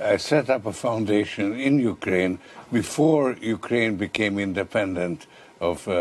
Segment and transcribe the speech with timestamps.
[0.00, 2.38] I set up a foundation in Ukraine
[2.72, 5.26] before Ukraine became independent
[5.60, 5.92] of uh,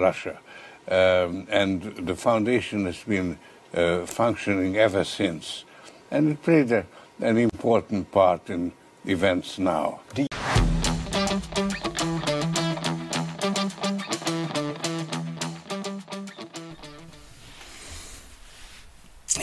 [0.00, 0.38] Russia.
[0.88, 3.38] Um, and the foundation has been
[3.74, 5.64] uh, functioning ever since.
[6.10, 6.84] And it played a,
[7.20, 8.72] an important part in
[9.04, 10.00] events now.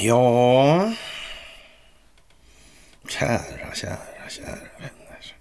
[0.02, 0.94] Ja,
[3.08, 5.36] kära, kära, kära vänner.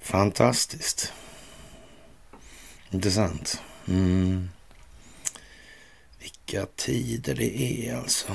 [0.00, 1.12] Fantastiskt.
[2.90, 3.62] Intressant.
[3.88, 4.48] Mm.
[6.18, 8.32] Vilka tider det är alltså.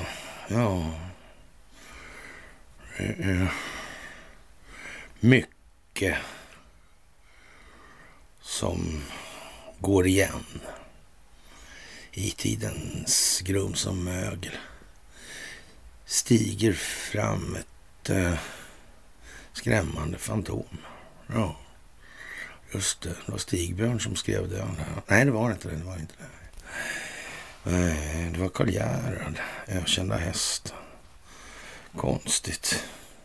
[0.48, 0.94] Ja.
[2.96, 3.52] Det är
[5.20, 6.16] mycket
[8.40, 9.02] som
[9.78, 10.44] går igen
[12.12, 14.56] i tidens grum som mögel
[16.10, 18.34] stiger fram ett eh,
[19.52, 20.78] skrämmande fantom.
[21.26, 21.56] Ja,
[22.72, 23.16] just det.
[23.26, 24.68] Det var Stigbjörn som skrev det.
[25.06, 25.76] Nej, det var inte det.
[25.76, 26.28] Det var inte det.
[27.70, 30.74] Nej, det var Karl Gerhard, ökända häst.
[31.96, 32.84] Konstigt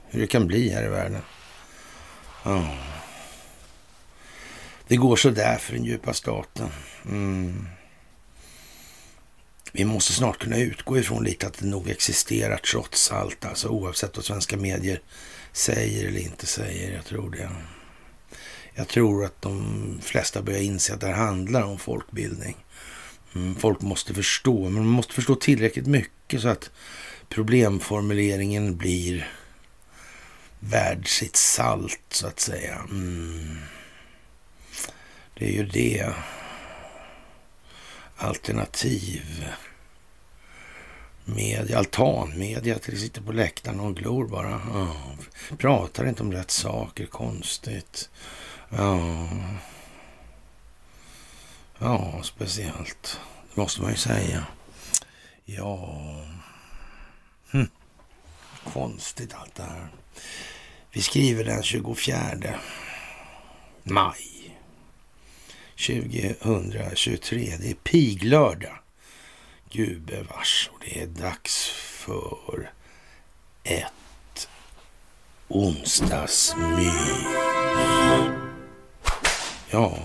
[0.09, 1.21] hur det kan bli här i världen.
[2.43, 2.77] Ja.
[4.87, 6.69] Det går så där för den djupa staten.
[7.05, 7.67] Mm.
[9.77, 14.15] Vi måste snart kunna utgå ifrån lite att det nog existerar trots allt, alltså oavsett
[14.15, 15.01] vad svenska medier
[15.51, 16.95] säger eller inte säger.
[16.95, 17.49] Jag tror det.
[18.75, 22.55] Jag tror att de flesta börjar inse att det här handlar om folkbildning.
[23.35, 26.71] Mm, folk måste förstå, men man måste förstå tillräckligt mycket så att
[27.29, 29.31] problemformuleringen blir
[30.59, 32.75] värd sitt salt, så att säga.
[32.89, 33.57] Mm.
[35.33, 36.13] Det är ju det.
[38.17, 39.45] Alternativ
[41.25, 44.55] media, altanmedia, till sitter på läktaren och glor bara.
[44.55, 45.15] Oh,
[45.57, 48.09] Pratar inte om rätt saker, konstigt.
[48.69, 49.29] Ja,
[51.79, 53.19] ja speciellt.
[53.53, 54.45] Det måste man ju säga.
[55.45, 56.01] Ja,
[57.51, 57.67] hm.
[58.63, 59.87] konstigt allt det här.
[60.91, 62.59] Vi skriver den 24
[63.83, 64.35] maj
[65.75, 67.57] 2023.
[67.59, 68.79] Det är piglördag
[69.75, 72.71] gubevars och det är dags för
[73.63, 74.47] ett
[75.47, 77.25] onsdagsmys.
[79.69, 79.99] Ja,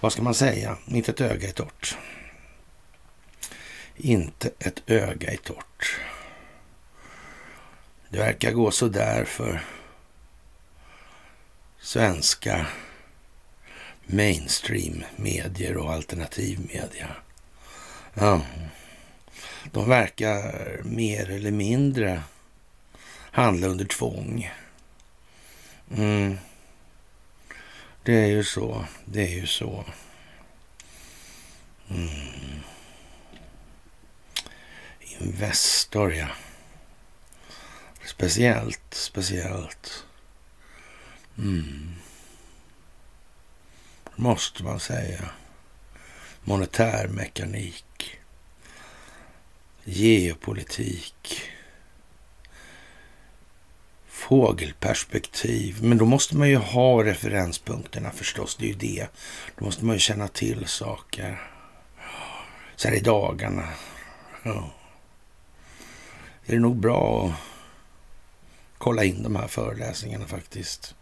[0.00, 0.78] vad ska man säga?
[0.86, 1.96] Inte ett öga är torrt.
[3.96, 6.00] Inte ett öga är torrt.
[8.08, 9.64] Det verkar gå så där för
[11.78, 12.66] svenska
[14.06, 17.16] mainstream-medier och alternativmedia.
[18.18, 18.42] Ja.
[19.72, 22.22] De verkar mer eller mindre
[23.30, 24.52] handla under tvång.
[25.96, 26.38] Mm.
[28.02, 28.84] Det är ju så.
[29.04, 29.84] Det är ju så.
[31.90, 32.60] Mm.
[35.00, 36.28] Investor, ja.
[38.04, 40.04] Speciellt, speciellt.
[41.38, 41.94] Mm.
[44.14, 45.30] Måste man säga.
[46.48, 48.18] Monetär mekanik.
[49.84, 51.40] Geopolitik.
[54.06, 55.82] Fågelperspektiv.
[55.82, 58.56] Men då måste man ju ha referenspunkterna förstås.
[58.56, 59.06] Det är ju det.
[59.58, 61.50] Då måste man ju känna till saker.
[62.76, 63.68] Så här i dagarna.
[64.42, 64.70] Ja.
[66.46, 67.40] Är det nog bra att
[68.78, 70.94] kolla in de här föreläsningarna faktiskt.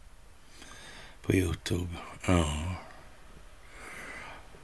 [1.22, 1.94] På Youtube.
[2.27, 2.75] Ja.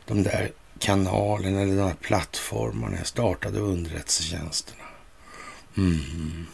[0.04, 4.84] De där kanalen eller de här plattformarna startade underrättelsetjänsterna.
[5.76, 6.46] Mm.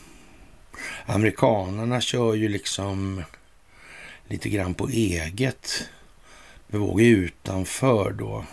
[1.07, 3.23] Amerikanerna kör ju liksom
[4.29, 5.89] lite grann på eget
[6.69, 8.45] bevåg utanför då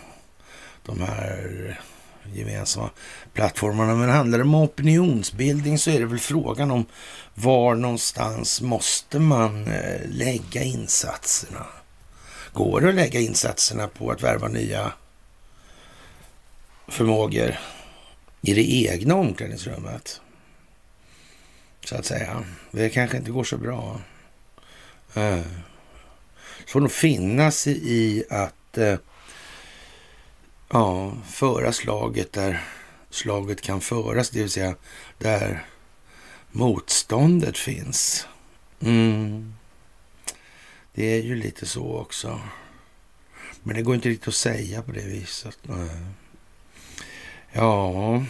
[0.86, 1.80] de här
[2.32, 2.90] gemensamma
[3.32, 3.94] plattformarna.
[3.94, 6.86] Men handlar det om opinionsbildning så är det väl frågan om
[7.34, 11.66] var någonstans måste man eh, lägga insatserna?
[12.52, 14.92] Går det att lägga insatserna på att värva nya
[16.88, 17.58] förmågor
[18.42, 20.20] i det egna omklädningsrummet?
[21.84, 22.44] Så att säga.
[22.70, 24.00] Det kanske inte går så bra.
[25.16, 25.42] Uh.
[26.64, 28.96] Så får nog finna sig i att uh,
[30.68, 32.64] ja, föra slaget där
[33.10, 34.76] slaget kan föras, det vill säga
[35.18, 35.66] där
[36.50, 38.26] motståndet finns.
[38.80, 39.54] Mm.
[40.94, 42.40] Det är ju lite så också.
[43.62, 45.58] Men det går inte riktigt att säga på det viset.
[47.56, 48.24] Ja,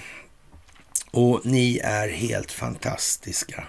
[1.10, 3.68] och ni är helt fantastiska.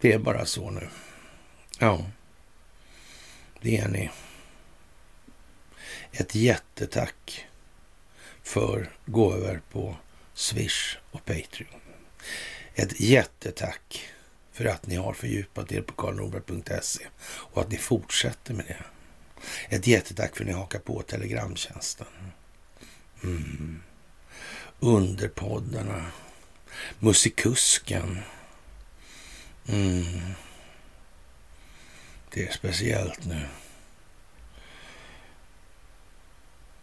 [0.00, 0.88] Det är bara så nu.
[1.78, 2.04] Ja,
[3.60, 4.10] det är ni.
[6.12, 7.46] Ett jättetack
[8.42, 9.96] för gåvor på
[10.34, 11.80] Swish och Patreon.
[12.74, 14.10] Ett jättetack
[14.52, 18.84] för att ni har fördjupat er på karlnorberg.se och att ni fortsätter med det.
[19.76, 22.06] Ett jättetack för att ni hakar på Telegramtjänsten.
[23.24, 23.82] Mm.
[24.80, 26.06] Underpoddarna.
[26.98, 28.18] Musikusken.
[29.68, 30.34] Mm.
[32.30, 33.48] Det är speciellt nu.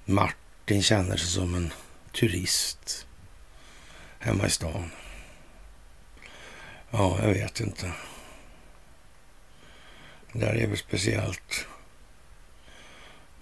[0.05, 1.73] Martin känner sig som en
[2.11, 3.07] turist
[4.19, 4.91] hemma i stan.
[6.91, 7.91] Ja, jag vet inte.
[10.31, 11.67] Det där är väl speciellt.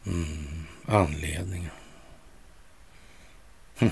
[0.06, 1.72] Mm, anledningen.
[3.78, 3.92] Hm.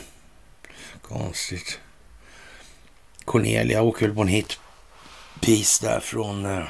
[1.07, 1.79] Konstigt.
[3.25, 6.63] Cornelia åker väl på en hitpiece där från eh,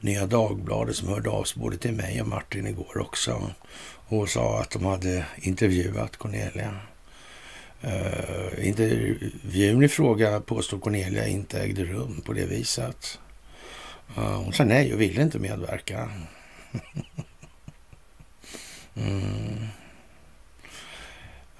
[0.00, 3.50] Nya Dagbladet som hörde av sig både till mig och Martin igår också
[4.08, 6.76] och sa att de hade intervjuat Cornelia.
[7.84, 13.18] Uh, intervjun i fråga påstod Cornelia inte ägde rum på det viset.
[14.18, 16.10] Uh, hon sa nej och ville inte medverka.
[18.94, 19.66] mm.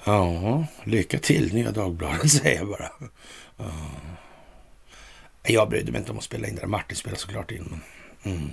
[0.06, 2.90] Ja, lycka till Nya Dagbladet säger jag bara.
[3.56, 3.72] Ja.
[5.42, 6.68] Jag brydde mig inte om att spela in det där.
[6.68, 7.80] Martin spelar såklart in.
[8.22, 8.50] Men, mm.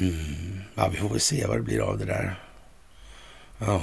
[0.00, 0.60] Mm.
[0.74, 2.42] Ja, vi får väl se vad det blir av det där.
[3.58, 3.82] Ja.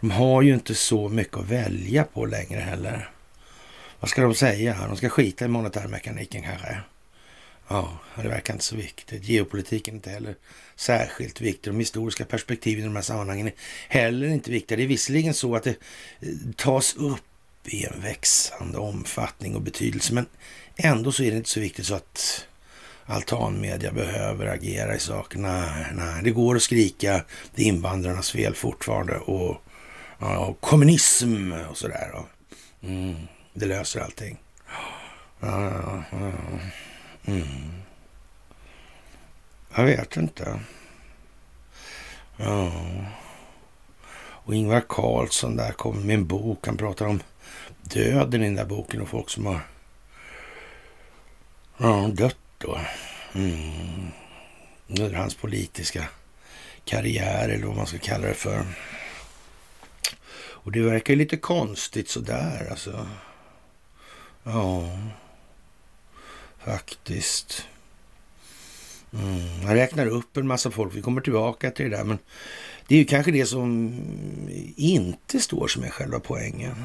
[0.00, 3.10] De har ju inte så mycket att välja på längre heller.
[4.00, 4.86] Vad ska de säga?
[4.86, 6.80] De ska skita i monetärmekaniken kanske?
[7.68, 9.24] Ja, det verkar inte så viktigt.
[9.24, 10.36] Geopolitiken är inte heller
[10.76, 11.72] särskilt viktig.
[11.72, 13.54] De historiska perspektiven i de här sammanhangen är
[13.88, 14.76] heller inte viktiga.
[14.76, 15.70] Det är visserligen så att det
[16.20, 17.22] eh, tas upp
[17.64, 20.26] i en växande omfattning och betydelse, men
[20.76, 22.46] ändå så är det inte så viktigt så att
[23.06, 25.42] altanmedia behöver agera i saken.
[25.42, 27.24] Nej, nej, det går att skrika
[27.54, 29.62] det är invandrarnas fel fortfarande och,
[30.18, 32.24] och kommunism och sådär.
[32.82, 33.16] Mm,
[33.54, 34.38] det löser allting.
[35.40, 36.32] Ja, ja, ja.
[37.24, 37.72] Mm.
[39.76, 40.60] Jag vet inte.
[42.36, 42.72] Ja.
[44.16, 46.66] Och Ingvar Carlsson där kommer med en bok.
[46.66, 47.22] Han pratar om
[47.82, 49.60] döden i den där boken och folk som har
[51.78, 52.80] ja, dött då.
[53.34, 54.08] Mm.
[54.88, 56.08] Under hans politiska
[56.84, 58.64] karriär eller vad man ska kalla det för.
[60.34, 63.06] Och det verkar lite konstigt sådär alltså.
[64.42, 64.88] Ja,
[66.64, 67.66] faktiskt.
[69.12, 69.66] Mm.
[69.66, 70.94] Han räknar upp en massa folk.
[70.94, 72.04] Vi kommer tillbaka till det där.
[72.04, 72.18] Men
[72.88, 73.94] det är ju kanske det som
[74.76, 76.84] inte står som är själva poängen.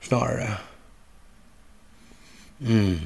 [0.00, 0.56] Snarare.
[2.60, 2.98] Mm.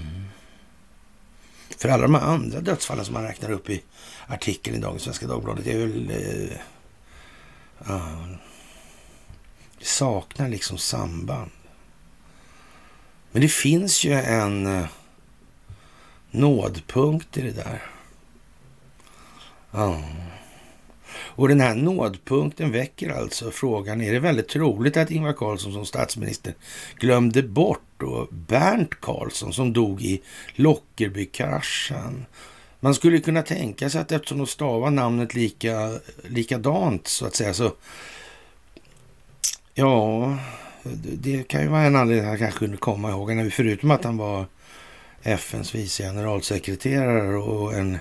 [1.78, 3.82] För alla de här andra dödsfallen som man räknar upp i
[4.26, 6.10] artikeln i dagens Svenska Dagbladet är väl...
[6.10, 6.58] Eh,
[7.92, 8.26] ah,
[9.78, 11.50] det saknar liksom samband.
[13.36, 14.86] Men det finns ju en eh,
[16.30, 17.82] nådpunkt i det där.
[19.70, 20.02] Ja.
[21.16, 25.86] Och den här nådpunkten väcker alltså frågan, är det väldigt troligt att Ingvar Carlsson som
[25.86, 26.54] statsminister
[26.98, 30.22] glömde bort då Bernt Carlsson som dog i
[30.54, 32.26] Lockerbykraschen?
[32.80, 37.54] Man skulle kunna tänka sig att eftersom de stavar namnet lika, likadant så att säga
[37.54, 37.72] så
[39.74, 40.36] Ja,
[41.02, 43.52] det kan ju vara en anledning att han kanske kunde komma ihåg.
[43.52, 44.46] Förutom att han var
[45.22, 47.98] FNs vice generalsekreterare och en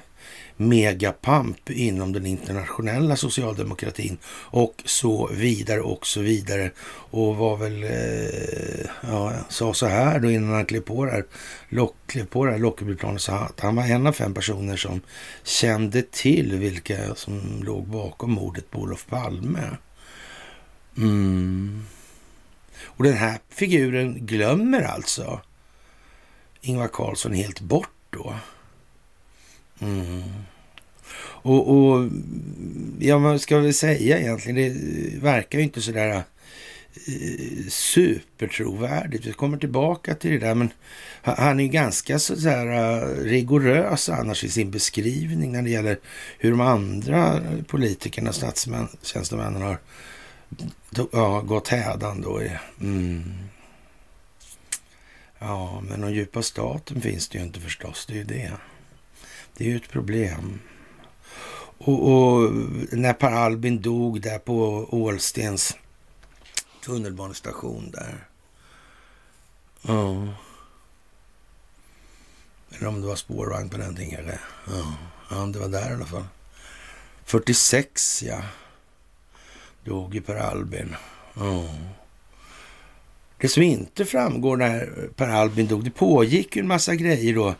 [0.58, 6.72] megapamp inom den internationella socialdemokratin och så vidare och så vidare.
[7.12, 11.25] Och var väl, eh, ja, sa så här då innan han klev på det här,
[11.70, 15.01] lock, klev på det här Lockerbyplanet, så att han var en av fem personer som
[15.44, 19.77] kände till vilka som låg bakom mordet på Olof Palme.
[20.98, 21.86] Mm.
[22.84, 25.41] Och den här figuren glömmer alltså
[26.62, 28.36] Ingvar Carlsson helt bort då.
[29.79, 30.24] Mm.
[31.46, 32.10] Och, och,
[33.00, 34.55] ja, vad ska vi säga egentligen?
[34.55, 39.25] Det verkar ju inte sådär eh, supertrovärdigt.
[39.25, 40.70] Vi kommer tillbaka till det där, men
[41.22, 46.00] han är ju ganska sådär där eh, rigorös annars i sin beskrivning när det gäller
[46.39, 49.77] hur de andra politikerna, statstjänstemännen har
[51.12, 52.42] ja, gått hädan då.
[52.82, 53.34] Mm.
[55.40, 58.06] Ja, men den djupa staten finns det ju inte förstås.
[58.06, 58.52] Det är ju det.
[59.58, 60.60] Det är ju ett problem.
[61.78, 62.54] Och, och
[62.92, 65.78] när Per Albin dog där på Ålstens
[66.84, 68.28] tunnelbanestation där.
[69.82, 70.28] Ja.
[72.70, 74.32] Eller om det var spårvagn på den tiden.
[74.68, 74.94] Ja.
[75.30, 76.25] ja, det var där i alla fall.
[77.25, 78.42] 46 ja.
[79.86, 80.96] Dog ju Per Albin.
[81.36, 81.75] Oh.
[83.38, 87.56] Det som inte framgår när Per Albin dog, det pågick ju en massa grejer då.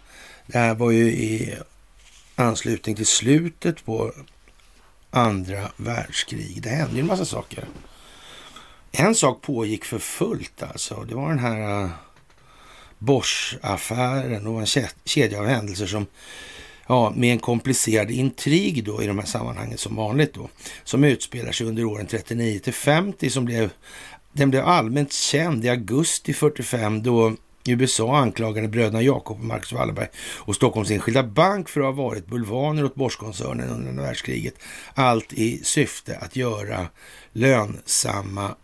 [0.48, 1.56] Det här var ju i
[2.36, 4.12] anslutning till slutet på
[5.10, 6.62] andra världskrig.
[6.62, 7.68] Det hände ju en massa saker.
[8.92, 11.04] En sak pågick för fullt alltså.
[11.04, 11.90] Det var den här uh,
[12.98, 16.06] Bosch-affären och en kedja av händelser som
[16.88, 20.50] ja, med en komplicerad intrig då i de här sammanhangen som vanligt då,
[20.84, 23.70] som utspelar sig under åren 39 till 50 som blev,
[24.34, 27.36] den blev allmänt känd i augusti 45 då
[27.68, 32.28] USA anklagade bröderna Jakob och Marcus Wallenberg och Stockholms Enskilda Bank för att ha varit
[32.28, 34.54] bulvaner åt Boschkoncernen under andra världskriget.
[34.94, 36.88] Allt i syfte att göra
[37.32, 38.56] lönsamma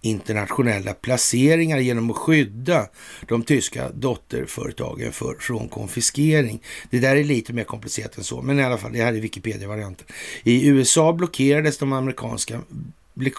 [0.00, 2.88] internationella placeringar genom att skydda
[3.28, 6.62] de tyska dotterföretagen för, från konfiskering.
[6.90, 9.20] Det där är lite mer komplicerat än så, men i alla fall, det här är
[9.20, 10.06] Wikipedia-varianten.
[10.42, 12.60] I USA blockerades de amerikanska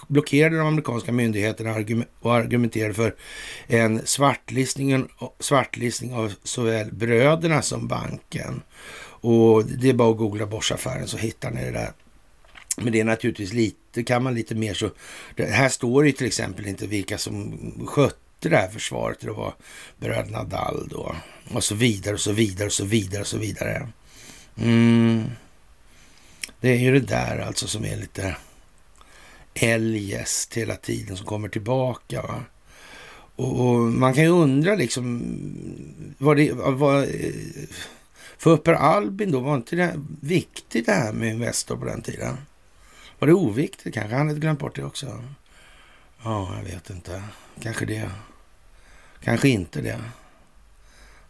[0.08, 1.76] blockerade de amerikanska myndigheterna
[2.20, 3.16] och argumenterade för
[3.68, 5.08] en svartlistning,
[5.40, 8.62] svartlistning av såväl bröderna som banken.
[9.24, 11.92] Och det är bara att googla Bosch-affären så hittar ni det där.
[12.78, 14.92] Men det är naturligtvis lite, kan man lite mer så.
[15.36, 17.58] Det här står ju till exempel inte vilka som
[17.88, 19.20] skötte det här försvaret.
[19.20, 19.54] Det var
[20.00, 21.16] bröderna Dall då.
[21.54, 23.88] Och så vidare och så vidare och så vidare och så vidare.
[24.58, 25.24] Mm.
[26.62, 28.36] Det är ju det där alltså som är lite
[29.54, 32.22] eljest hela tiden som kommer tillbaka.
[32.22, 32.44] Va?
[33.36, 35.24] Och, och, man kan ju undra liksom
[36.18, 37.08] vad det var.
[38.38, 42.38] För Per Albin då, var inte det viktigt det här med Investor på den tiden?
[43.22, 44.16] Var det oviktigt kanske?
[44.16, 45.24] Han hade glömt bort det också.
[46.24, 47.24] Ja, jag vet inte.
[47.62, 48.12] Kanske det.
[49.24, 50.02] Kanske inte det.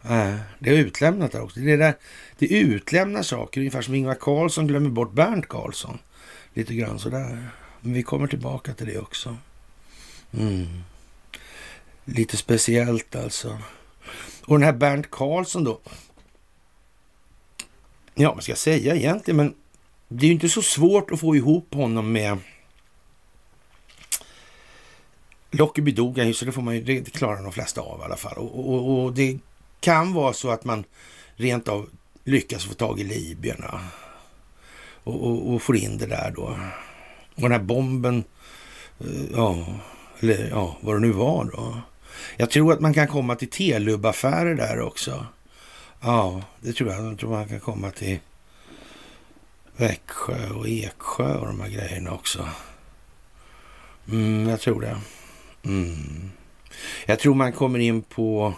[0.02, 1.60] Nej, det är utlämnat där också.
[1.60, 1.94] Det, är där,
[2.38, 5.98] det utlämnar saker, ungefär som Ingvar Carlsson glömmer bort Bernt Carlsson.
[6.54, 7.48] Lite grann sådär.
[7.80, 9.36] Men vi kommer tillbaka till det också.
[10.32, 10.66] Mm.
[12.04, 13.58] Lite speciellt alltså.
[14.44, 15.80] Och den här Bernt Karlsson då.
[18.14, 19.36] Ja, vad ska jag säga egentligen?
[19.36, 19.54] Men
[20.12, 22.38] det är ju inte så svårt att få ihop honom med
[25.50, 28.38] Lockerbie dog så det, får man ju, det klarar de flesta av i alla fall.
[28.38, 29.38] Och, och, och, det
[29.80, 30.84] kan vara så att man
[31.36, 31.88] rent av
[32.24, 33.80] lyckas få tag i libyerna
[35.04, 36.58] och, och, och får in det där då.
[37.34, 38.24] Och den här bomben,
[39.00, 39.66] eh, ja,
[40.20, 41.80] eller ja, vad det nu var då.
[42.36, 45.26] Jag tror att man kan komma till Telub-affärer där också.
[46.00, 47.04] Ja, det tror jag.
[47.04, 48.18] Jag tror man kan komma till
[49.82, 52.48] Växjö och Eksjö och de här grejerna också.
[54.08, 55.00] Mm, jag tror det.
[55.64, 56.30] Mm.
[57.06, 58.54] Jag tror man kommer in på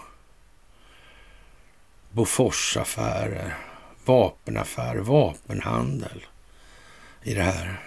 [2.10, 3.56] Boforsaffärer,
[4.04, 6.26] vapenaffärer, vapenhandel
[7.22, 7.80] i det här.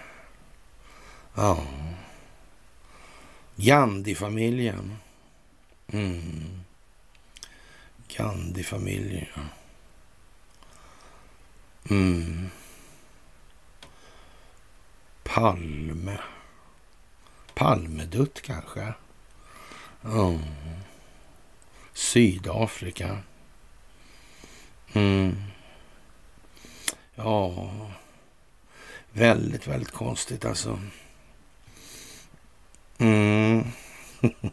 [1.34, 1.62] Ja.
[3.56, 4.96] Gandhi-familjen.
[5.92, 6.60] Mm.
[8.16, 9.42] Gandhi-familjen, ja.
[11.90, 12.50] Mm.
[15.28, 16.18] Palme.
[17.54, 18.94] Palmedutt kanske?
[20.04, 20.38] Mm.
[21.92, 23.18] Sydafrika.
[24.92, 25.36] Mm.
[27.14, 27.70] Ja,
[29.12, 30.80] väldigt, väldigt konstigt alltså.
[32.98, 33.64] Mm.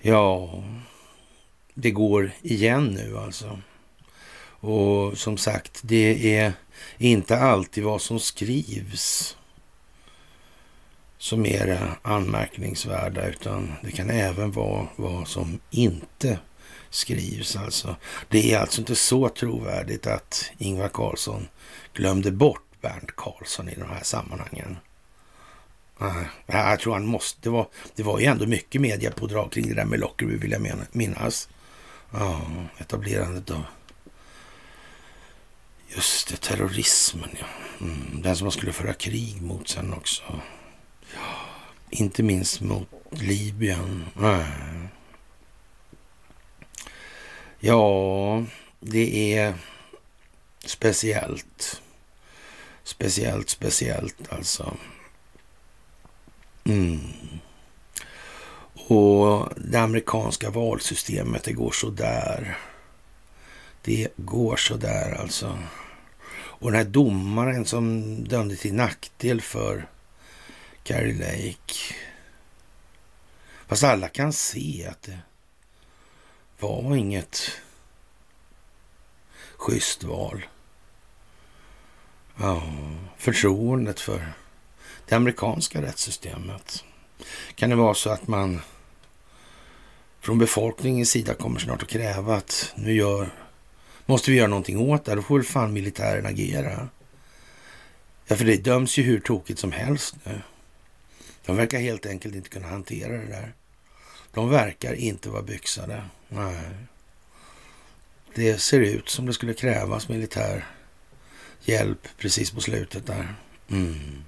[0.00, 0.62] ja,
[1.74, 3.60] det går igen nu alltså.
[4.60, 6.52] Och som sagt, det är
[6.98, 9.36] inte alltid vad som skrivs
[11.18, 16.38] som är det anmärkningsvärda, utan det kan även vara vad som inte
[16.90, 17.56] skrivs.
[17.56, 17.96] Alltså.
[18.28, 21.48] Det är alltså inte så trovärdigt att Ingvar Carlsson
[21.94, 24.76] glömde bort Bernt Carlsson i de här sammanhangen.
[26.46, 27.40] Jag tror han måste.
[27.42, 30.76] Det var, det var ju ändå mycket mediapådrag kring det där med Lockerbie vill jag
[30.92, 31.48] minnas.
[32.10, 32.40] Ja,
[32.78, 33.62] etablerandet av
[35.94, 37.46] Just det, terrorismen ja.
[37.80, 40.40] Mm, den som man skulle föra krig mot sen också.
[41.14, 41.36] Ja,
[41.90, 44.04] inte minst mot Libyen.
[44.14, 44.46] Nej.
[47.60, 48.44] Ja,
[48.80, 49.54] det är
[50.64, 51.82] speciellt.
[52.84, 54.76] Speciellt, speciellt alltså.
[56.64, 57.00] Mm.
[58.74, 62.58] Och det amerikanska valsystemet, det går så där.
[63.88, 65.58] Det går så där alltså.
[66.32, 69.88] Och den här domaren som dömde till nackdel för
[70.82, 71.94] Carrie Lake.
[73.66, 75.18] Fast alla kan se att det
[76.60, 77.50] var inget
[79.56, 80.46] schysst val.
[82.36, 82.62] Ja,
[83.16, 84.32] förtroendet för
[85.08, 86.84] det amerikanska rättssystemet.
[87.54, 88.60] Kan det vara så att man
[90.20, 93.47] från befolkningens sida kommer snart att kräva att nu gör,
[94.08, 95.14] måste vi göra någonting åt det.
[95.14, 96.88] Då får väl fan militären agera.
[98.26, 100.40] Ja, för det döms ju hur tokigt som helst nu.
[101.46, 103.54] De verkar helt enkelt inte kunna hantera det där.
[104.32, 106.04] De verkar inte vara byxade.
[106.28, 106.56] Nej.
[108.34, 110.66] Det ser ut som det skulle krävas militär
[111.60, 113.34] hjälp precis på slutet där.
[113.70, 114.24] Mm.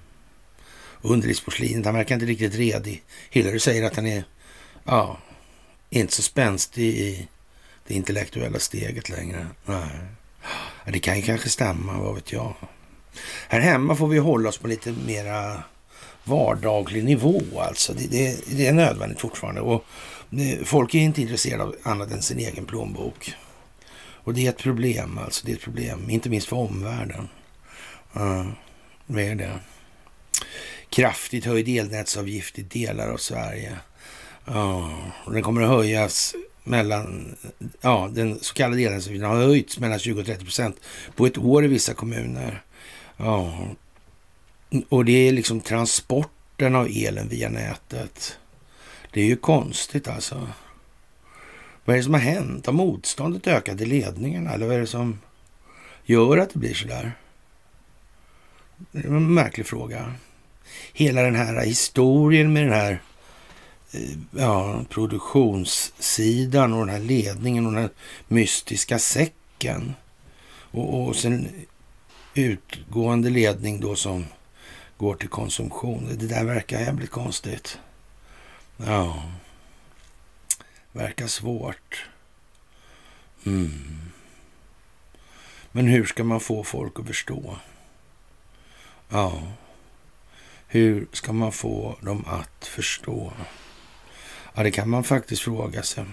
[1.02, 3.02] Underlivsporslinet, han verkar inte riktigt redig.
[3.30, 4.24] Hillary säger att han är,
[4.84, 5.18] ja,
[5.90, 7.28] inte så spänstig i
[7.90, 9.46] det intellektuella steget längre.
[9.64, 9.88] Nej.
[10.86, 12.54] Det kan ju kanske stämma, vad vet jag.
[13.48, 15.62] Här hemma får vi hålla oss på lite mera
[16.24, 17.92] vardaglig nivå alltså.
[17.92, 19.60] Det, det, det är nödvändigt fortfarande.
[19.60, 19.84] Och
[20.32, 23.34] eh, folk är inte intresserade av annat än sin egen plånbok.
[24.24, 25.46] Och det är ett problem alltså.
[25.46, 27.28] Det är ett problem, inte minst för omvärlden.
[28.16, 28.46] Uh,
[29.06, 29.58] vad är det?
[30.90, 33.78] Kraftigt höjd elnätsavgift i delar av Sverige.
[34.44, 34.90] Ja,
[35.26, 37.36] uh, den kommer att höjas mellan,
[37.80, 40.80] ja, den så kallade elnätsavgiften har höjts mellan 20 och 30 procent
[41.16, 42.62] på ett år i vissa kommuner.
[43.16, 43.66] Ja,
[44.88, 48.38] och det är liksom transporten av elen via nätet.
[49.12, 50.48] Det är ju konstigt alltså.
[51.84, 52.66] Vad är det som har hänt?
[52.66, 54.52] Har motståndet ökat i ledningarna?
[54.52, 55.20] Eller vad är det som
[56.04, 57.12] gör att det blir så där?
[58.92, 60.14] Det är en märklig fråga.
[60.92, 63.02] Hela den här historien med den här
[63.92, 67.90] Eh, ja, produktionssidan och den här ledningen och den här
[68.28, 69.94] mystiska säcken.
[70.70, 71.48] Och, och sen
[72.34, 74.24] utgående ledning då som
[74.98, 76.16] går till konsumtion.
[76.18, 77.78] Det där verkar jävligt konstigt.
[78.76, 79.22] Ja.
[80.92, 82.06] Verkar svårt.
[83.46, 84.00] Mm.
[85.72, 87.56] Men hur ska man få folk att förstå?
[89.08, 89.42] Ja.
[90.66, 93.32] Hur ska man få dem att förstå?
[94.54, 96.04] Ja, det kan man faktiskt fråga sig.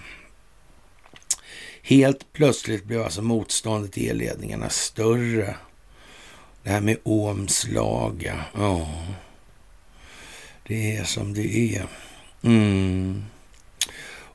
[1.82, 5.56] Helt plötsligt blev alltså motståndet i elledningarna större
[6.62, 8.88] det här med Ohms lag, Ja,
[10.66, 11.86] det är som det är.
[12.42, 13.24] Mm.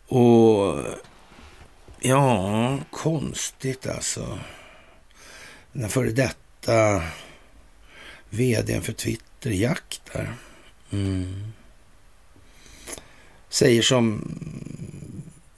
[0.08, 0.84] Och
[2.00, 4.40] ja, konstigt alltså.
[5.72, 7.04] Den före detta
[8.30, 10.34] vdn för Twitter, Jack där.
[10.92, 11.54] Mm.
[13.54, 14.32] Säger som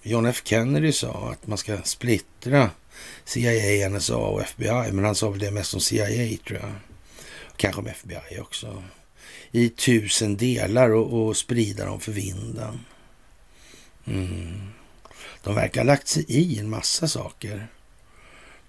[0.02, 2.70] John F Kennedy sa, att man ska splittra
[3.26, 4.92] CIA, NSA och FBI.
[4.92, 6.72] Men han sa väl det mest om CIA tror jag.
[7.58, 8.84] Kanske om FBI också.
[9.52, 12.80] I tusen delar och, och sprida dem för vinden.
[14.06, 14.70] Mm.
[15.44, 17.68] De verkar ha lagt sig i en massa saker.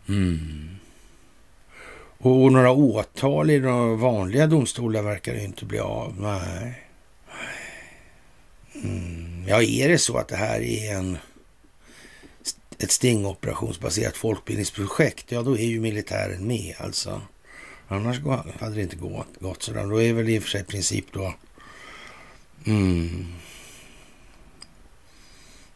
[0.08, 0.76] Mm.
[2.18, 6.20] Och, några åtal i de vanliga domstolar verkar det inte bli av.
[6.20, 6.85] Nej.
[8.82, 9.44] Mm.
[9.48, 11.18] Ja, är det så att det här är en
[12.78, 17.22] ett stingoperationsbaserat folkbildningsprojekt, ja då är ju militären med alltså.
[17.88, 18.20] Annars
[18.60, 19.86] hade det inte gått, gått sådär.
[19.86, 21.34] Då är väl i och för sig princip då...
[22.66, 23.26] Mm,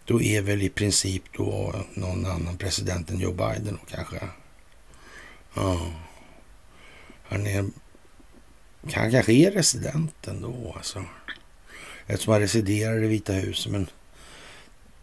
[0.05, 4.21] då är väl i princip då någon annan president än Joe Biden då kanske.
[5.55, 5.93] Ja.
[7.23, 7.65] Han är...
[8.93, 11.05] Han kanske är residenten då alltså.
[12.11, 13.73] Eftersom han residerar i Vita huset.
[13.73, 13.89] Men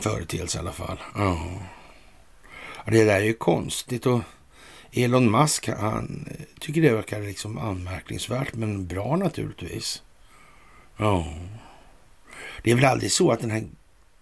[0.00, 0.98] företeelse i alla fall.
[1.14, 1.48] Ja.
[2.86, 4.20] Det där är ju konstigt och
[4.92, 6.28] Elon Musk han
[6.60, 10.02] tycker det verkar liksom anmärkningsvärt men bra naturligtvis.
[10.96, 11.34] Ja.
[12.62, 13.64] Det är väl aldrig så att den här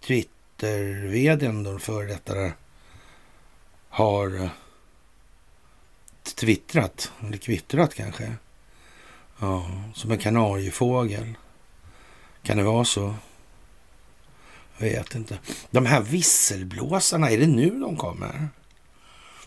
[0.01, 2.51] Twitter-vdn, den före detta,
[3.89, 4.49] har eh,
[6.35, 8.33] twittrat, eller kvittrat kanske.
[9.39, 11.33] Ja, som en kanariefågel.
[12.43, 13.15] Kan det vara så?
[14.77, 15.39] Jag vet inte.
[15.71, 18.49] De här visselblåsarna, är det nu de kommer?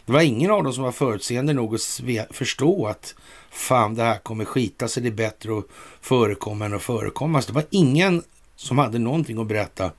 [0.04, 2.00] Det var ingen av dem som var förutseende nog att
[2.30, 3.14] förstå att
[3.50, 5.02] fan, det här kommer skita sig.
[5.02, 5.64] Det är bättre att
[6.00, 7.46] förekomma än att förekommas.
[7.46, 8.22] Det var ingen
[8.60, 9.92] som hade någonting att berätta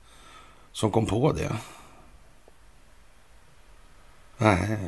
[0.72, 1.56] som kom på det.
[4.38, 4.78] Nej.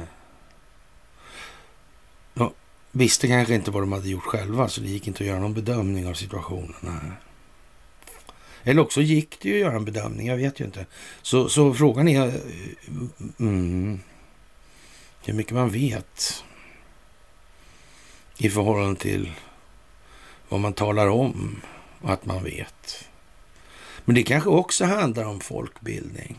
[2.34, 2.52] De
[2.90, 5.54] visste kanske inte vad de hade gjort själva, så det gick inte att göra någon
[5.54, 6.74] bedömning av situationen.
[6.80, 7.10] Nej.
[8.62, 10.87] Eller också gick det ju att göra en bedömning, jag vet ju inte.
[11.22, 12.40] Så, så frågan är
[13.38, 14.00] mm,
[15.24, 16.44] hur mycket man vet.
[18.38, 19.32] i förhållande till
[20.48, 21.60] vad man talar om
[22.00, 23.08] och att man vet.
[24.04, 26.36] Men det kanske också handlar om folkbildning.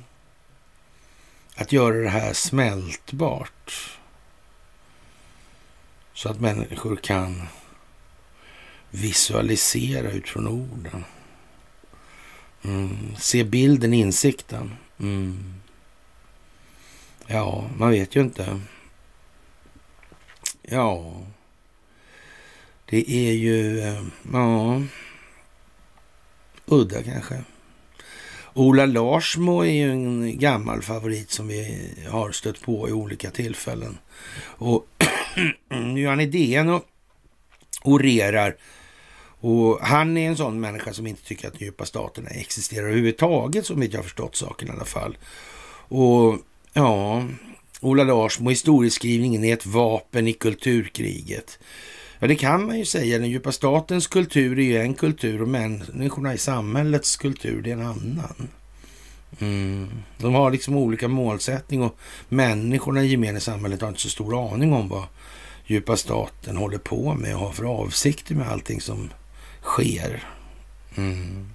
[1.55, 3.97] Att göra det här smältbart.
[6.13, 7.47] Så att människor kan
[8.89, 11.05] visualisera utifrån orden.
[12.63, 13.15] Mm.
[13.17, 14.75] Se bilden, insikten.
[14.99, 15.53] Mm.
[17.27, 18.61] Ja, man vet ju inte.
[20.61, 21.21] Ja,
[22.85, 24.81] det är ju, eh, ja,
[26.65, 27.43] udda kanske.
[28.57, 33.97] Ola Larsmo är ju en gammal favorit som vi har stött på i olika tillfällen.
[34.41, 34.85] Och
[35.69, 36.83] nu är han i DN och
[37.83, 38.55] orerar.
[39.39, 43.83] Och han är en sån människa som inte tycker att djupa staterna existerar överhuvudtaget, som
[43.83, 45.17] jag har förstått saken i alla fall.
[45.87, 46.37] Och
[46.73, 47.23] ja,
[47.81, 51.59] Ola Larsmo, historieskrivningen är ett vapen i kulturkriget.
[52.19, 53.19] Ja, det kan man ju säga.
[53.19, 57.73] Den djupa statens kultur är ju en kultur och människorna i samhällets kultur det är
[57.73, 58.47] en annan.
[59.39, 59.89] Mm.
[60.17, 61.97] De har liksom olika målsättning och
[62.29, 65.03] människorna i gemene samhället har inte så stor aning om vad
[65.65, 69.09] djupa staten håller på med och har för avsikter med allting som
[69.61, 70.23] sker.
[70.95, 71.49] Mm.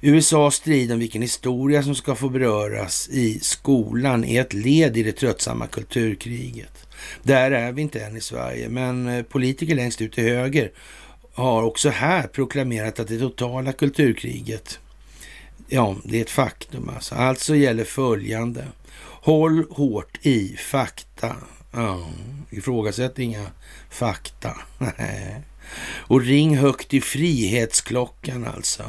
[0.00, 5.02] USAs strid om vilken historia som ska få beröras i skolan är ett led i
[5.02, 6.85] det tröttsamma kulturkriget.
[7.22, 10.70] Där är vi inte än i Sverige, men eh, politiker längst ut till höger
[11.34, 14.78] har också här proklamerat att det totala kulturkriget,
[15.68, 17.14] ja, det är ett faktum alltså.
[17.14, 18.64] Alltså gäller följande.
[19.00, 21.36] Håll hårt i fakta.
[21.72, 22.08] Ja,
[22.50, 23.46] ifrågasätt inga
[23.90, 24.56] fakta.
[25.88, 28.82] Och ring högt i frihetsklockan alltså.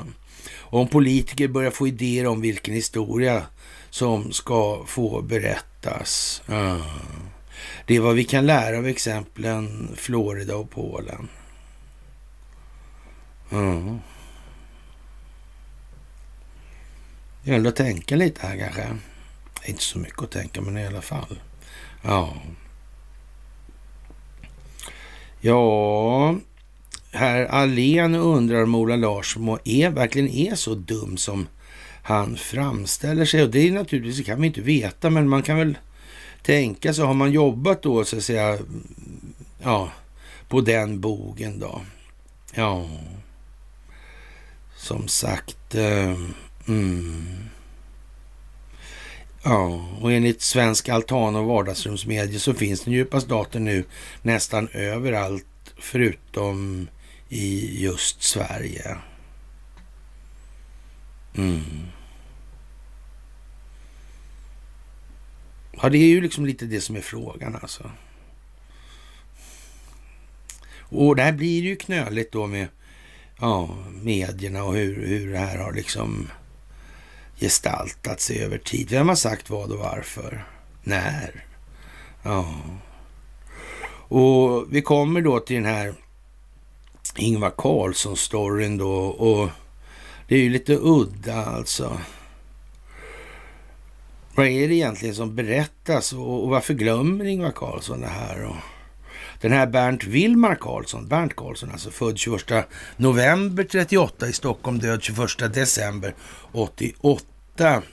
[0.55, 3.43] Om politiker börjar få idéer om vilken historia
[3.89, 6.41] som ska få berättas.
[6.45, 6.81] Ja.
[7.85, 11.27] Det är vad vi kan lära av exemplen Florida och Polen.
[13.51, 13.99] Mm.
[17.43, 18.97] Det gäller att tänka lite här kanske.
[19.65, 21.39] Inte så mycket att tänka, men i alla fall.
[22.01, 22.33] Ja.
[25.39, 26.35] Ja,
[27.11, 31.47] herr Allén undrar om Ola Larsson är, verkligen är så dum som
[32.03, 33.43] han framställer sig.
[33.43, 35.77] Och det är naturligtvis, det kan vi inte veta, men man kan väl
[36.47, 38.57] tänka sig, har man jobbat då så att säga,
[39.63, 39.91] ja,
[40.47, 41.81] på den bogen då?
[42.53, 42.89] Ja,
[44.77, 46.17] som sagt, eh,
[46.67, 47.49] mm.
[49.43, 53.83] Ja, och enligt svensk altan och vardagsrumsmedie så finns den djupa staten nu
[54.21, 56.87] nästan överallt förutom
[57.29, 58.97] i just Sverige.
[61.35, 61.87] Mm.
[65.81, 67.91] Ja, det är ju liksom lite det som är frågan alltså.
[70.89, 72.67] Och där blir det ju knöligt då med
[73.39, 76.29] ja, medierna och hur, hur det här har liksom
[77.39, 78.89] gestaltat sig över tid.
[78.89, 80.45] Vem har sagt vad och varför?
[80.83, 81.45] När?
[82.23, 82.55] Ja.
[84.09, 85.93] Och vi kommer då till den här
[87.15, 89.49] Ingvar Carlsson-storyn då och
[90.27, 91.99] det är ju lite udda alltså.
[94.37, 98.45] Vad är det egentligen som berättas och, och varför glömmer Ingvar Carlsson det här?
[98.45, 98.55] Och
[99.41, 102.53] den här Bernt Wilmar Karlsson, Bernt Karlsson alltså, född 21
[102.97, 106.15] november 38 i Stockholm, död 21 december
[106.51, 107.83] 88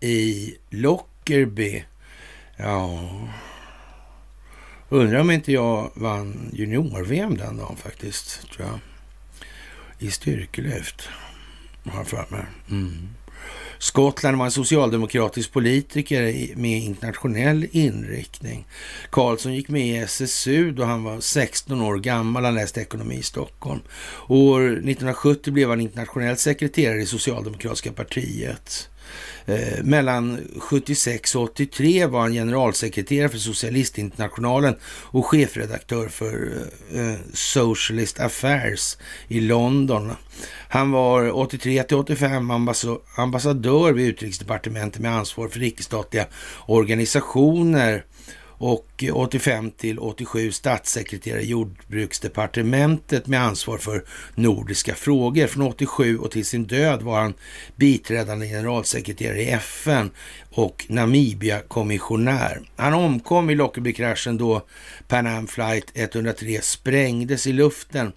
[0.00, 1.84] i Lockerby.
[2.56, 3.10] Ja,
[4.88, 8.78] undrar om inte jag vann junior-VM den dagen faktiskt, tror jag.
[9.98, 11.08] I styrkelyft,
[11.84, 12.44] har jag för mig.
[12.70, 13.08] Mm.
[13.78, 16.22] Skottland var en socialdemokratisk politiker
[16.56, 18.66] med internationell inriktning.
[19.10, 22.44] Karlsson gick med i SSU då han var 16 år gammal.
[22.44, 23.80] Han läste ekonomi i Stockholm.
[24.28, 28.88] År 1970 blev han internationell sekreterare i Socialdemokratiska partiet.
[29.46, 36.52] Eh, mellan 76 och 83 var han generalsekreterare för Socialistinternationalen och chefredaktör för
[36.92, 38.96] eh, eh Socialist Affairs
[39.28, 40.12] i London.
[40.68, 42.50] Han var 83 till 85
[43.16, 46.26] ambassadör vid utrikesdepartementet med ansvar för icke-statliga
[46.66, 48.04] organisationer
[48.58, 55.46] och 85 till 87 statssekreterare i jordbruksdepartementet med ansvar för nordiska frågor.
[55.46, 57.34] Från 87 och till sin död var han
[57.76, 60.10] biträdande generalsekreterare i FN
[60.50, 62.60] och Namibia-kommissionär.
[62.76, 64.62] Han omkom i Lockerbie-kraschen då
[65.08, 68.12] Pan Am Flight 103 sprängdes i luften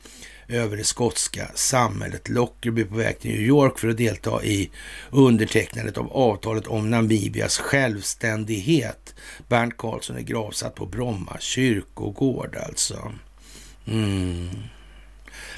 [0.48, 4.70] över det skotska samhället Lockerbie på väg till New York för att delta i
[5.10, 9.16] undertecknandet av avtalet om Namibias självständighet.
[9.48, 13.12] Bernt Karlsson är gravsatt på Bromma kyrkogård alltså.
[13.88, 14.50] Mm.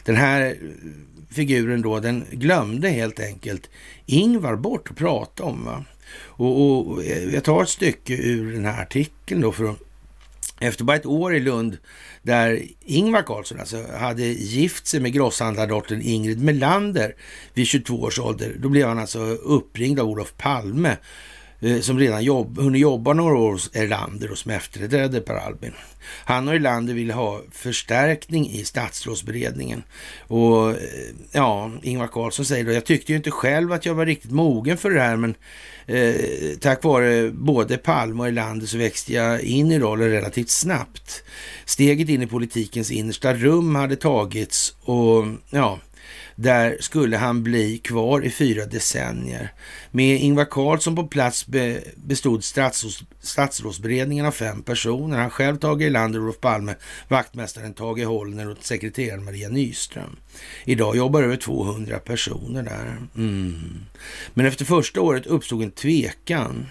[0.04, 0.58] Den här
[1.32, 3.70] figuren då, den glömde helt enkelt
[4.06, 5.66] Ingvar bort att prata om.
[5.66, 5.86] Va?
[6.20, 9.78] Och, och eh, jag tar ett stycke ur den här artikeln då för att
[10.60, 11.78] efter bara ett år i Lund
[12.30, 17.16] där Ingvar Carlsson alltså hade gift sig med grosshandlardottern Ingrid Melander
[17.54, 18.56] vid 22 års ålder.
[18.60, 20.98] Då blev han alltså uppringd av Olof Palme
[21.60, 25.74] eh, som redan jobb, hunnit jobba några år hos Erlander och som efterträdde Per Albin.
[26.26, 29.84] Han och Erlander ville ha förstärkning i statsrådsberedningen.
[30.28, 30.76] Och eh,
[31.32, 34.78] ja, Ingvar Carlsson säger då, jag tyckte ju inte själv att jag var riktigt mogen
[34.78, 35.36] för det här, men
[35.90, 41.24] eh, tack vare både Palme och Erlander så växte jag in i rollen relativt snabbt.
[41.66, 45.80] Steget in i politikens innersta rum hade tagits och ja,
[46.42, 49.54] där skulle han bli kvar i fyra decennier.
[49.92, 51.46] Med Ingvar Carlsson på plats
[51.96, 55.18] bestod statsråds, statsrådsberedningen av fem personer.
[55.18, 56.76] Han själv, Tage Erlander, Olof Palme,
[57.08, 60.16] vaktmästaren Tage Holner och sekreteraren Maria Nyström.
[60.66, 62.98] Idag jobbar över 200 personer där.
[63.16, 63.86] Mm.
[64.34, 66.68] Men efter första året uppstod en tvekan.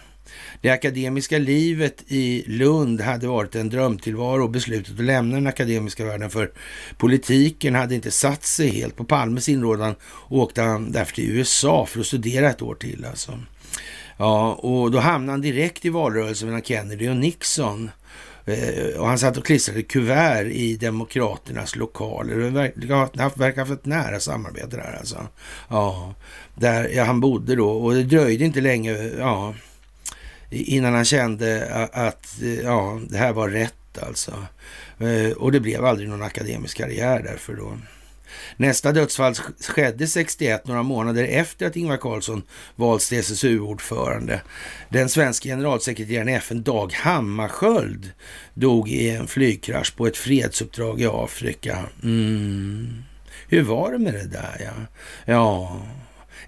[0.61, 6.05] Det akademiska livet i Lund hade varit en drömtillvaro och beslutet att lämna den akademiska
[6.05, 6.51] världen för
[6.97, 8.97] politiken hade inte satt sig helt.
[8.97, 9.95] På Palmes inrådan
[10.29, 13.05] åkte han därför till USA för att studera ett år till.
[13.05, 13.39] Alltså.
[14.17, 17.91] Ja, och då hamnade han direkt i valrörelsen mellan Kennedy och Nixon.
[18.49, 22.37] Eh, och han satt och klistrade kuvert i Demokraternas lokaler.
[22.37, 25.27] Det verkar ha haft ett nära samarbete där alltså.
[25.69, 26.15] Ja,
[26.55, 28.93] där han bodde då och det dröjde inte länge.
[29.19, 29.55] Ja,
[30.51, 34.47] innan han kände att ja, det här var rätt alltså.
[34.99, 37.79] Eh, och det blev aldrig någon akademisk karriär därför då.
[38.57, 39.35] Nästa dödsfall
[39.69, 42.43] skedde 61, några månader efter att Ingvar Carlsson
[42.77, 44.41] valts till SSU-ordförande.
[44.89, 48.13] Den svenska generalsekreteraren i FN, Dag Hammarskjöld,
[48.55, 51.79] dog i en flygkrasch på ett fredsuppdrag i Afrika.
[52.03, 53.03] Mm.
[53.49, 54.57] Hur var det med det där?
[54.61, 54.87] Ja,
[55.25, 55.81] ja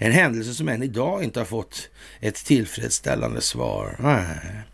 [0.03, 1.89] en händelse som än idag inte har fått
[2.21, 3.97] ett tillfredsställande svar.
[3.99, 4.65] Nej.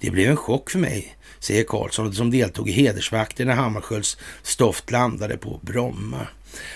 [0.00, 4.90] Det blev en chock för mig, säger Karlsson som deltog i hedersvakten när Hammarskjölds stoft
[4.90, 6.26] landade på Bromma.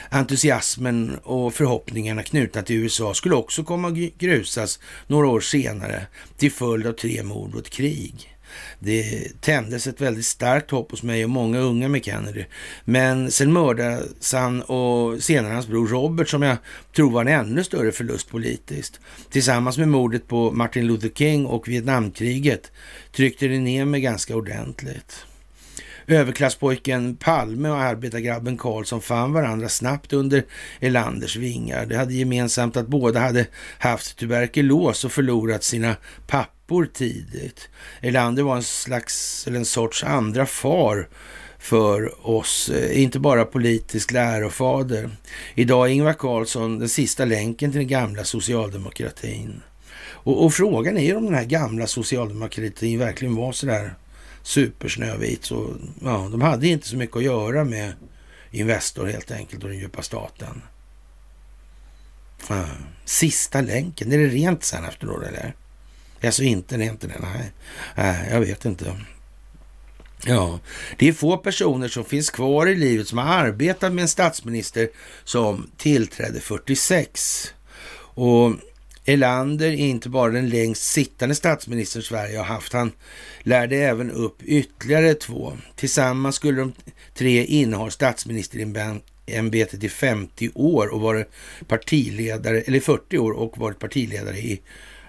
[0.09, 6.53] Entusiasmen och förhoppningarna knutna till USA skulle också komma att grusas några år senare till
[6.53, 8.37] följd av tre mord och ett krig.
[8.79, 12.45] Det tändes ett väldigt starkt hopp hos mig och många unga med Kennedy.
[12.85, 16.57] Men sen mördades han och senare hans bror Robert som jag
[16.97, 19.01] tror var en ännu större förlust politiskt.
[19.31, 22.73] Tillsammans med mordet på Martin Luther King och Vietnamkriget
[23.13, 25.25] tryckte det ner mig ganska ordentligt.
[26.07, 30.45] Överklasspojken Palme och arbetargrabben Karlsson fann varandra snabbt under
[30.81, 31.87] Elanders vingar.
[31.87, 33.47] De hade gemensamt att båda hade
[33.79, 37.69] haft tuberkulos och förlorat sina pappor pappor tidigt.
[38.01, 41.09] Erlander var en slags, eller en sorts andra far
[41.59, 45.11] för oss, eh, inte bara politisk lärofader.
[45.55, 49.63] Idag är Ingvar Carlsson den sista länken till den gamla socialdemokratin.
[50.03, 53.95] Och, och frågan är om den här gamla socialdemokratin verkligen var så där
[54.43, 55.45] supersnövit.
[55.45, 57.93] Så, ja, de hade inte så mycket att göra med
[58.51, 60.63] Investor helt enkelt och den djupa staten.
[63.05, 65.55] Sista länken, är det rent sen efteråt eller?
[66.23, 67.53] Alltså inte det, inte det, nej.
[67.95, 68.29] nej.
[68.31, 68.97] Jag vet inte.
[70.27, 70.61] Ja,
[70.99, 74.89] det är få personer som finns kvar i livet som har arbetat med en statsminister
[75.25, 77.55] som tillträdde 46.
[78.15, 78.55] Och
[79.05, 82.73] Elander är inte bara den längst sittande statsministern Sverige har haft.
[82.73, 82.93] Han
[83.43, 85.53] lärde även upp ytterligare två.
[85.77, 86.73] Tillsammans skulle de
[87.15, 91.27] tre inneha statsministerämbetet i 50 år och varit
[91.69, 94.61] partiledare, eller 40 år och varit partiledare i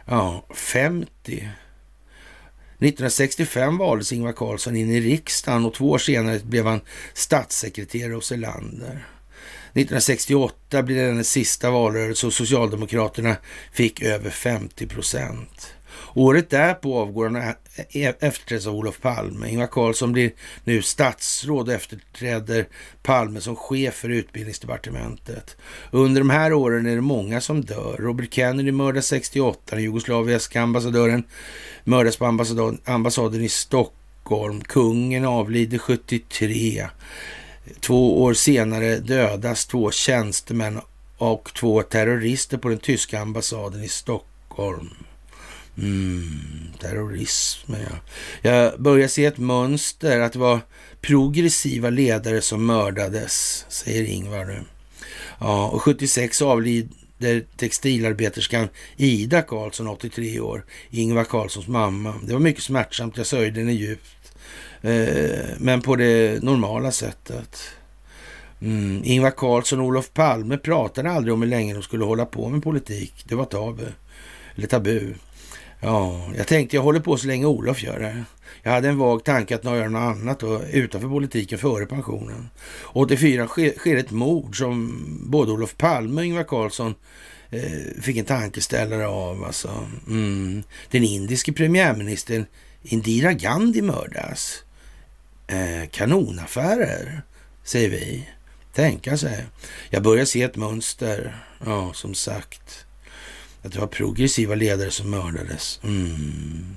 [0.05, 1.49] Ja, 50.
[2.79, 6.81] 1965 valdes Ingvar Carlsson in i riksdagen och två år senare blev han
[7.13, 9.07] statssekreterare hos Erlander.
[9.73, 13.35] 1968 blev det den sista valrörelsen och Socialdemokraterna
[13.71, 15.73] fick över 50 procent.
[16.13, 17.55] Året därpå avgår han e-,
[17.89, 19.49] e-, efterträds av Olof Palme.
[19.49, 20.31] Ingvar Carlsson blir
[20.63, 22.67] nu statsråd och efterträder
[23.03, 25.57] Palme som chef för utbildningsdepartementet.
[25.91, 27.97] Under de här åren är det många som dör.
[27.99, 31.23] Robert Kennedy mördas 68, den jugoslaviska ambassadören
[31.83, 32.25] mördas på
[32.85, 34.61] ambassaden i Stockholm.
[34.61, 36.87] Kungen avlider 73.
[37.79, 40.81] Två år senare dödas två tjänstemän
[41.17, 44.89] och två terrorister på den tyska ambassaden i Stockholm.
[45.77, 47.97] Mm, terrorism, ja.
[48.41, 50.59] Jag börjar se ett mönster, att det var
[51.01, 54.59] progressiva ledare som mördades, säger Ingvar nu.
[55.39, 62.15] Ja, och 76 avlider textilarbeterskan Ida Karlsson, 83 år, Ingvar Karlssons mamma.
[62.23, 64.33] Det var mycket smärtsamt, jag sörjde henne djupt.
[64.81, 67.61] Eh, men på det normala sättet.
[68.61, 69.01] Mm.
[69.05, 72.63] Ingvar Carlsson och Olof Palme pratade aldrig om hur länge de skulle hålla på med
[72.63, 73.13] politik.
[73.27, 73.85] Det var tabu.
[74.55, 75.13] Eller tabu.
[75.83, 78.23] Ja, jag tänkte jag håller på så länge Olof gör det.
[78.63, 82.49] Jag hade en vag tanke att göra något annat då, utanför politiken före pensionen.
[82.83, 86.95] 84 sker, ett mord som både Olof Palme och Ingvar Carlsson
[87.49, 89.43] eh, fick en tankeställare av.
[89.43, 89.87] Alltså.
[90.07, 90.63] Mm.
[90.91, 92.45] Den indiske premiärministern
[92.83, 94.63] Indira Gandhi mördas.
[95.47, 97.21] Eh, kanonaffärer,
[97.63, 98.29] säger vi.
[98.73, 99.45] Tänka sig.
[99.89, 101.45] Jag börjar se ett mönster.
[101.65, 102.85] Ja, som sagt.
[103.63, 105.79] Att det var progressiva ledare som mördades.
[105.83, 106.75] Mm.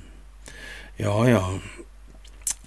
[0.97, 1.59] Ja, ja.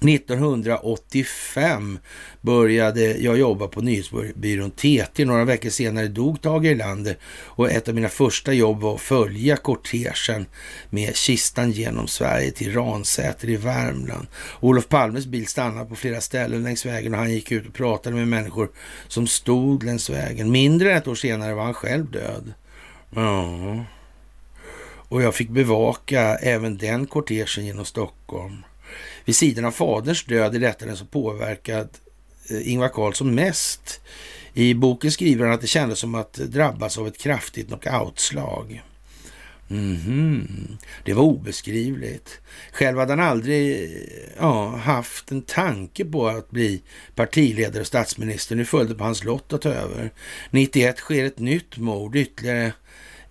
[0.02, 2.00] 1985
[2.42, 5.26] började jag jobba på nyhetsbyrån TT.
[5.26, 9.58] Några veckor senare dog Tage Erlander och ett av mina första jobb var att följa
[9.58, 10.46] kortegen
[10.90, 14.28] med kistan genom Sverige till Ransäter i Värmland.
[14.60, 18.16] Olof Palmes bil stannade på flera ställen längs vägen och han gick ut och pratade
[18.16, 18.70] med människor
[19.08, 20.52] som stod längs vägen.
[20.52, 22.54] Mindre än ett år senare var han själv död.
[23.16, 23.86] Ja.
[25.10, 28.64] Och jag fick bevaka även den kortegen genom Stockholm.
[29.26, 32.02] Vid sidan av faderns död är detta den som påverkat
[32.50, 34.02] eh, Ingvar Carlsson mest.
[34.54, 38.84] I boken skriver han att det kändes som att drabbas av ett kraftigt knockoutslag.
[39.70, 40.78] Mm -hmm.
[41.06, 42.40] Det var obeskrivligt.
[42.72, 43.92] Själv hade han aldrig
[44.40, 46.82] ja, haft en tanke på att bli
[47.16, 48.56] partiledare och statsminister.
[48.56, 50.12] Nu följde på hans lott att ta över.
[50.52, 52.16] 91 sker ett nytt mord.
[52.16, 52.74] Ytterligare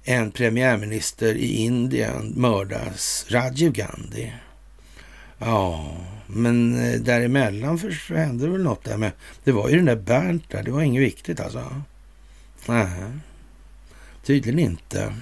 [0.08, 3.26] en premiärminister i Indien mördas.
[3.28, 4.32] Rajiv Gandhi.
[5.38, 9.12] Ja, men eh, däremellan för hände väl något där med...
[9.44, 11.82] Det var ju den där Bernt där, det var inget viktigt alltså.
[12.66, 12.88] Nej,
[14.24, 15.14] tydligen inte.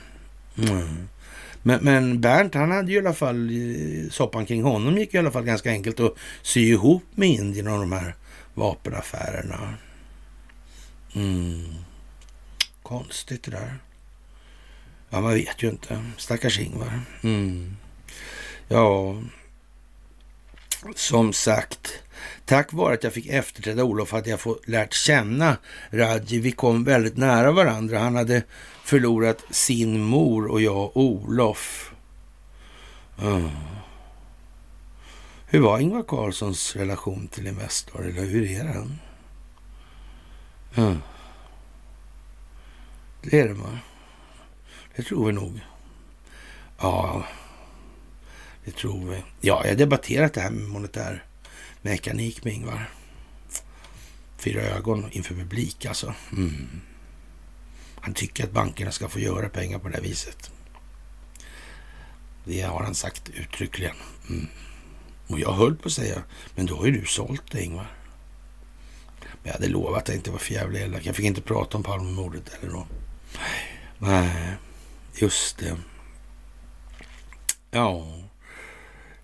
[0.58, 1.08] Mm.
[1.62, 5.18] Men, men Bernt, han hade ju i alla fall, eh, soppan kring honom gick i
[5.18, 8.14] alla fall ganska enkelt att sy ihop med Indien och de här
[8.54, 9.74] vapenaffärerna.
[11.14, 11.74] Mm.
[12.82, 13.78] Konstigt det där.
[15.14, 16.04] Ja, man vet ju inte.
[16.16, 17.00] Stackars Ingvar.
[17.22, 17.76] Mm.
[18.68, 19.16] Ja,
[20.94, 22.02] som sagt,
[22.44, 25.56] tack vare att jag fick efterträda Olof hade jag fått lärt känna
[25.90, 26.38] Radji.
[26.38, 27.98] Vi kom väldigt nära varandra.
[27.98, 28.42] Han hade
[28.84, 31.92] förlorat sin mor och jag Olof.
[33.22, 33.50] Mm.
[35.46, 38.06] Hur var Ingvar Carlssons relation till Investor?
[38.06, 38.98] Eller hur är den?
[40.74, 40.98] Mm.
[43.22, 43.78] Det är det, va?
[44.96, 45.60] Det tror vi nog.
[46.78, 47.26] Ja,
[48.64, 49.16] det tror vi.
[49.40, 51.24] Ja, jag har debatterat det här med monetär
[51.82, 52.90] mekanik med Ingvar.
[54.38, 56.14] Fyra ögon inför publik alltså.
[56.32, 56.80] Mm.
[58.00, 60.50] Han tycker att bankerna ska få göra pengar på det här viset.
[62.44, 63.96] Det har han sagt uttryckligen.
[64.28, 64.46] Mm.
[65.26, 66.22] Och jag höll på att säga,
[66.54, 67.90] men då har ju du sålt det Ingvar.
[69.20, 71.06] Men jag hade lovat att jag inte var för jävla elak.
[71.06, 72.86] Jag fick inte prata om Palmemordet eller då.
[73.98, 74.56] Nej,
[75.20, 75.76] just det.
[77.70, 78.06] Ja.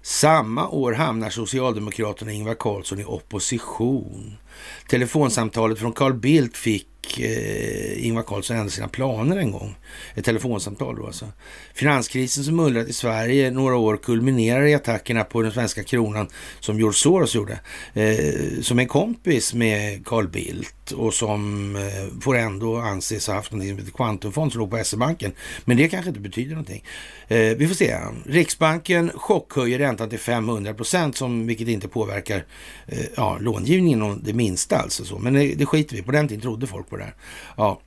[0.02, 4.36] Samma år hamnar Socialdemokraterna Ingvar Carlsson i opposition.
[4.88, 6.89] Telefonsamtalet från Carl Bildt fick
[7.20, 9.76] eh, Ingvar Carlsson ändra sina planer en gång.
[10.14, 11.26] Ett telefonsamtal då alltså.
[11.74, 16.28] Finanskrisen som mullrat i Sverige några år kulminerar i attackerna på den svenska kronan
[16.60, 17.60] som George Soros gjorde.
[17.94, 23.52] Eh, som en kompis med Carl Bildt och som eh, får ändå anses ha haft
[23.52, 25.32] något som heter kvantumfond som låg på SE-banken.
[25.64, 26.84] Men det kanske inte betyder någonting.
[27.30, 27.98] Eh, vi får se.
[28.26, 32.44] Riksbanken chockhöjer räntan till 500 procent, som, vilket inte påverkar
[32.86, 34.76] eh, ja, långivningen det minsta.
[34.76, 35.18] Alltså så.
[35.18, 37.14] Men det, det skiter vi På den tiden trodde folk på det här.
[37.56, 37.80] Ja.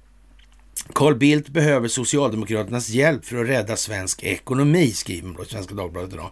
[0.93, 6.13] Carl Bildt behöver Socialdemokraternas hjälp för att rädda svensk ekonomi, skriver man på Svenska Dagbladet
[6.13, 6.31] idag.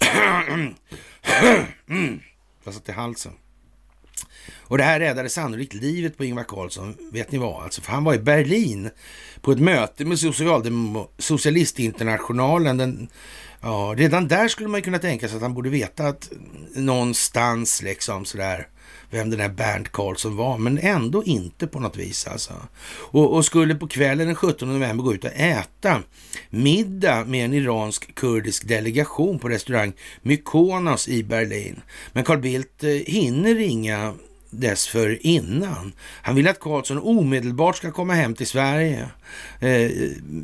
[0.48, 0.74] Mm.
[1.88, 2.20] Mm.
[2.64, 3.32] Jag satt i halsen.
[4.60, 7.64] Och det här räddade sannolikt livet på Ingvar Carlsson, vet ni vad?
[7.64, 8.90] Alltså, för han var i Berlin
[9.40, 10.18] på ett möte med
[11.18, 12.76] Socialistinternationalen.
[12.76, 13.08] Den,
[13.60, 16.30] ja, redan där skulle man kunna tänka sig att han borde veta att
[16.74, 18.68] någonstans liksom sådär
[19.14, 22.52] vem den här Bernt Karlsson var, men ändå inte på något vis alltså.
[22.86, 26.02] Och, och, skulle på kvällen den 17 november gå ut och äta
[26.50, 29.92] middag med en iransk-kurdisk delegation på restaurang
[30.22, 31.80] Mykonos i Berlin.
[32.12, 34.14] Men Carl Bildt eh, hinner ringa
[34.60, 35.92] dessförinnan.
[36.22, 39.00] Han vill att Karlsson omedelbart ska komma hem till Sverige.
[39.60, 39.90] Eh,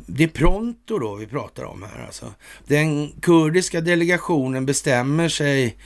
[0.05, 2.33] det är pronto då vi pratar om här alltså.
[2.67, 5.77] Den kurdiska delegationen bestämmer sig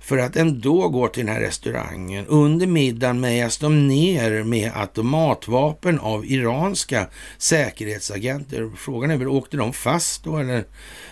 [0.00, 2.26] för att ändå gå till den här restaurangen.
[2.26, 7.06] Under middagen mejas de ner med automatvapen av iranska
[7.38, 8.70] säkerhetsagenter.
[8.76, 10.64] Frågan är väl, åkte de fast då eller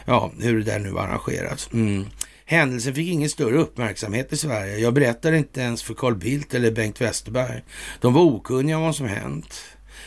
[0.05, 1.69] ja, hur det där nu arrangeras.
[1.73, 2.07] Mm.
[2.49, 4.79] Händelsen fick ingen större uppmärksamhet i Sverige.
[4.79, 7.63] Jag berättade inte ens för Carl Bildt eller Bengt Westerberg.
[8.01, 9.65] De var okunniga om vad som hänt.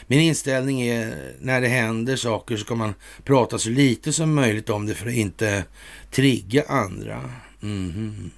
[0.07, 4.69] Min inställning är när det händer saker så ska man prata så lite som möjligt
[4.69, 5.63] om det för att inte
[6.11, 7.29] trigga andra.
[7.61, 8.29] Mm -hmm.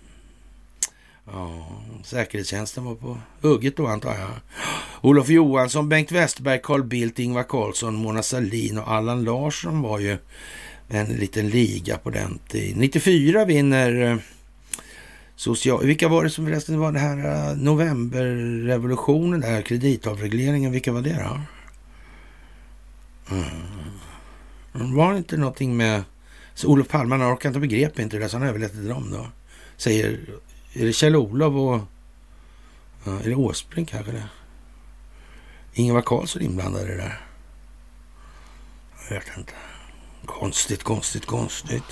[1.25, 1.67] Ja,
[2.03, 4.31] säkerhetstjänsten var på hugget då antar jag.
[5.01, 10.17] Olof Johansson, Bengt Westerberg, Carl Bildt, Ingvar Carlsson, Mona Sahlin och Allan Larsson var ju
[10.93, 12.79] en liten liga på den tiden.
[12.79, 14.17] 94 vinner eh,
[15.35, 15.85] social...
[15.85, 21.01] Vilka var det som förresten var det här eh, novemberrevolutionen, novemberrevolutionen, där kreditavregleringen, vilka var
[21.01, 21.41] det då?
[23.35, 23.43] Mm.
[24.75, 24.95] mm.
[24.95, 26.03] Var det inte någonting med...
[26.53, 29.11] Så Olof Palme, han orkade inte begrep inte det, där, så han överlät till dem
[29.11, 29.27] då.
[29.77, 30.19] Säger...
[30.73, 31.79] Är det Kjell-Olof och...
[33.03, 34.23] Ja, är det Åsbrink kanske det?
[35.73, 37.21] Ingvar Carlsson inblandade i det där?
[39.09, 39.53] Jag vet inte.
[40.39, 41.83] Konstigt, konstigt, konstigt.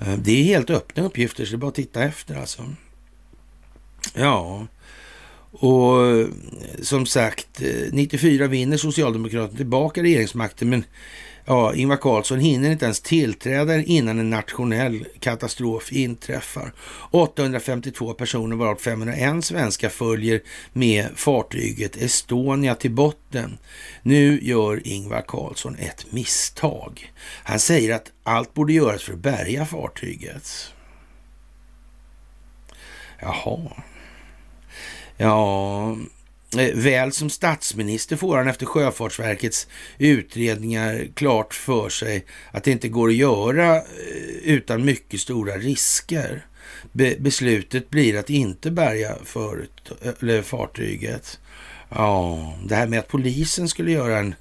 [0.00, 2.62] Eh, det är helt öppna uppgifter, så det är bara att titta efter alltså.
[4.14, 4.66] Ja,
[5.50, 6.26] och eh,
[6.82, 10.84] som sagt, eh, 94 vinner Socialdemokraterna tillbaka regeringsmakten, men
[11.48, 16.72] ja, Ingvar Carlsson hinner inte ens tillträda innan en nationell katastrof inträffar.
[17.10, 20.40] 852 personer, varav 501 svenskar, följer
[20.72, 23.58] med fartyget Estonia till botten.
[24.02, 27.12] Nu gör Ingvar Carlsson ett misstag.
[27.44, 30.72] Han säger att allt borde göras för att bärga fartyget.
[33.20, 33.82] Jaha.
[35.16, 35.96] Ja,
[36.56, 39.66] Eh, väl som statsminister får han efter Sjöfartsverkets
[39.98, 43.82] utredningar klart för sig att det inte går att göra eh,
[44.42, 46.46] utan mycket stora risker.
[46.92, 49.16] Be beslutet blir att inte bärga
[50.42, 51.40] fartyget.
[51.88, 54.34] Ja, det här med att polisen skulle göra en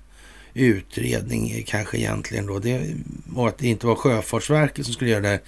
[0.53, 2.60] utredning kanske egentligen då.
[2.60, 2.95] Det,
[3.36, 5.41] och att det inte var Sjöfartsverket som skulle göra det.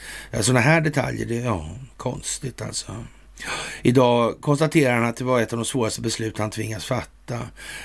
[0.43, 3.05] Sådana här detaljer, det är ja, konstigt alltså.
[3.81, 7.39] Idag konstaterar han att det var ett av de svåraste beslut han tvingas fatta.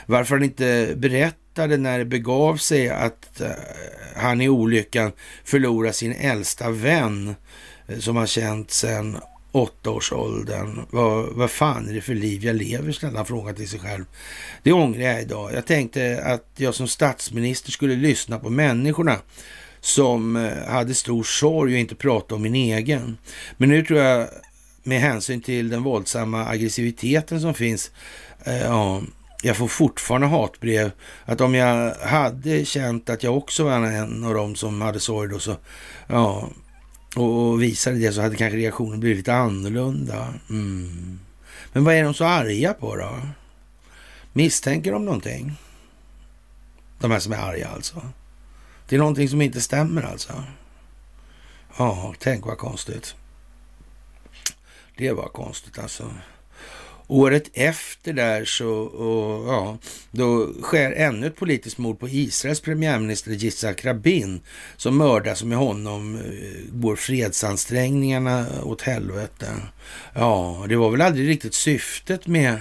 [0.06, 3.50] Varför han inte berättade när det begav sig att eh,
[4.16, 5.12] han i olyckan
[5.44, 7.34] förlorade sin äldsta vän
[7.86, 9.16] eh, som han känt sedan
[9.52, 10.80] åttaårsåldern.
[10.90, 12.92] Vad, vad fan är det för liv jag lever?
[12.92, 14.04] Ställde han frågan till sig själv.
[14.62, 15.50] Det ångrar jag idag.
[15.54, 19.18] Jag tänkte att jag som statsminister skulle lyssna på människorna
[19.80, 23.18] som eh, hade stor sorg och inte prata om min egen.
[23.56, 24.28] Men nu tror jag
[24.84, 27.90] med hänsyn till den våldsamma aggressiviteten som finns.
[28.44, 29.02] Eh, ja,
[29.42, 30.90] jag får fortfarande hatbrev.
[31.24, 35.30] Att om jag hade känt att jag också var en av dem som hade sorg
[35.30, 35.56] då så,
[36.06, 36.48] ja,
[37.16, 40.34] och visade det så hade kanske reaktionen blivit lite annorlunda.
[40.50, 41.20] Mm.
[41.72, 43.18] Men vad är de så arga på då?
[44.32, 45.54] Misstänker de någonting?
[46.98, 48.02] De här som är arga alltså.
[48.88, 50.44] Det är någonting som inte stämmer alltså.
[51.78, 53.14] Ja, tänk vad konstigt.
[54.96, 56.10] Det var konstigt alltså.
[57.06, 59.78] Året efter där så, och, ja,
[60.10, 64.40] då sker ännu ett politiskt mord på Israels premiärminister Yitzhak Rabin
[64.76, 69.46] som mördas och med honom eh, går fredsansträngningarna åt helvete.
[70.14, 72.58] Ja, det var väl aldrig riktigt syftet med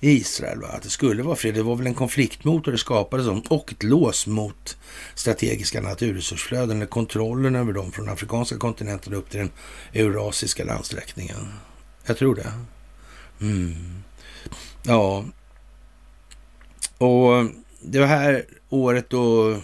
[0.00, 0.68] Israel, va?
[0.68, 1.54] att det skulle vara fred.
[1.54, 4.76] Det var väl en konfliktmotor det skapades om och ett lås mot
[5.14, 9.50] strategiska naturresursflöden, eller kontrollen över dem från afrikanska kontinenten upp till den
[9.92, 11.52] eurasiska landsträckningen.
[12.06, 12.52] Jag tror det.
[13.40, 14.02] Mm.
[14.82, 15.24] Ja,
[16.98, 17.46] och
[17.80, 19.56] det var här året då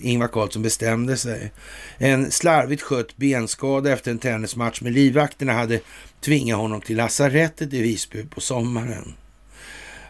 [0.00, 1.52] Ingvar Carlsson bestämde sig.
[1.98, 5.80] En slarvigt skött benskada efter en tennismatch med livvakterna hade
[6.20, 9.14] tvingat honom till lasarettet i Visby på sommaren.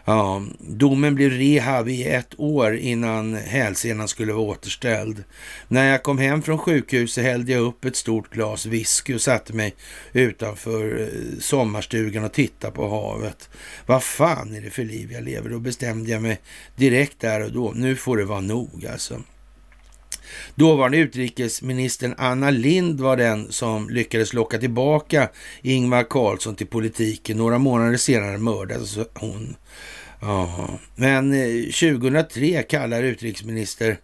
[0.07, 5.23] Ja, domen blev rehab i ett år innan hälsenan skulle vara återställd.
[5.67, 9.53] När jag kom hem från sjukhuset hällde jag upp ett stort glas whisky och satte
[9.53, 9.75] mig
[10.13, 13.49] utanför eh, sommarstugan och tittade på havet.
[13.85, 15.49] Vad fan är det för liv jag lever?
[15.49, 16.39] Då bestämde jag mig
[16.75, 17.71] direkt där och då.
[17.75, 19.21] Nu får det vara nog alltså.
[20.55, 25.29] Dåvarande utrikesministern Anna Lind var den som lyckades locka tillbaka
[25.61, 27.37] Ingvar Carlsson till politiken.
[27.37, 29.55] Några månader senare mördades hon.
[30.21, 30.69] Ja.
[30.95, 33.97] Men eh, 2003 kallar utrikesminister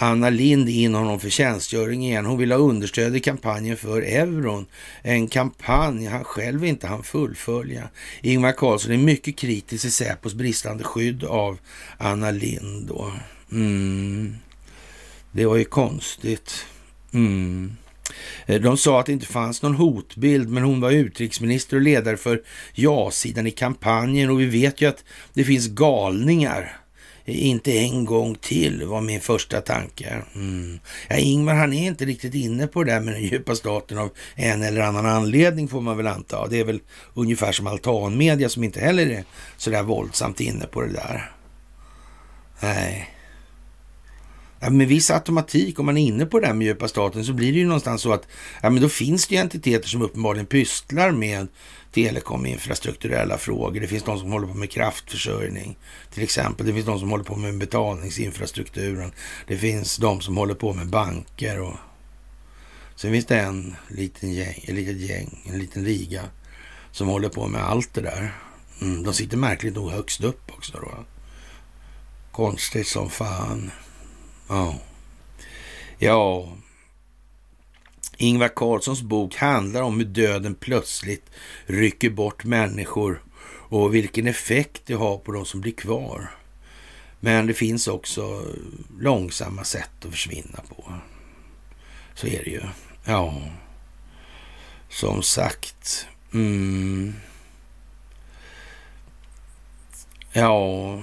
[0.00, 2.26] Anna Lind in honom för tjänstgöring igen.
[2.26, 4.66] Hon vill ha understöd i kampanjen för euron.
[5.02, 7.88] En kampanj han själv inte hann fullfölja.
[8.22, 11.58] Ingvar Carlsson är mycket kritisk till Säpos bristande skydd av
[11.98, 12.86] Anna Lind.
[12.88, 13.12] Då.
[13.52, 14.34] Mm.
[15.32, 16.66] Det var ju konstigt.
[17.12, 17.76] Mm.
[18.46, 22.16] Eh, de sa att det inte fanns någon hotbild, men hon var utrikesminister och ledare
[22.16, 22.42] för
[22.74, 25.04] ja-sidan i kampanjen och vi vet ju att
[25.34, 26.76] det finns galningar
[27.24, 30.22] inte en gång till, var min första tanke.
[30.34, 30.80] Mm.
[31.08, 34.10] Ja, Ingvar han är inte riktigt inne på det där med den djupa staten av
[34.34, 36.46] en eller annan anledning får man väl anta.
[36.46, 36.80] Det är väl
[37.14, 39.24] ungefär som altanmedia som inte heller är
[39.56, 41.32] sådär våldsamt inne på det där.
[42.60, 43.17] Nej.
[44.60, 47.32] Ja, med viss automatik, om man är inne på det här med djupa staten, så
[47.32, 48.28] blir det ju någonstans så att
[48.62, 51.48] ja, men då finns det ju entiteter som uppenbarligen pysslar med
[51.92, 53.80] telekominfrastrukturella frågor.
[53.80, 55.76] Det finns de som håller på med kraftförsörjning
[56.14, 56.66] till exempel.
[56.66, 59.12] Det finns de som håller på med betalningsinfrastrukturen.
[59.46, 61.76] Det finns de som håller på med banker och
[62.96, 66.22] sen finns det en liten gäng, en litet gäng, en liten liga
[66.92, 68.34] som håller på med allt det där.
[68.80, 71.04] Mm, de sitter märkligt nog högst upp också då.
[72.32, 73.70] Konstigt som fan.
[74.48, 74.74] Ja.
[75.98, 76.48] Ja.
[78.16, 81.30] Ingvar Carlssons bok handlar om hur döden plötsligt
[81.66, 83.22] rycker bort människor
[83.68, 86.30] och vilken effekt det har på de som blir kvar.
[87.20, 88.44] Men det finns också
[89.00, 90.92] långsamma sätt att försvinna på.
[92.14, 92.62] Så är det ju.
[93.04, 93.42] Ja,
[94.88, 96.06] som sagt.
[96.34, 97.14] Mm.
[100.32, 101.02] Ja,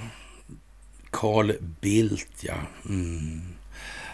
[1.16, 2.56] Carl Bildt ja.
[2.90, 3.42] Mm.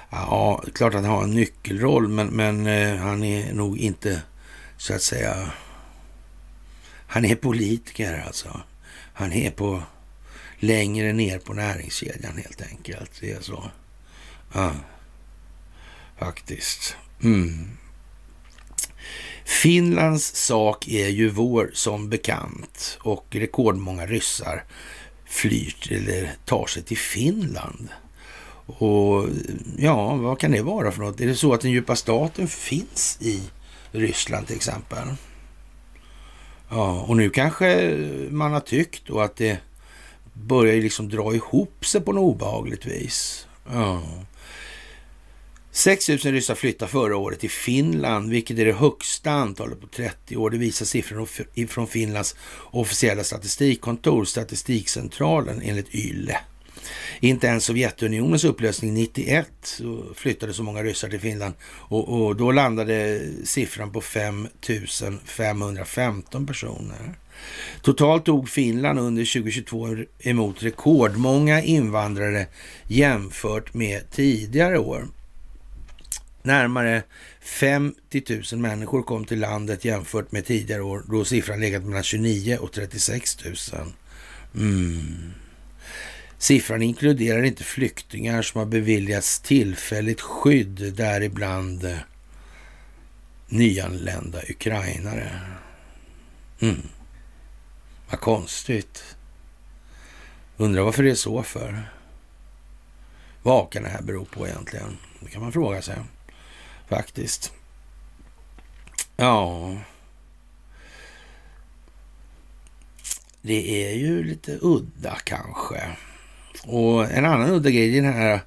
[0.10, 4.22] Ja, klart att han har en nyckelroll, men, men eh, han är nog inte
[4.78, 5.52] så att säga...
[7.08, 8.62] Han är politiker alltså.
[9.14, 9.84] Han är på
[10.60, 13.12] längre ner på näringskedjan helt enkelt.
[13.22, 13.72] Det är så.
[14.54, 14.72] Ja,
[16.20, 16.96] faktiskt.
[17.24, 17.70] Mm.
[19.46, 24.64] Finlands sak är ju vår som bekant och rekordmånga ryssar
[25.32, 27.90] flyr eller tar sig till Finland.
[28.66, 29.26] Och
[29.78, 31.22] ja, vad kan det vara för något?
[31.22, 33.42] Är det så att den djupa staten finns i
[33.92, 35.08] Ryssland till exempel?
[36.70, 37.98] Ja, och nu kanske
[38.30, 39.58] man har tyckt då att det
[40.34, 43.48] börjar liksom dra ihop sig på något obehagligt vis.
[43.72, 44.02] Ja.
[45.72, 50.38] 6 000 ryssar flyttade förra året till Finland, vilket är det högsta antalet på 30
[50.38, 50.50] år.
[50.50, 51.28] Det visar siffror
[51.68, 52.36] från Finlands
[52.72, 56.38] officiella statistikkontor, Statistikcentralen, enligt YLE.
[57.20, 62.52] Inte ens Sovjetunionens upplösning 91 så flyttade så många ryssar till Finland och, och då
[62.52, 64.48] landade siffran på 5
[65.26, 67.16] 515 personer.
[67.82, 69.88] Totalt tog Finland under 2022
[70.20, 72.48] emot rekordmånga invandrare
[72.88, 75.08] jämfört med tidigare år.
[76.44, 77.04] Närmare
[77.42, 82.58] 50 000 människor kom till landet jämfört med tidigare år då siffran legat mellan 29
[82.58, 83.56] och 36 000.
[84.56, 85.34] Mm.
[86.38, 91.98] Siffran inkluderar inte flyktingar som har beviljats tillfälligt skydd, däribland eh,
[93.48, 95.32] nyanlända ukrainare.
[96.60, 96.82] Mm.
[98.10, 99.04] Vad konstigt.
[100.58, 101.84] Undrar varför det är så för.
[103.44, 104.98] Vad kan det här bero på egentligen?
[105.20, 105.96] Det kan man fråga sig
[106.92, 107.52] faktiskt.
[109.18, 109.76] Ja.
[113.42, 115.82] Det är ju lite udda kanske.
[116.66, 118.40] Och en annan udda grej är den här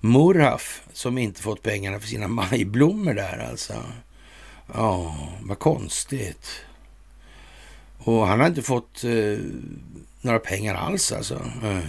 [0.00, 3.82] Murhaf som inte fått pengarna för sina majblommor där alltså.
[4.74, 6.48] Ja, vad konstigt.
[7.98, 9.38] Och han har inte fått eh,
[10.20, 11.50] några pengar alls alltså.
[11.62, 11.82] Mm.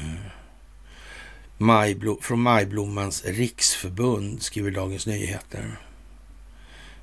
[1.58, 5.80] Majblo från Majblommans riksförbund skriver Dagens Nyheter.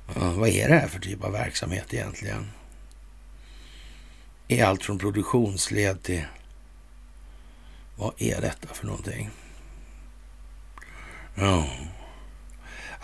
[0.07, 2.51] Ja, vad är det här för typ av verksamhet egentligen?
[4.47, 6.25] Är allt från produktionsled till
[7.95, 9.29] vad är detta för någonting?
[11.35, 11.67] Ja,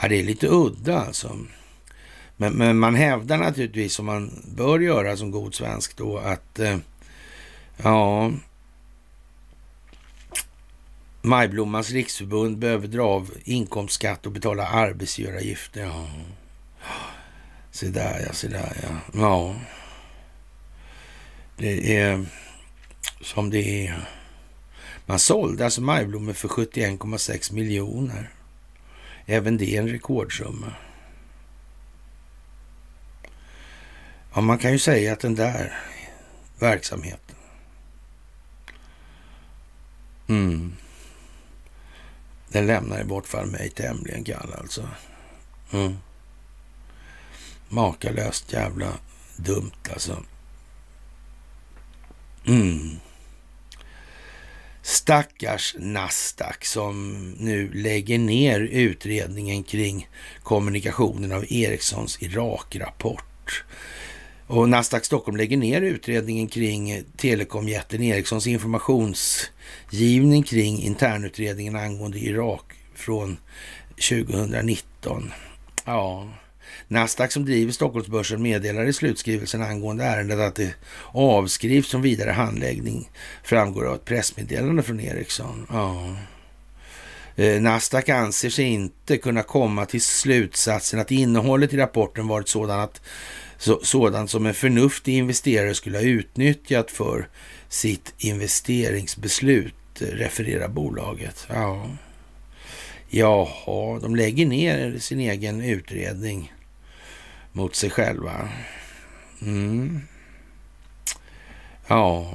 [0.01, 1.37] ja det är lite udda alltså.
[2.37, 6.77] Men, men, man hävdar naturligtvis, som man bör göra som god svensk då, att eh,
[7.83, 8.31] ja,
[11.21, 15.81] Majblommans riksförbund behöver dra av inkomstskatt och betala arbetsgivaravgifter.
[15.81, 16.07] Ja.
[17.71, 18.89] Se där ja, se där ja.
[19.13, 19.55] Ja,
[21.57, 22.25] det är
[23.21, 24.09] som det är.
[25.05, 28.29] Man sålde alltså majblommor för 71,6 miljoner.
[29.25, 30.73] Även det är en rekordsumma.
[34.33, 35.79] Ja, man kan ju säga att den där
[36.59, 37.35] verksamheten
[40.27, 40.75] mm,
[42.47, 44.87] den lämnar i bort fall mig tämligen kall alltså.
[45.71, 45.97] Mm.
[47.71, 48.93] Makalöst jävla
[49.37, 50.23] dumt alltså.
[52.47, 52.99] Mm.
[54.81, 60.09] Stackars Nasdaq som nu lägger ner utredningen kring
[60.43, 63.63] kommunikationen av Ericssons Irak-rapport.
[64.47, 73.37] Och Nasdaq Stockholm lägger ner utredningen kring telekomjätten Ericssons informationsgivning kring internutredningen angående Irak från
[74.09, 75.31] 2019.
[75.85, 76.29] Ja,
[76.91, 80.75] Nasdaq som driver Stockholmsbörsen meddelar i slutskrivelsen angående ärendet att det
[81.11, 83.09] avskrivs som vidare handläggning
[83.43, 85.67] framgår av ett pressmeddelande från Ericsson.
[85.69, 86.15] Ja.
[87.35, 92.91] Eh, Nasdaq anser sig inte kunna komma till slutsatsen att innehållet i rapporten varit sådant,
[92.91, 93.01] att,
[93.57, 97.27] så, sådant som en förnuftig investerare skulle ha utnyttjat för
[97.69, 101.47] sitt investeringsbeslut, refererar bolaget.
[101.49, 101.89] Ja.
[103.09, 106.51] Jaha, de lägger ner sin egen utredning
[107.51, 108.49] mot sig själva.
[109.41, 110.01] Mm.
[111.87, 112.33] Ja.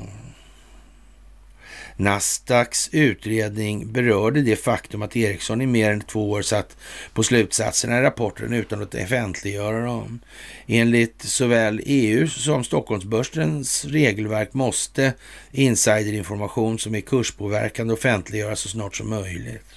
[1.97, 6.77] Nasdaqs utredning berörde det faktum att Ericsson i mer än två år satt
[7.12, 10.21] på slutsatserna i rapporten utan att offentliggöra dem.
[10.67, 15.12] Enligt såväl EU som Stockholmsbörsens regelverk måste
[15.53, 19.71] insiderinformation som är kurspåverkande offentliggöras så snart som möjligt.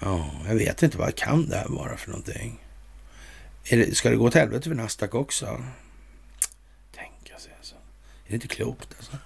[0.00, 2.65] Ja, jag vet inte vad kan det här vara för någonting.
[3.70, 5.64] Det, ska det gå åt helvete för Nasdaq också?
[6.94, 7.74] Tänka sig alltså.
[7.74, 9.16] Är det inte klokt alltså?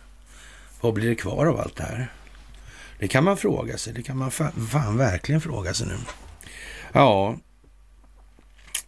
[0.80, 2.12] Vad blir det kvar av allt det här?
[2.98, 3.92] Det kan man fråga sig.
[3.92, 5.96] Det kan man fan, fan verkligen fråga sig nu.
[6.92, 7.36] Ja,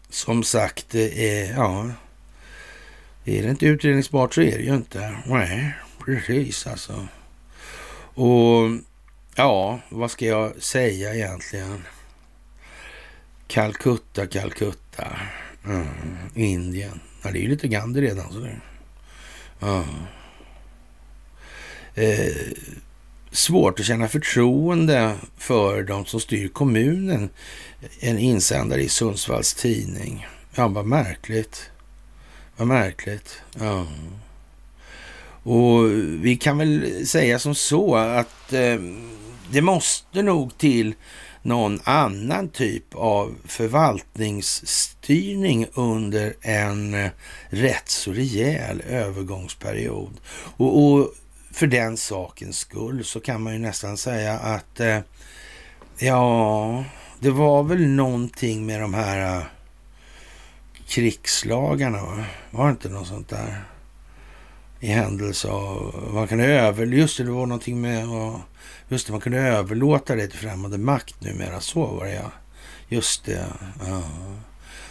[0.08, 1.90] som sagt, är, ja,
[3.24, 5.16] är det inte utredningsbart så är det ju inte.
[5.26, 5.74] Nej,
[6.04, 7.06] precis alltså.
[8.14, 8.70] Och
[9.34, 11.82] ja, vad ska jag säga egentligen?
[13.52, 15.18] Calcutta, Calcutta.
[15.64, 15.86] Mm.
[16.34, 17.00] Indien.
[17.22, 18.32] Ja, det är ju lite Gandhi redan.
[18.32, 18.60] Så det.
[19.60, 19.84] Mm.
[21.94, 22.52] Eh,
[23.30, 27.30] svårt att känna förtroende för de som styr kommunen.
[28.00, 30.26] En insändare i Sundsvalls tidning.
[30.54, 31.70] Ja, vad märkligt.
[32.56, 33.42] Vad märkligt.
[33.58, 33.86] Ja.
[35.42, 35.90] Och
[36.24, 38.80] vi kan väl säga som så att eh,
[39.50, 40.94] det måste nog till
[41.42, 47.10] någon annan typ av förvaltningsstyrning under en eh,
[47.48, 50.20] rätt så rejäl övergångsperiod.
[50.56, 51.14] Och, och
[51.52, 54.98] för den sakens skull så kan man ju nästan säga att eh,
[55.98, 56.84] ja,
[57.20, 59.44] det var väl någonting med de här eh,
[60.88, 62.24] krigslagarna, va?
[62.50, 63.64] var det inte något sånt där?
[64.80, 68.06] I händelse av, man kan över, just det, det var någonting med,
[68.92, 72.32] just det, man kunde överlåta det till främmande makt numera, så var det ja.
[72.88, 73.46] Just det,
[73.86, 74.02] ja.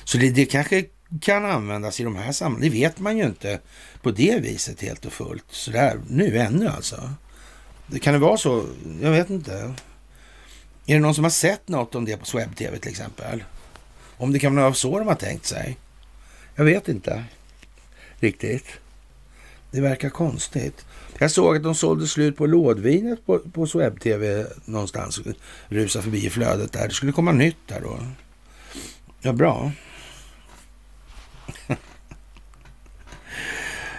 [0.03, 0.85] Så det, det kanske
[1.21, 2.71] kan användas i de här sammanhangen.
[2.71, 3.59] Det vet man ju inte
[4.01, 5.45] på det viset helt och fullt.
[5.49, 7.13] Så där, nu ännu alltså.
[7.87, 8.65] Det kan det vara så?
[9.01, 9.73] Jag vet inte.
[10.85, 13.43] Är det någon som har sett något om det på Swebb-TV till exempel?
[14.17, 15.77] Om det kan vara så de har tänkt sig?
[16.55, 17.23] Jag vet inte
[18.19, 18.65] riktigt.
[19.71, 20.85] Det verkar konstigt.
[21.21, 25.21] Jag såg att de sålde slut på lådvinet på, på Swebb-TV någonstans.
[25.67, 26.87] Rusa förbi i flödet där.
[26.87, 27.99] Det skulle komma nytt där då.
[29.21, 29.71] Ja, bra.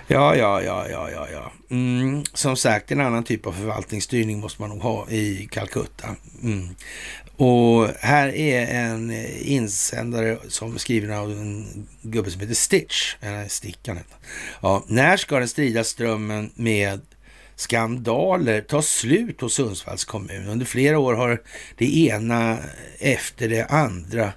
[0.07, 1.53] Ja, ja, ja, ja, ja, ja.
[1.71, 6.17] Mm, som sagt, en annan typ av förvaltningsstyrning måste man nog ha i Calcutta.
[6.43, 6.69] Mm.
[7.37, 9.11] Och här är en
[9.41, 14.17] insändare som är skriven av en gubbe som heter Stitch, eller Stickan heter
[14.61, 17.01] ja, När ska den strida strömmen med
[17.63, 20.49] skandaler tar slut hos Sundsvalls kommun?
[20.49, 21.43] Under flera år har
[21.79, 22.59] det ena
[22.99, 24.33] efter det andra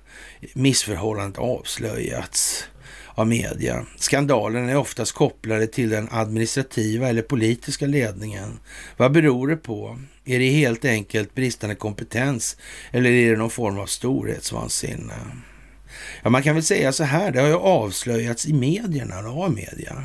[0.53, 2.67] missförhållandet avslöjats
[3.15, 3.86] av media.
[3.97, 8.59] Skandalen är oftast kopplade till den administrativa eller politiska ledningen.
[8.97, 9.99] Vad beror det på?
[10.26, 12.57] Är det helt enkelt bristande kompetens
[12.91, 15.13] eller är det någon form av storhetsvansinne?
[16.23, 20.03] Ja, man kan väl säga så här, det har ju avslöjats i medierna, av media.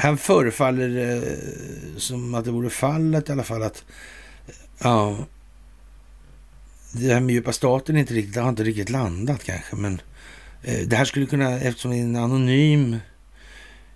[0.00, 3.84] Här förefaller det eh, som att det vore fallet i alla fall att
[4.78, 5.16] ja,
[6.92, 10.00] det här med djupa staten inte riktigt, det har inte riktigt landat kanske, men
[10.62, 12.96] Eh, det här skulle kunna, eftersom det är en anonym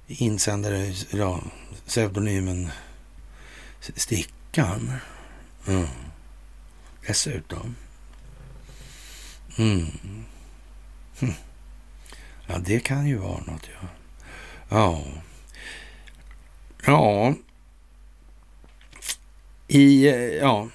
[0.07, 1.43] insändare, ja,
[1.87, 2.71] pseudonymen
[3.81, 4.93] Stickan.
[5.67, 5.87] Mm.
[7.07, 7.77] Dessutom.
[9.59, 9.87] Mm.
[11.19, 11.33] Hm.
[12.47, 13.89] Ja, det kan ju vara något, ja.
[14.69, 15.05] Ja.
[16.87, 17.35] Ja.
[19.69, 20.69] I, eh, ja,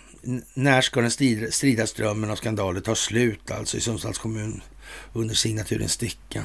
[0.54, 1.12] när ska den
[1.52, 4.62] strida strömmen av skandaler ta slut alltså i Sundsvalls kommun?
[5.14, 6.44] under signaturen Sticka.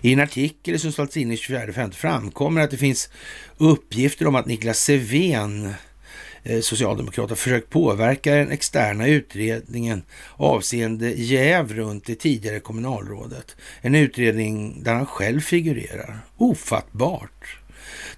[0.00, 3.08] I en artikel i Sundsvalls Tidning 24.5 framkommer att det finns
[3.56, 5.74] uppgifter om att Niklas Sevén
[6.42, 10.02] eh, socialdemokrat har försökt påverka den externa utredningen
[10.36, 13.56] avseende jäv runt det tidigare kommunalrådet.
[13.80, 16.18] En utredning där han själv figurerar.
[16.36, 17.58] Ofattbart.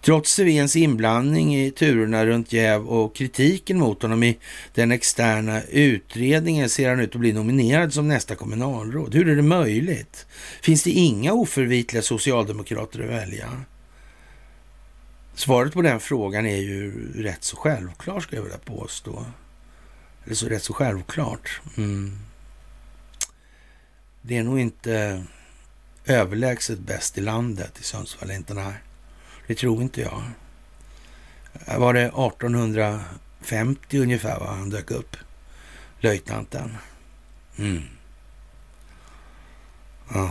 [0.01, 4.39] Trots Svens inblandning i turerna runt jäv och kritiken mot honom i
[4.75, 9.15] den externa utredningen ser han ut att bli nominerad som nästa kommunalråd.
[9.15, 10.27] Hur är det möjligt?
[10.63, 13.65] Finns det inga oförvitliga socialdemokrater att välja?
[15.35, 19.25] Svaret på den frågan är ju rätt så självklart, skulle jag vilja påstå.
[20.25, 21.61] Eller så rätt så självklart.
[21.77, 22.19] Mm.
[24.23, 25.25] Det är nog inte
[26.05, 28.75] överlägset bäst i landet i Sundsvall, inte nej.
[29.49, 30.23] Det tror inte jag.
[31.79, 35.17] Var det 1850 ungefär var han dök upp?
[36.01, 36.77] Löjtnanten.
[37.59, 37.83] Mm.
[40.15, 40.31] Ja.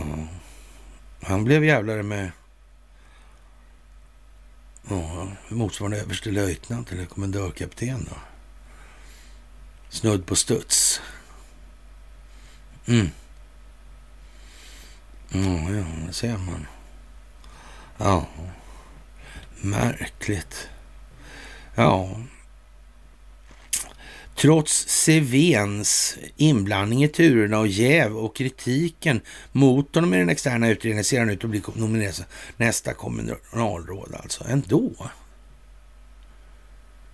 [1.22, 2.30] Han blev jävlare med
[4.88, 8.16] ja, motsvarande överstelöjtnant eller kommendörkapten då.
[9.88, 11.00] Snudd på studs.
[12.86, 13.10] Mm.
[15.28, 16.66] Ja, ja, det ser man.
[17.96, 18.26] Ja.
[19.60, 20.68] Märkligt.
[21.74, 22.20] Ja.
[24.36, 29.20] Trots Sevens inblandning i turerna och jäv och kritiken
[29.52, 32.24] mot honom i den externa utredningen ser han ut att bli nominerad som
[32.56, 34.44] nästa kommunalråd alltså.
[34.48, 35.10] Ändå.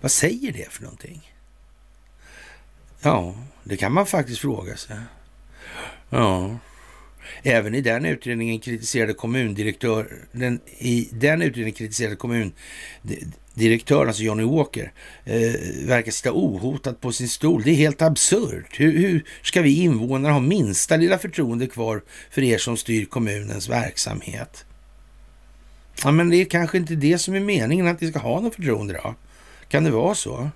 [0.01, 1.33] Vad säger det för någonting?
[3.01, 4.97] Ja, det kan man faktiskt fråga sig.
[6.09, 6.57] Ja.
[7.47, 14.91] Även i den utredningen kritiserade kommundirektören, i den utredningen kritiserade kommundirektören, alltså Johnny Walker,
[15.25, 15.53] eh,
[15.87, 17.63] verkar sitta ohotad på sin stol.
[17.63, 18.79] Det är helt absurt.
[18.79, 23.69] Hur, hur ska vi invånare ha minsta lilla förtroende kvar för er som styr kommunens
[23.69, 24.65] verksamhet?
[26.03, 28.55] Ja, men det är kanske inte det som är meningen, att ni ska ha något
[28.55, 29.15] förtroende då?
[29.67, 30.49] Kan det vara så?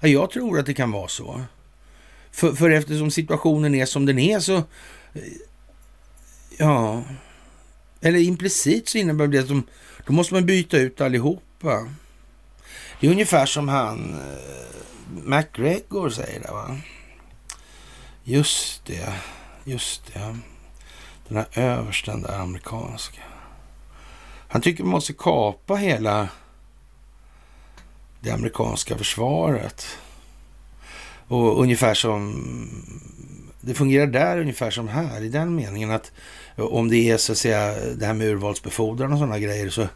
[0.00, 1.42] Ja, jag tror att det kan vara så.
[2.30, 4.62] För, för eftersom situationen är som den är så
[6.58, 7.02] Ja,
[8.00, 9.66] eller implicit så innebär det att de,
[10.06, 11.88] då måste man byta ut allihopa.
[13.00, 16.76] Det är ungefär som han eh, McGregor säger det va.
[18.24, 19.12] Just det,
[19.64, 20.38] just det.
[21.28, 23.20] Den här översten där amerikanska.
[24.48, 26.28] Han tycker man måste kapa hela
[28.20, 29.98] det amerikanska försvaret.
[31.28, 32.32] Och ungefär som
[33.64, 36.12] det fungerar där ungefär som här i den meningen att
[36.56, 39.88] eh, om det är så att säga det här med urvalsbefordran och sådana grejer så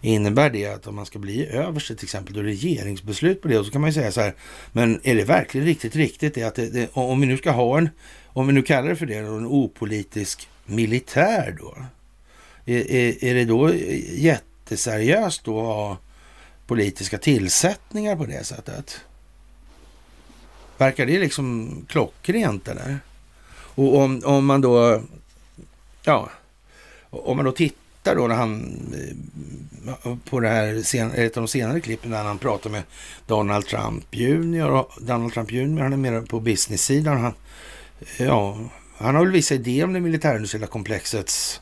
[0.00, 3.48] innebär det att om man ska bli överste till exempel, då är det regeringsbeslut på
[3.48, 4.34] det och så kan man ju säga så här,
[4.72, 7.78] men är det verkligen riktigt riktigt det att det, det, om vi nu ska ha
[7.78, 7.88] en,
[8.26, 11.76] om vi nu kallar det för det, en opolitisk militär då,
[12.64, 13.74] är, är, är det då
[14.12, 15.98] jätteseriöst då att ha
[16.66, 19.00] politiska tillsättningar på det sättet?
[20.78, 22.98] Verkar det liksom klockrent eller?
[23.74, 25.02] Och om, om man då,
[26.04, 26.30] ja,
[27.10, 31.80] om man då tittar då när han eh, på det här, ett av de senare
[31.80, 32.82] klippen när han pratar med
[33.26, 34.84] Donald Trump Jr.
[35.00, 35.82] Donald Trump Jr.
[35.82, 37.20] han är mer på business-sidan.
[37.20, 37.32] Han,
[38.18, 38.58] ja,
[38.96, 41.60] han har väl vissa idéer om det militärindustriella komplexets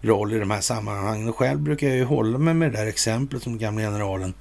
[0.00, 1.28] roll i de här sammanhangen.
[1.28, 4.34] Och själv brukar jag ju hålla mig med det där exemplet som den gamla generalen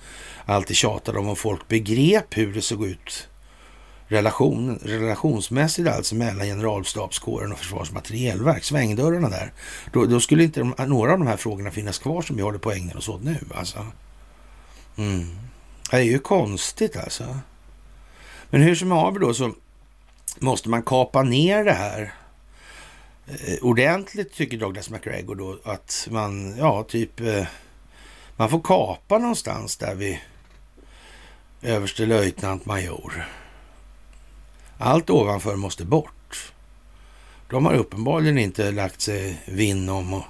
[0.46, 3.28] alltid tjatade om, om folk begrep hur det såg ut
[4.10, 9.54] relation, relationsmässigt alltså mellan generalstabskåren och Försvarets materielverk, svängdörrarna där,
[9.94, 12.60] då, då skulle inte de, några av de här frågorna finnas kvar som vi håller
[12.60, 13.40] på att ägna oss åt nu.
[13.56, 13.86] Alltså.
[14.98, 15.38] Mm.
[15.92, 17.40] Det är ju konstigt alltså.
[18.50, 19.54] Men hur som haver då så
[20.40, 22.14] måste man kapa ner det här
[23.28, 27.46] eh, ordentligt tycker Douglas McGregor då att man, ja typ, eh,
[28.36, 30.18] man får kapa någonstans där vid
[31.62, 33.26] överste löjtnant major.
[34.82, 36.54] Allt ovanför måste bort.
[37.50, 40.26] De har uppenbarligen inte lagt sig vinn om att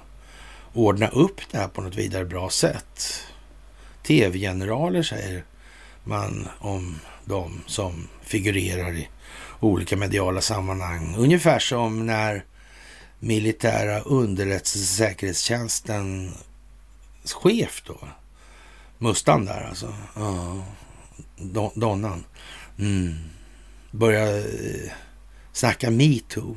[0.72, 3.22] ordna upp det här på något vidare bra sätt.
[4.02, 5.44] Tv-generaler säger
[6.04, 9.08] man om de som figurerar i
[9.60, 11.14] olika mediala sammanhang.
[11.18, 12.44] Ungefär som när
[13.18, 16.32] militära underrättelsesäkerhetstjänsten
[17.24, 17.98] chef då,
[18.98, 20.64] Mustan där alltså, ja,
[21.74, 22.24] Donnan.
[22.78, 23.14] Mm
[23.90, 24.90] börja eh,
[25.52, 26.56] snacka metoo.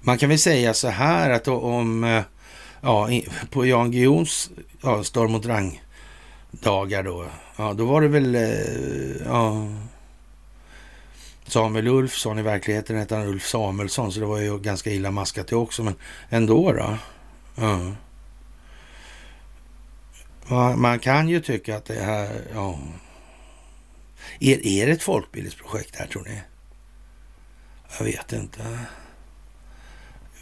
[0.00, 2.22] Man kan väl säga så här att om, eh,
[2.80, 3.08] ja,
[3.50, 4.50] på Jan Guillous
[4.82, 9.68] ja, storm mot rang-dagar då, ja, då var det väl, eh, ja,
[11.46, 15.46] Samuel Ulfsson, i verkligheten hette han Ulf Samuelsson, så det var ju ganska illa maskat
[15.46, 15.94] det också, men
[16.30, 16.98] ändå då.
[17.54, 17.92] Ja.
[20.76, 22.78] man kan ju tycka att det här, ja.
[24.40, 26.40] Är, är det ett folkbildningsprojekt här tror ni?
[27.98, 28.78] Jag vet inte.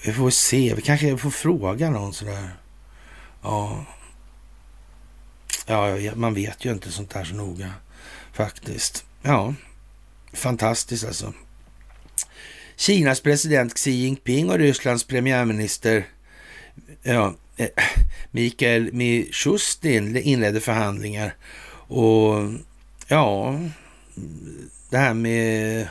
[0.04, 0.74] Vi får se.
[0.74, 2.48] Vi kanske får fråga någon sådär.
[3.42, 3.84] Ja.
[5.66, 7.72] Ja, man vet ju inte sånt här så noga
[8.32, 9.04] faktiskt.
[9.22, 9.54] Ja,
[10.32, 11.32] fantastiskt alltså.
[12.76, 16.06] Kinas president Xi Jinping och Rysslands premiärminister
[17.02, 17.68] ja, eh,
[18.30, 21.34] Mikael Mishustin inledde förhandlingar.
[21.88, 22.34] Och
[23.10, 23.60] ja,
[24.90, 25.86] det här med eh,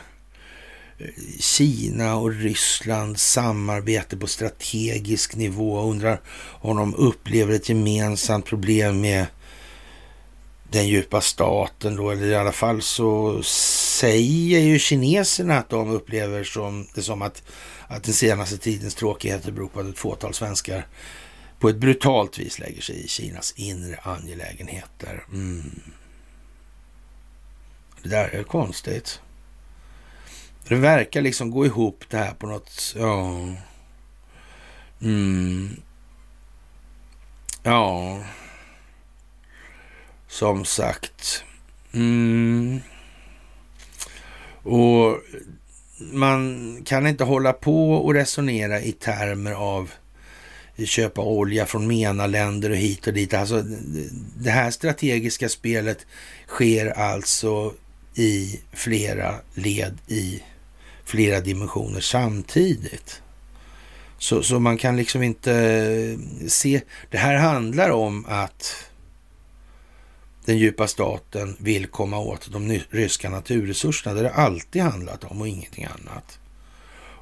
[1.38, 5.80] Kina och Rysslands samarbete på strategisk nivå.
[5.80, 6.20] Undrar
[6.60, 9.26] om de upplever ett gemensamt problem med
[10.70, 16.44] den djupa staten då, eller i alla fall så säger ju kineserna att de upplever
[16.44, 17.42] som, det som att,
[17.88, 20.86] att den senaste tidens tråkigheter beror på att ett fåtal svenskar
[21.58, 25.24] på ett brutalt vis lägger sig i Kinas inre angelägenheter.
[25.32, 25.80] Mm.
[28.02, 29.20] Det där är konstigt.
[30.68, 32.94] Det verkar liksom gå ihop det här på något...
[32.98, 33.48] Ja.
[35.02, 35.76] Mm.
[37.62, 38.18] Ja.
[40.28, 41.44] Som sagt.
[41.92, 42.80] Mm.
[44.62, 45.20] Och
[46.12, 49.90] man kan inte hålla på och resonera i termer av
[50.86, 53.34] köpa olja från MENA-länder och hit och dit.
[53.34, 53.62] Alltså,
[54.36, 56.06] det här strategiska spelet
[56.46, 57.74] sker alltså
[58.14, 60.42] i flera led i
[61.04, 63.22] flera dimensioner samtidigt.
[64.18, 66.80] Så, så man kan liksom inte eh, se...
[67.10, 68.90] Det här handlar om att
[70.44, 74.14] den djupa staten vill komma åt de ryska naturresurserna.
[74.14, 76.38] Det har det alltid handlat om och ingenting annat.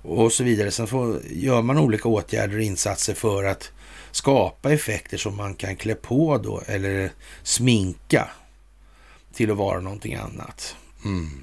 [0.02, 0.70] Och så vidare.
[0.70, 3.70] Sen får, gör man olika åtgärder och insatser för att
[4.10, 7.10] skapa effekter som man kan klä på då eller
[7.42, 8.28] sminka
[9.38, 10.76] till att vara någonting annat.
[11.04, 11.40] Mm.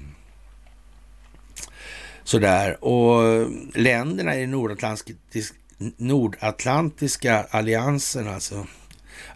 [2.24, 2.84] Sådär.
[2.84, 5.54] Och länderna i Nordatlantisk,
[5.96, 8.66] Nordatlantiska alliansen, alltså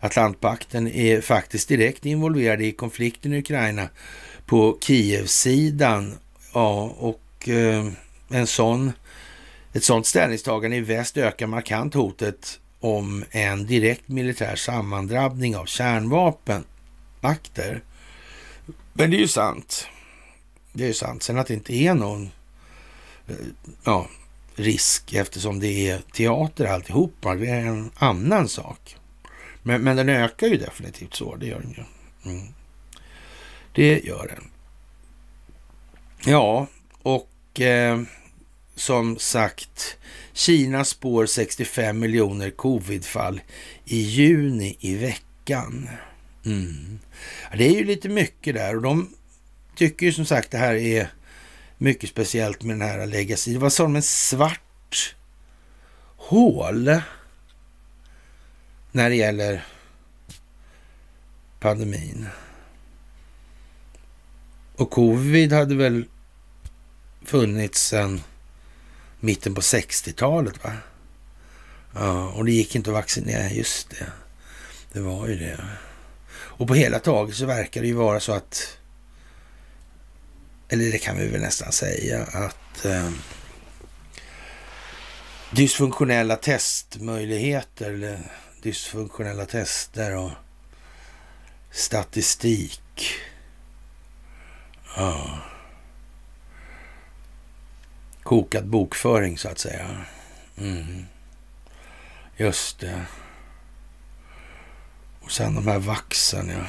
[0.01, 3.89] Atlantpakten, är faktiskt direkt involverade i konflikten i Ukraina
[4.47, 6.15] på Kiev-sidan.
[6.55, 7.87] Ja, och eh,
[8.31, 8.93] en sån,
[9.73, 17.83] ett sånt ställningstagande i väst ökar markant hotet om en direkt militär sammandrabbning av kärnvapenmakter.
[19.01, 19.86] Men det är ju sant.
[20.72, 21.22] Det är ju sant.
[21.22, 22.30] Sen att det inte är någon
[23.28, 23.34] eh,
[23.84, 24.09] ja,
[24.55, 27.34] risk eftersom det är teater alltihopa.
[27.34, 28.96] Det är en annan sak.
[29.62, 31.84] Men, men den ökar ju definitivt så, det gör den ju.
[32.30, 32.46] Mm.
[33.74, 34.51] Det gör den.
[36.32, 36.66] Ja,
[37.03, 38.03] och eh,
[38.74, 39.96] som sagt,
[40.32, 43.40] Kina spår 65 miljoner covidfall
[43.84, 45.88] i juni i veckan.
[46.45, 46.99] Mm.
[47.57, 49.14] Det är ju lite mycket där och de
[49.74, 51.12] tycker ju som sagt det här är
[51.78, 53.53] mycket speciellt med den här legacy.
[53.53, 55.16] Det var som en svart
[56.16, 57.01] hål
[58.93, 59.64] när det gäller
[61.61, 62.26] pandemin.
[64.76, 66.05] Och covid hade väl
[67.24, 68.22] funnits sedan
[69.20, 70.72] mitten på 60-talet va?
[71.95, 73.51] Ja, och det gick inte att vaccinera.
[73.51, 74.12] Just det.
[74.93, 75.61] Det var ju det.
[76.61, 78.79] Och på hela taget så verkar det ju vara så att
[80.69, 83.11] eller det kan vi väl nästan säga, att eh,
[85.51, 88.21] dysfunktionella testmöjligheter eller
[88.63, 90.31] dysfunktionella tester och
[91.71, 93.11] statistik.
[94.97, 95.39] Ja.
[98.23, 100.05] Kokad bokföring så att säga.
[100.59, 101.07] Mm.
[102.37, 103.07] Just det.
[105.31, 106.64] Och sen de här vaxen, ja.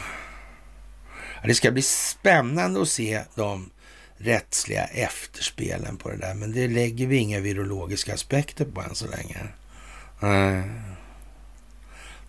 [1.43, 3.69] Det ska bli spännande att se de
[4.17, 6.33] rättsliga efterspelen på det där.
[6.33, 9.37] Men det lägger vi inga virologiska aspekter på än så länge.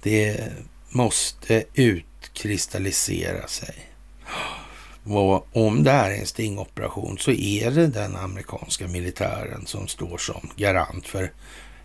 [0.02, 0.52] Det
[0.88, 3.74] måste utkristallisera sig.
[5.04, 10.18] Och om det här är en stingoperation så är det den amerikanska militären som står
[10.18, 11.32] som garant för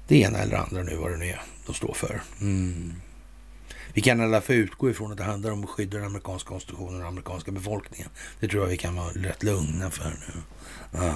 [0.07, 2.21] det ena eller andra nu vad det nu är de står för.
[2.41, 2.93] Mm.
[3.97, 6.49] Vi kan i alla fall utgå ifrån att det handlar om att skydda den amerikanska
[6.49, 8.09] konstitutionen och den amerikanska befolkningen.
[8.39, 10.41] Det tror jag vi kan vara rätt lugna för nu.
[10.91, 11.15] Ja,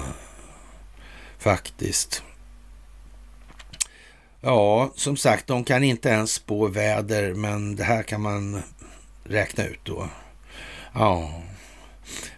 [1.38, 2.22] faktiskt.
[4.40, 8.62] Ja, som sagt, de kan inte ens spå väder, men det här kan man
[9.24, 10.08] räkna ut då.
[10.94, 11.42] Ja,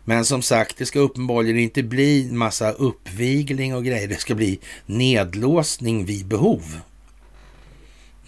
[0.05, 4.09] men som sagt, det ska uppenbarligen inte bli massa uppvigling och grejer.
[4.09, 6.80] Det ska bli nedlåsning vid behov.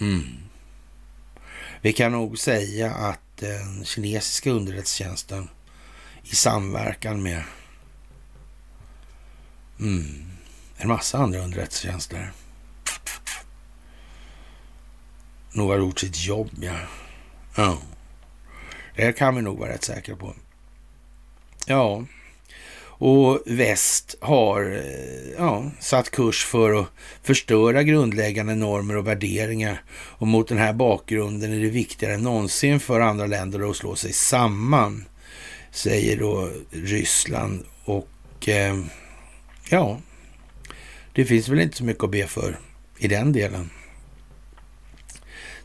[0.00, 0.45] Mm.
[1.86, 5.48] Vi kan nog säga att den kinesiska underrättelsetjänsten
[6.22, 7.42] i samverkan med
[9.80, 10.30] mm,
[10.76, 12.32] en massa andra underrättelsetjänster
[15.52, 16.78] nog har gjort sitt jobb, ja.
[17.56, 17.78] ja.
[18.96, 20.34] Det kan vi nog vara rätt säkra på.
[21.66, 22.04] Ja,
[22.98, 26.86] och väst har eh, ja, satt kurs för att
[27.22, 29.82] förstöra grundläggande normer och värderingar.
[29.90, 33.94] Och mot den här bakgrunden är det viktigare än någonsin för andra länder att slå
[33.94, 35.04] sig samman,
[35.70, 37.64] säger då Ryssland.
[37.84, 38.80] Och eh,
[39.70, 40.00] ja,
[41.12, 42.58] det finns väl inte så mycket att be för
[42.98, 43.70] i den delen.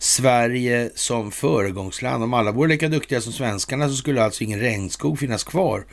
[0.02, 2.24] Sverige som föregångsland.
[2.24, 5.86] Om alla vore lika duktiga som svenskarna så skulle alltså ingen regnskog finnas kvar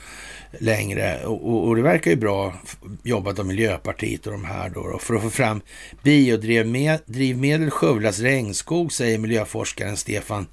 [0.59, 1.25] längre.
[1.25, 2.55] Och, och, och det verkar ju bra
[3.03, 4.89] jobbat av Miljöpartiet och de här då.
[4.91, 4.99] då.
[4.99, 5.61] För att få fram
[6.03, 10.47] biodrivmedel skövlas regnskog, säger miljöforskaren Stefan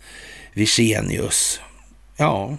[0.54, 1.60] Wichenius.
[2.18, 2.58] Ja,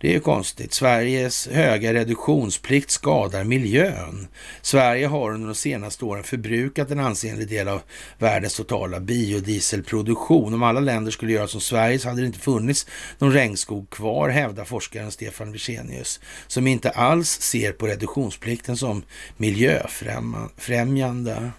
[0.00, 0.72] det är ju konstigt.
[0.72, 4.28] Sveriges höga reduktionsplikt skadar miljön.
[4.62, 7.82] Sverige har under de senaste åren förbrukat en ansenlig del av
[8.18, 10.54] världens totala biodieselproduktion.
[10.54, 12.86] Om alla länder skulle göra som Sverige så hade det inte funnits
[13.18, 19.02] någon regnskog kvar, hävdar forskaren Stefan Wirsenius, som inte alls ser på reduktionsplikten som
[19.36, 21.50] miljöfrämjande.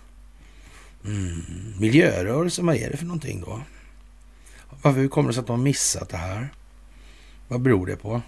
[1.05, 1.43] Mm.
[1.79, 3.61] Miljörörelsen, vad är det för någonting då?
[4.81, 6.49] Varför kommer det sig att de har missat det här?
[7.47, 8.21] Vad beror det på?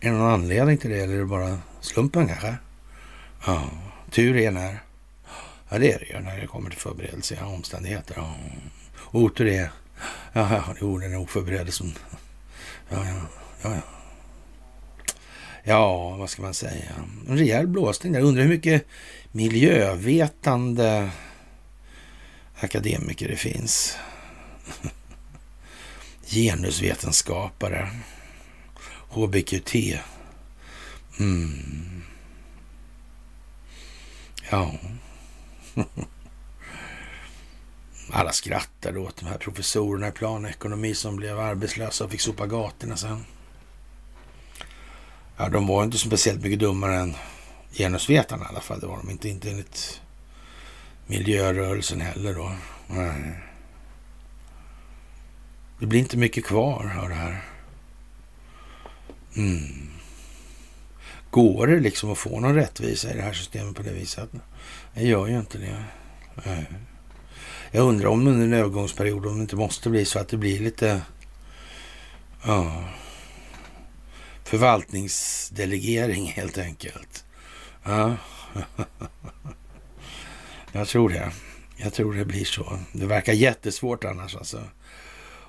[0.00, 2.56] Är det någon anledning till det eller är det bara slumpen kanske?
[3.46, 3.70] Ja,
[4.10, 4.82] tur är när.
[5.68, 8.14] Ja, det är det ju när det kommer till förberedelse och omständigheter.
[8.16, 8.34] Ja.
[9.10, 9.70] Otur är...
[10.32, 11.92] Ja, ja, jo, den är oförberedd som...
[12.88, 13.20] Ja, ja,
[13.62, 13.82] ja, ja.
[15.64, 16.92] Ja, vad ska man säga?
[17.28, 18.20] En rejäl blåsning där.
[18.20, 18.86] Undrar hur mycket
[19.32, 21.10] miljövetande
[22.54, 23.96] akademiker det finns
[26.32, 27.88] genusvetenskapare,
[29.08, 29.74] HBQT.
[31.20, 32.02] Mm.
[34.50, 34.72] Ja.
[38.10, 42.96] Alla skrattade åt de här professorerna i planekonomi som blev arbetslösa och fick sopa gatorna
[42.96, 43.24] sen.
[45.36, 47.14] Ja, de var inte speciellt mycket dummare än
[47.72, 48.80] genusvetarna i alla fall.
[48.80, 50.00] Det var de inte, inte enligt
[51.06, 52.52] miljörörelsen heller då.
[52.86, 53.51] Nej.
[55.82, 57.44] Det blir inte mycket kvar av det här.
[59.36, 59.90] Mm.
[61.30, 64.30] Går det liksom att få någon rättvisa i det här systemet på det viset?
[64.94, 65.84] Det gör ju inte det.
[67.70, 70.60] Jag undrar om under en övergångsperiod om det inte måste bli så att det blir
[70.60, 71.02] lite
[72.44, 72.84] ja,
[74.44, 77.24] förvaltningsdelegering helt enkelt.
[77.84, 78.16] Ja.
[80.72, 81.32] Jag tror det.
[81.76, 82.78] Jag tror det blir så.
[82.92, 84.62] Det verkar jättesvårt annars alltså.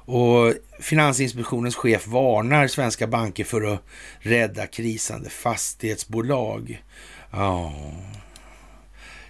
[0.05, 3.83] Och Finansinspektionens chef varnar svenska banker för att
[4.19, 6.83] rädda krisande fastighetsbolag.
[7.31, 7.73] Ja,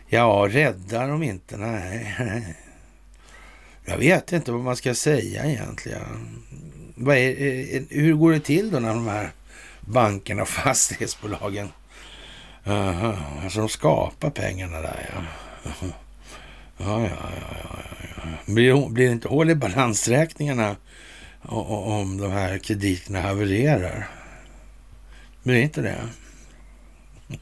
[0.08, 1.58] ja rädda dem inte?
[1.58, 2.16] Nej.
[3.86, 6.44] Jag vet inte vad man ska säga egentligen.
[6.96, 9.32] Vad är, hur går det till då när de här
[9.82, 11.70] bankerna och fastighetsbolagen
[12.66, 15.22] Aha, alltså de skapar pengarna där ja.
[16.78, 17.80] Ja, ja, ja, ja,
[18.16, 18.54] ja.
[18.54, 20.76] Blir, blir det inte hål i balansräkningarna
[21.42, 24.10] om de här krediterna havererar?
[25.44, 25.98] Blir det inte det?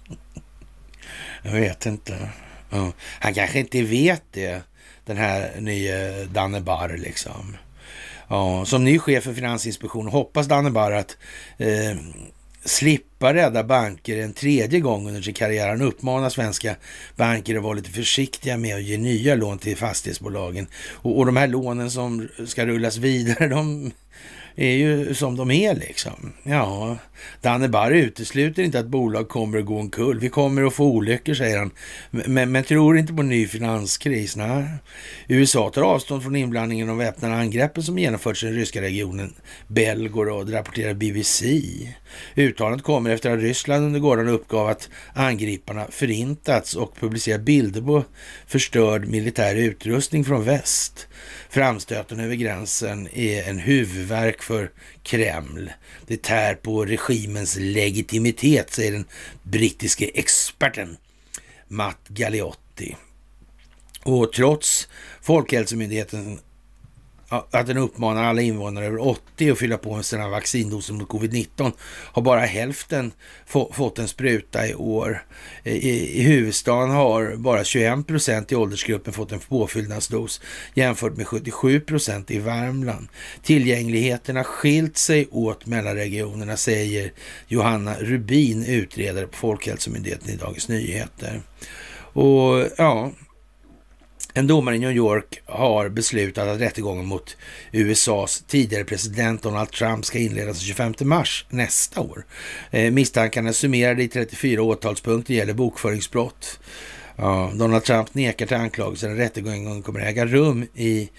[1.43, 2.29] Jag vet inte.
[2.69, 2.91] Ja.
[3.19, 4.61] Han kanske inte vet det,
[5.05, 7.57] den här nya Danne Barr liksom.
[8.27, 11.17] Ja, som ny chef för Finansinspektionen hoppas Danne Barr att
[11.57, 11.97] eh,
[12.65, 15.69] slippa rädda banker en tredje gång under sin karriär.
[15.69, 16.75] Han uppmanar svenska
[17.15, 20.67] banker att vara lite försiktiga med att ge nya lån till fastighetsbolagen.
[20.91, 23.91] Och, och de här lånen som ska rullas vidare, de
[24.55, 26.33] är ju som de är liksom.
[26.43, 26.97] Ja,
[27.41, 30.19] Danne Barr utesluter inte att bolag kommer att gå omkull.
[30.19, 31.71] Vi kommer att få olyckor, säger han.
[32.11, 34.35] Men, men tror inte på ny finanskris.
[34.35, 34.63] Nej.
[35.27, 39.33] USA tar avstånd från inblandningen av väpnade angreppen som genomförts i den ryska regionen
[39.67, 41.61] Belgorod, rapporterar BBC.
[42.35, 48.03] Uttalandet kommer efter att Ryssland under gårdagen uppgav att angriparna förintats och publicerat bilder på
[48.47, 51.07] förstörd militär utrustning från väst.
[51.49, 54.71] Framstöten över gränsen är en huvudverk för
[55.03, 55.71] Kreml.
[56.07, 59.05] Det tär på regimens legitimitet, säger den
[59.43, 60.97] brittiske experten
[61.67, 62.95] Matt Galliotti.
[64.03, 64.87] Och trots
[65.21, 66.39] Folkhälsomyndigheten
[67.31, 71.71] att den uppmanar alla invånare över 80 att fylla på med sina vaccindoser mot covid-19
[71.87, 73.11] har bara hälften
[73.45, 75.25] få, fått en spruta i år.
[75.63, 80.41] I, I, huvudstaden har bara 21 procent i åldersgruppen fått en påfyllnadsdos
[80.73, 83.07] jämfört med 77 procent i Värmland.
[83.43, 87.13] Tillgängligheten har skilt sig åt mellan regionerna, säger
[87.47, 91.41] Johanna Rubin, utredare på Folkhälsomyndigheten i Dagens Nyheter.
[92.13, 93.11] Och ja,
[94.33, 97.37] en domare i New York har beslutat att rättegången mot
[97.71, 102.25] USAs tidigare president Donald Trump ska inledas den 25 mars nästa år.
[102.71, 106.59] Eh, misstankarna summerade i 34 åtalspunkter gäller bokföringsbrott.
[107.15, 109.17] Ja, Donald Trump nekar till anklagelsen.
[109.17, 111.09] Rättegången kommer äga rum i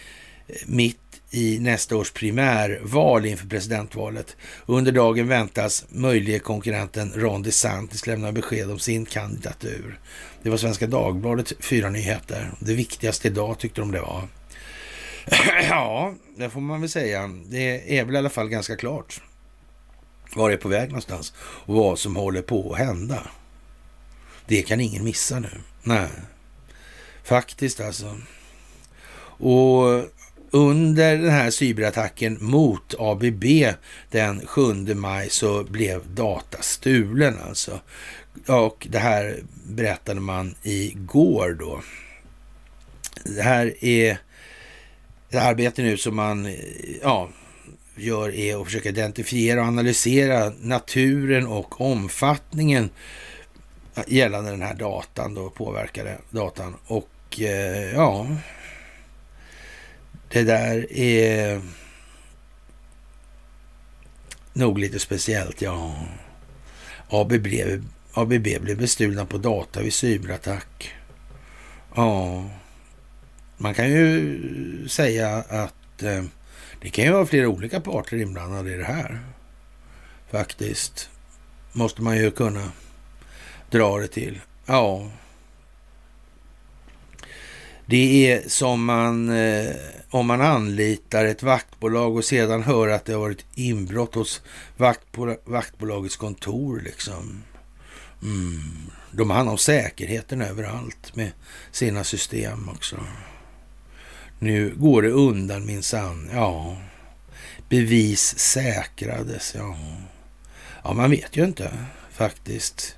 [0.47, 0.99] eh, mitt
[1.35, 4.37] i nästa års primärval inför presidentvalet.
[4.67, 10.01] Under dagen väntas möjlige konkurrenten Ron DeSantis lämna besked om sin kandidatur.
[10.43, 12.51] Det var Svenska Dagbladet fyra nyheter.
[12.59, 14.29] Det viktigaste idag tyckte de det var.
[15.69, 17.31] ja, det får man väl säga.
[17.47, 19.21] Det är väl i alla fall ganska klart
[20.37, 23.27] var det är på väg någonstans och vad som håller på att hända.
[24.47, 25.61] Det kan ingen missa nu.
[25.83, 26.09] Nej,
[27.25, 28.19] faktiskt alltså.
[29.45, 30.05] Och
[30.53, 33.45] under den här cyberattacken mot ABB
[34.11, 34.63] den 7
[34.95, 37.81] maj så blev data stulen alltså.
[38.47, 41.83] Och det här berättade man igår då.
[43.25, 44.19] Det här är
[45.31, 46.55] ett arbete nu som man
[47.03, 47.29] ja,
[47.97, 52.91] gör är att försöka identifiera och analysera naturen och omfattningen
[54.07, 56.75] gällande den här datan då, påverkade datan.
[56.87, 58.27] Och eh, ja,
[60.33, 61.61] det där är
[64.53, 66.07] nog lite speciellt, ja.
[67.09, 67.47] ABB,
[68.13, 70.95] ABB blev bestulna på data vid cyberattack.
[71.95, 72.45] Ja,
[73.57, 76.25] man kan ju säga att eh,
[76.81, 79.21] det kan ju vara flera olika parter inblandade i det här.
[80.31, 81.11] Faktiskt.
[81.73, 82.73] Måste man ju kunna
[83.71, 84.41] dra det till.
[84.67, 85.11] Ja.
[87.87, 89.75] Det är som man, eh,
[90.11, 94.43] om man anlitar ett vaktbolag och sedan hör att det har varit inbrott hos
[95.45, 97.43] vaktbolagets kontor liksom.
[98.23, 98.91] Mm.
[99.11, 101.33] De har hand om säkerheten överallt med
[101.73, 102.97] sina system också.
[104.39, 106.31] Nu går det undan minsann.
[106.33, 106.77] Ja,
[107.69, 109.55] bevis säkrades.
[109.59, 109.77] Ja.
[110.85, 111.73] ja, man vet ju inte
[112.13, 112.97] faktiskt.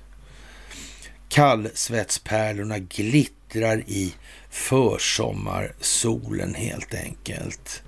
[1.29, 4.13] Kallsvetspärlorna glittrar i
[4.55, 7.83] försommarsolen helt enkelt.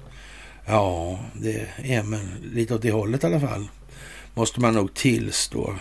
[0.66, 3.68] Ja, det är men lite åt det hållet i alla fall.
[4.34, 5.76] Måste man nog tillstå.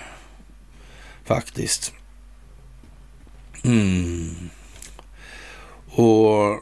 [1.24, 1.92] Faktiskt.
[3.64, 4.50] Mm.
[5.86, 6.60] Och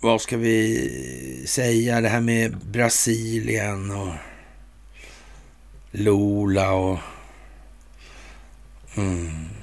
[0.00, 2.00] vad ska vi säga?
[2.00, 4.12] Det här med Brasilien och
[5.90, 6.98] Lola och...
[8.96, 9.61] Mm.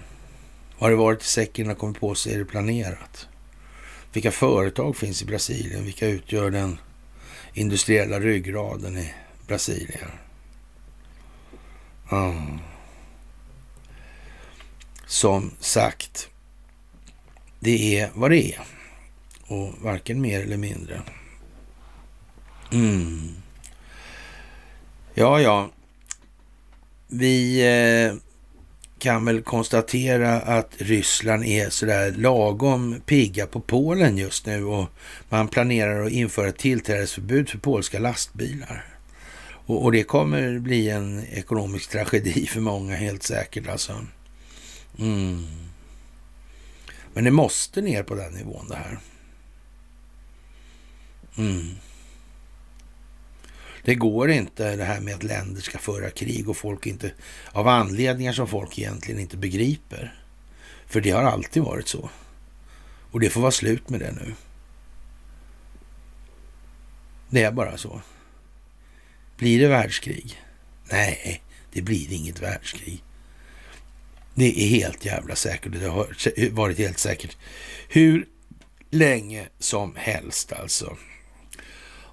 [0.79, 3.27] Har det varit i säcken och kommit på sig är det planerat?
[4.13, 5.85] Vilka företag finns i Brasilien?
[5.85, 6.79] Vilka utgör den
[7.53, 9.13] industriella ryggraden i
[9.47, 10.09] Brasilien?
[12.11, 12.59] Mm.
[15.05, 16.29] Som sagt,
[17.59, 18.61] det är vad det är.
[19.47, 21.01] Och varken mer eller mindre.
[22.71, 23.31] Mm.
[25.13, 25.69] Ja, ja.
[27.07, 28.28] Vi eh,
[28.99, 34.89] kan väl konstatera att Ryssland är sådär lagom pigga på Polen just nu och
[35.29, 38.85] man planerar att införa tillträdesförbud för polska lastbilar.
[39.65, 44.05] Och, och det kommer bli en ekonomisk tragedi för många helt säkert alltså.
[44.99, 45.45] Mm.
[47.13, 48.99] Men det måste ner på den nivån det här.
[51.37, 51.75] Mm.
[53.83, 57.11] Det går inte det här med att länder ska föra krig och folk inte,
[57.51, 60.15] av anledningar som folk egentligen inte begriper.
[60.87, 62.09] För det har alltid varit så.
[63.11, 64.33] Och det får vara slut med det nu.
[67.29, 68.01] Det är bara så.
[69.37, 70.41] Blir det världskrig?
[70.91, 71.41] Nej,
[71.73, 73.03] det blir inget världskrig.
[74.35, 75.71] Det är helt jävla säkert.
[75.71, 77.37] Det har varit helt säkert
[77.89, 78.25] hur
[78.89, 80.97] länge som helst alltså.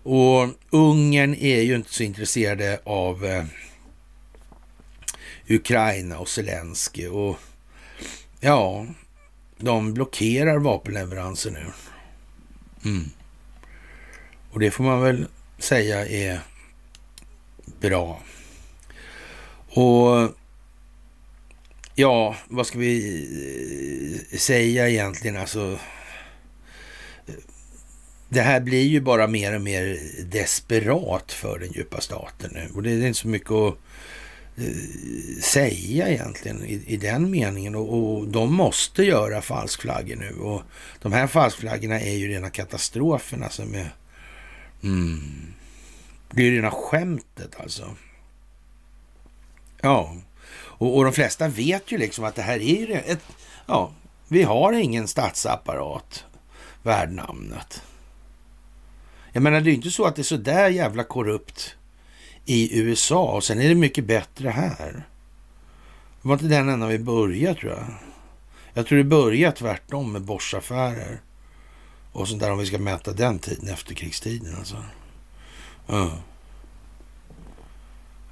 [0.08, 3.44] Och Ungern är ju inte så intresserade av eh,
[5.48, 7.36] Ukraina och Zelensky och
[8.40, 8.86] ja,
[9.58, 11.64] de blockerar vapenleveranser nu.
[12.90, 13.10] Mm.
[14.50, 15.26] Och det får man väl
[15.58, 16.40] säga är
[17.80, 18.20] bra.
[19.68, 20.34] Och
[21.94, 25.36] ja, vad ska vi eh, säga egentligen?
[25.36, 25.78] Alltså
[28.28, 32.70] det här blir ju bara mer och mer desperat för den djupa staten nu.
[32.74, 33.78] Och det är inte så mycket att
[34.56, 37.74] eh, säga egentligen i, i den meningen.
[37.74, 40.34] Och, och, de måste göra falskflaggor nu.
[40.34, 40.62] Och
[41.02, 43.88] de här falskflaggorna är ju rena katastrofen alltså med...
[44.82, 45.52] Mm,
[46.30, 47.96] det är ju rena skämtet alltså.
[49.80, 50.16] Ja,
[50.54, 53.22] och, och de flesta vet ju liksom att det här är ju ett...
[53.66, 53.92] Ja,
[54.28, 56.24] vi har ingen statsapparat
[56.82, 57.82] värd namnet.
[59.36, 61.76] Jag menar, det är ju inte så att det är så där jävla korrupt
[62.44, 65.06] i USA och sen är det mycket bättre här.
[66.22, 67.84] Det var inte den enda vi började tror jag.
[68.74, 71.20] Jag tror det började tvärtom med Boschaffärer
[72.12, 74.76] och sånt där om vi ska mäta den tiden, efterkrigstiden alltså.
[75.88, 76.10] Mm.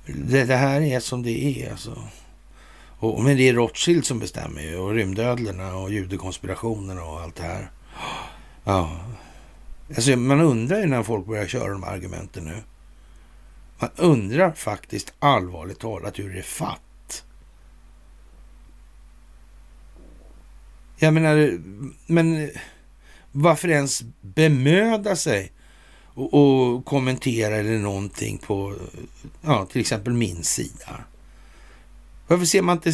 [0.07, 2.03] Det, det, här är som det är alltså.
[2.99, 7.43] Och, men det är Rothschild som bestämmer ju och rymdödlorna och judekonspirationerna och allt det
[7.43, 7.71] här.
[8.65, 9.01] Ja,
[9.89, 12.63] Alltså man undrar ju när folk börjar köra de argumenten nu.
[13.79, 17.25] Man undrar faktiskt allvarligt talat hur det är fatt.
[20.97, 21.59] Jag menar,
[22.07, 22.51] men
[23.33, 25.53] varför ens bemöda sig
[26.15, 28.75] och, och, kommentera eller någonting på
[29.43, 31.05] ja, till exempel min sida?
[32.27, 32.93] Varför ser man inte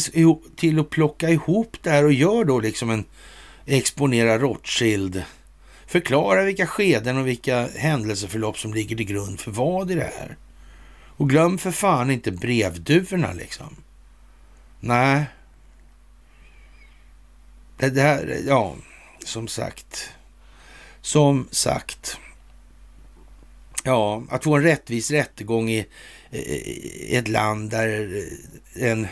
[0.56, 3.04] till att plocka ihop det här och gör då liksom en
[3.66, 5.24] exponera Rothschild
[5.90, 10.36] Förklara vilka skeden och vilka händelseförlopp som ligger till grund för vad i det här.
[11.16, 13.76] Och glöm för fan inte brevduvorna liksom.
[14.80, 15.24] Nej.
[17.76, 18.76] Det här, ja,
[19.24, 20.10] som sagt.
[21.00, 22.18] Som sagt.
[23.84, 25.86] Ja, att få en rättvis rättegång i,
[26.30, 28.22] i ett land där
[28.74, 29.08] en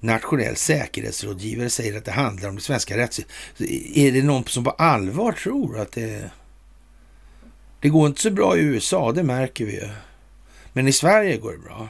[0.00, 3.96] nationell säkerhetsrådgivare säger att det handlar om det svenska rättssystemet.
[3.96, 6.30] Är det någon som på allvar tror att det...
[7.80, 9.88] Det går inte så bra i USA, det märker vi ju.
[10.72, 11.88] Men i Sverige går det bra.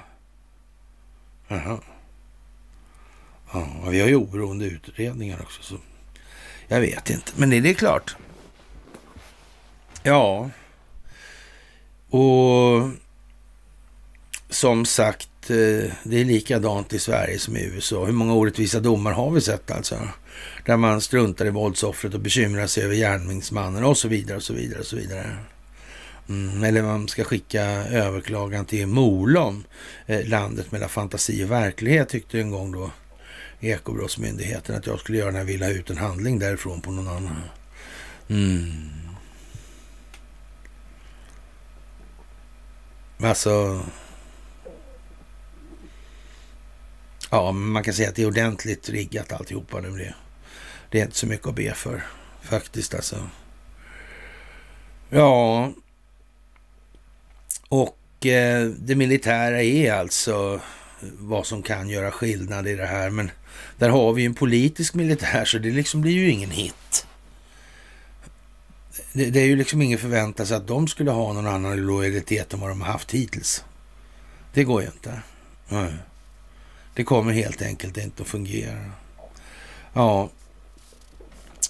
[1.48, 1.80] Jaha.
[3.52, 5.76] Ja, vi har ju oberoende utredningar också, så
[6.68, 7.32] jag vet inte.
[7.36, 8.16] Men är det, är klart.
[10.02, 10.50] Ja.
[12.10, 12.90] Och
[14.48, 18.04] som sagt, Eh, det är likadant i Sverige som i USA.
[18.04, 20.08] Hur många orättvisa domar har vi sett alltså?
[20.66, 24.52] Där man struntar i våldsoffret och bekymrar sig över gärningsmannen och så vidare och så
[24.52, 25.36] vidare och så vidare.
[26.28, 29.64] Mm, eller man ska skicka överklagan till Molom,
[30.06, 32.90] eh, landet mellan fantasi och verklighet tyckte en gång då
[33.60, 37.08] Ekobrottsmyndigheten att jag skulle göra när jag ville ha ut en handling därifrån på någon
[37.08, 37.42] annan.
[38.28, 38.90] Mm.
[43.20, 43.82] Alltså,
[47.30, 49.90] Ja, man kan säga att det är ordentligt riggat alltihopa nu.
[49.90, 50.14] Det,
[50.90, 52.02] det är inte så mycket att be för
[52.42, 53.28] faktiskt alltså.
[55.10, 55.72] Ja,
[57.68, 60.60] och eh, det militära är alltså
[61.00, 63.10] vad som kan göra skillnad i det här.
[63.10, 63.30] Men
[63.78, 67.06] där har vi ju en politisk militär så det liksom blir ju ingen hit.
[69.12, 72.54] Det, det är ju liksom ingen förväntan sig att de skulle ha någon annan lojalitet
[72.54, 73.64] än vad de har haft hittills.
[74.54, 75.22] Det går ju inte.
[75.70, 75.92] Mm.
[76.98, 78.90] Det kommer helt enkelt inte att fungera.
[79.92, 80.30] Ja,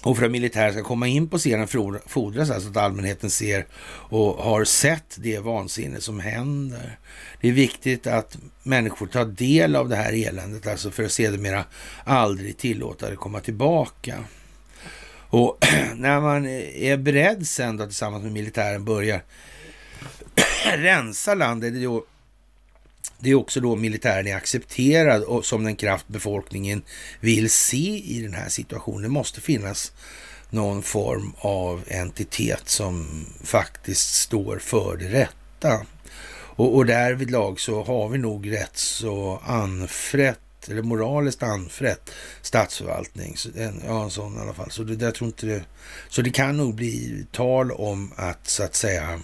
[0.03, 1.67] och för att militären ska komma in på scenen
[2.07, 3.65] fordras alltså att allmänheten ser
[4.09, 6.99] och har sett det vansinne som händer.
[7.41, 11.65] Det är viktigt att människor tar del av det här eländet, alltså för att sedermera
[12.03, 14.23] aldrig tillåta det komma tillbaka.
[15.29, 15.57] Och
[15.95, 19.23] när man är beredd sen då tillsammans med militären börjar
[20.77, 22.05] rensa landet, det är då
[23.19, 26.81] det är också då militären är accepterad och som den kraft befolkningen
[27.19, 29.01] vill se i den här situationen.
[29.01, 29.91] Det måste finnas
[30.49, 35.85] någon form av entitet som faktiskt står för det rätta.
[36.59, 43.37] Och, och därvidlag så har vi nog rätt så anfrätt, eller moraliskt anfrätt statsförvaltning.
[43.37, 44.71] Så, en, ja, en sån i alla fall.
[44.71, 45.63] Så det, jag tror inte det,
[46.09, 49.19] så det kan nog bli tal om att så att säga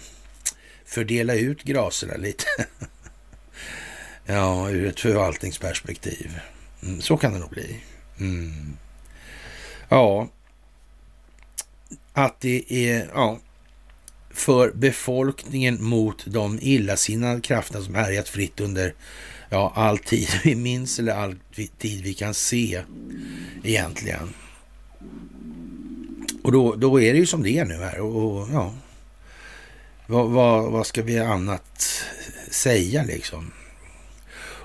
[0.84, 2.44] fördela ut graserna lite.
[4.26, 6.40] Ja, ur ett förvaltningsperspektiv.
[6.82, 7.80] Mm, så kan det nog bli.
[8.18, 8.76] Mm.
[9.88, 10.28] Ja,
[12.12, 13.38] att det är ja,
[14.30, 18.94] för befolkningen mot de illasinnade krafterna som härjat fritt under
[19.50, 21.36] ja, all tid vi minns eller all
[21.78, 22.82] tid vi kan se
[23.64, 24.34] egentligen.
[26.42, 28.00] Och då, då är det ju som det är nu här.
[28.00, 28.74] Och, och ja,
[30.06, 32.04] vad, vad, vad ska vi annat
[32.50, 33.52] säga liksom?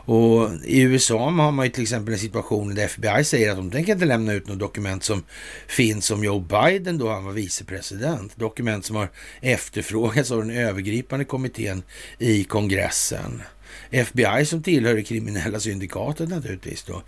[0.06, 3.72] Och i USA har man ju till exempel en situation där FBI säger att de
[3.72, 5.24] tänker inte lämna ut något dokument som
[5.68, 8.38] finns om Joe Biden då han var vicepresident.
[8.38, 9.10] Dokument som har
[9.42, 11.84] efterfrågats av den övergripande kommittén
[12.20, 13.44] i kongressen.
[13.90, 17.04] FBI som tillhör det kriminella syndikatet naturligtvis då,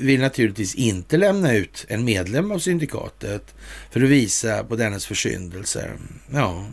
[0.00, 3.54] vill naturligtvis inte lämna ut en medlem av syndikatet
[3.90, 5.92] för att visa på dennes försyndelser.
[6.32, 6.66] Ja,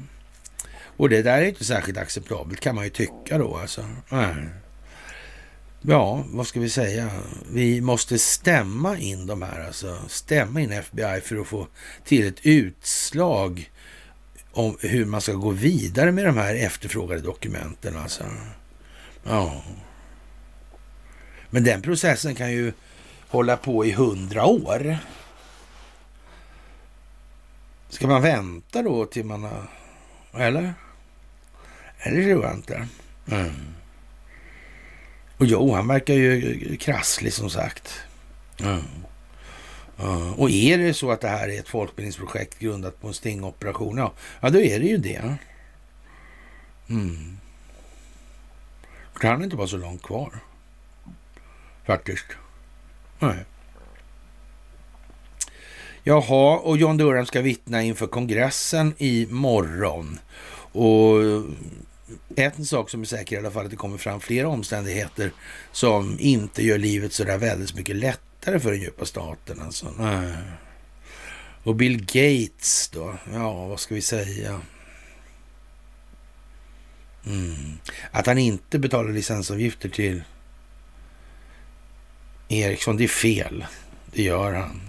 [0.97, 3.85] och det där är inte särskilt acceptabelt kan man ju tycka då alltså.
[4.09, 4.35] Nej.
[5.89, 7.09] Ja, vad ska vi säga?
[7.51, 11.67] Vi måste stämma in de här, alltså stämma in FBI för att få
[12.03, 13.71] till ett utslag
[14.51, 17.97] om hur man ska gå vidare med de här efterfrågade dokumenten.
[17.97, 18.23] Alltså.
[19.23, 19.63] Ja.
[21.49, 22.73] Men den processen kan ju
[23.27, 24.97] hålla på i hundra år.
[27.89, 29.69] Ska man vänta då till man har...
[30.33, 30.73] Eller?
[31.99, 32.87] Eller tror jag inte.
[33.31, 33.76] Mm.
[35.37, 37.93] Och jo, han verkar ju krasslig som sagt.
[38.59, 38.83] Mm.
[39.99, 43.97] Uh, och är det så att det här är ett folkbildningsprojekt grundat på en stingoperation,
[43.97, 45.37] ja, ja då är det ju det.
[46.89, 47.37] Mm.
[49.13, 50.39] Det kan inte vara så långt kvar.
[51.85, 52.25] Faktiskt.
[53.19, 53.45] Nej.
[56.03, 60.19] Jaha, och John Durham ska vittna inför kongressen i morgon.
[60.71, 61.15] Och
[62.35, 65.31] en sak som är säker i alla fall att det kommer fram flera omständigheter
[65.71, 69.61] som inte gör livet så där väldigt mycket lättare för den djupa staten.
[69.61, 69.87] Alltså.
[71.63, 74.61] Och Bill Gates då, ja vad ska vi säga?
[77.25, 77.77] Mm.
[78.11, 80.23] Att han inte betalar licensavgifter till
[82.47, 83.65] Ericsson, det är fel.
[84.13, 84.81] Det gör han.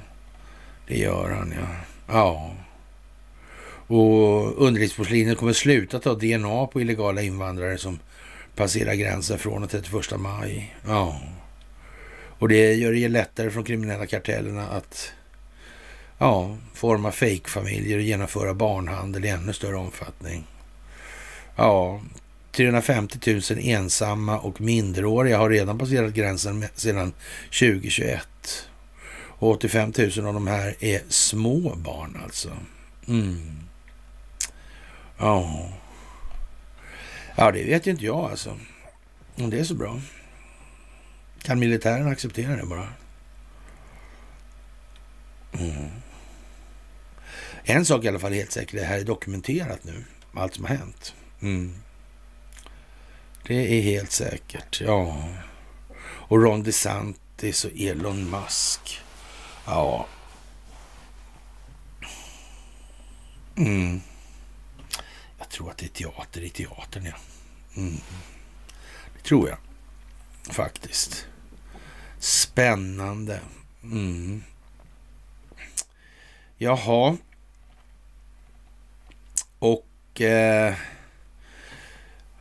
[0.86, 1.76] Det gör han, ja.
[2.06, 2.54] Ja.
[3.88, 7.98] Och underlivsporslinet kommer sluta ta DNA på illegala invandrare som
[8.54, 10.76] passerar gränsen från den 31 maj.
[10.86, 11.20] Ja.
[12.38, 15.12] Och det gör det lättare för de kriminella kartellerna att
[16.18, 20.46] ja, forma fejkfamiljer och genomföra barnhandel i ännu större omfattning.
[21.56, 22.00] Ja,
[22.52, 27.12] 350 000 ensamma och minderåriga har redan passerat gränsen sedan
[27.44, 28.28] 2021.
[29.40, 32.50] Och 85 000 av de här är små barn alltså.
[33.08, 33.67] Mm.
[35.18, 35.68] Ja.
[37.36, 38.58] Ja, det vet ju inte jag alltså.
[39.36, 40.00] Om det är så bra.
[41.42, 42.88] Kan militären acceptera det bara?
[45.52, 45.88] Mm.
[47.62, 50.04] En sak i alla fall är helt säker, det här är dokumenterat nu.
[50.34, 51.14] Allt som har hänt.
[51.40, 51.74] Mm.
[53.46, 55.28] Det är helt säkert, ja.
[56.00, 59.00] Och Ron DeSantis och Elon Musk.
[59.66, 60.06] Ja.
[63.56, 64.00] Mm.
[65.48, 67.14] Jag tror att det är teater i teatern, ja.
[67.76, 67.94] Mm.
[69.14, 69.58] Det tror jag
[70.54, 71.26] faktiskt.
[72.18, 73.40] Spännande.
[73.82, 74.42] Mm.
[76.56, 77.16] Jaha.
[79.58, 80.20] Och...
[80.20, 80.74] Eh,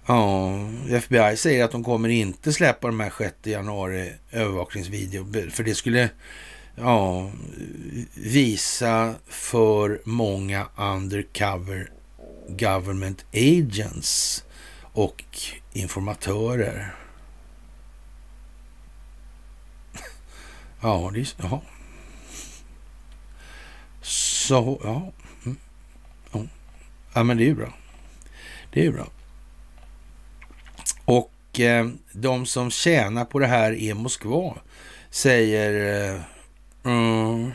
[0.06, 0.52] ja,
[0.90, 5.50] FBI säger att de kommer inte släppa de här 6 januari övervakningsvideo.
[5.52, 6.10] För det skulle
[6.76, 7.32] ja,
[8.14, 11.92] visa för många undercover
[12.48, 14.44] government agents
[14.82, 15.24] och
[15.74, 16.95] informatörer.
[20.82, 21.28] Ja, det är...
[21.38, 21.61] Jaha.
[24.02, 25.11] Så, ja.
[25.45, 25.57] Mm.
[26.32, 26.41] Ja.
[27.14, 27.74] Ja, men det är ju bra.
[28.74, 29.07] Det är ju bra.
[31.06, 34.57] Och eh, de som tjänar på det här är Moskva,
[35.10, 36.22] säger eh,
[36.84, 37.52] mm,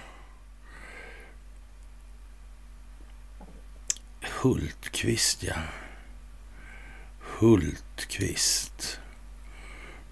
[4.43, 5.55] Hultqvist, ja.
[7.39, 9.01] Hultqvist.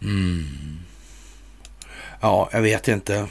[0.02, 0.78] Mm.
[2.20, 3.28] Ja, jag vet inte.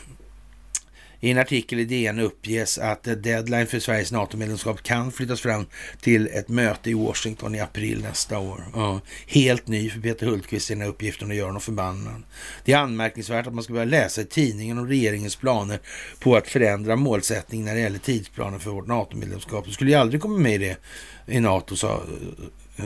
[1.21, 5.65] I en artikel i DN uppges att deadline för Sveriges NATO-medlemskap kan flyttas fram
[6.01, 8.63] till ett möte i Washington i april nästa år.
[8.73, 12.23] Ja, helt ny för Peter Hultqvist den här uppgiften och gör honom förbannad.
[12.65, 15.79] Det är anmärkningsvärt att man ska börja läsa i tidningen om regeringens planer
[16.19, 19.65] på att förändra målsättning när det gäller tidsplanen för vårt NATO-medlemskap.
[19.65, 20.77] Det skulle ju aldrig komma med i det
[21.25, 22.01] i NATO så,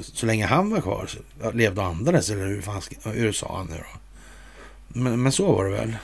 [0.01, 1.10] så länge han var kvar.
[1.53, 3.99] Levde och andades eller hur, fan, hur sa han nu då?
[4.88, 5.95] Men, men så var det väl?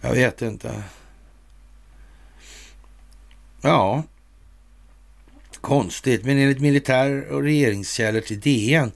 [0.00, 0.82] Jag vet inte.
[3.60, 4.02] Ja,
[5.60, 6.24] konstigt.
[6.24, 8.92] Men enligt militär och regeringskällor till DN.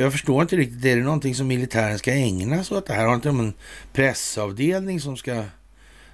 [0.00, 0.84] Jag förstår inte riktigt.
[0.84, 3.06] Är det någonting som militären ska ägna sig åt det här?
[3.06, 3.54] Har inte de en
[3.92, 5.44] pressavdelning som ska...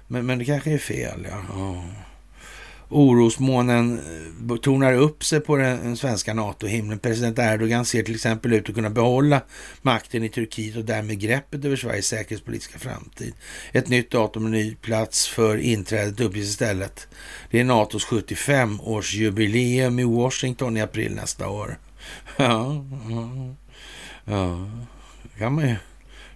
[0.07, 1.43] Men, men det kanske är fel, ja.
[1.49, 1.83] ja.
[2.89, 3.99] Orosmånen
[4.49, 6.99] eh, tornar upp sig på den svenska NATO-himlen.
[6.99, 9.41] President Erdogan ser till exempel ut att kunna behålla
[9.81, 13.33] makten i Turkiet och därmed greppet över Sveriges säkerhetspolitiska framtid.
[13.71, 17.07] Ett nytt datum och ny plats för inträdet uppges istället.
[17.51, 21.77] Det är NATOs 75-årsjubileum i Washington i april nästa år.
[22.37, 23.55] Ja, ja,
[24.25, 24.69] ja.
[25.37, 25.75] kan man ju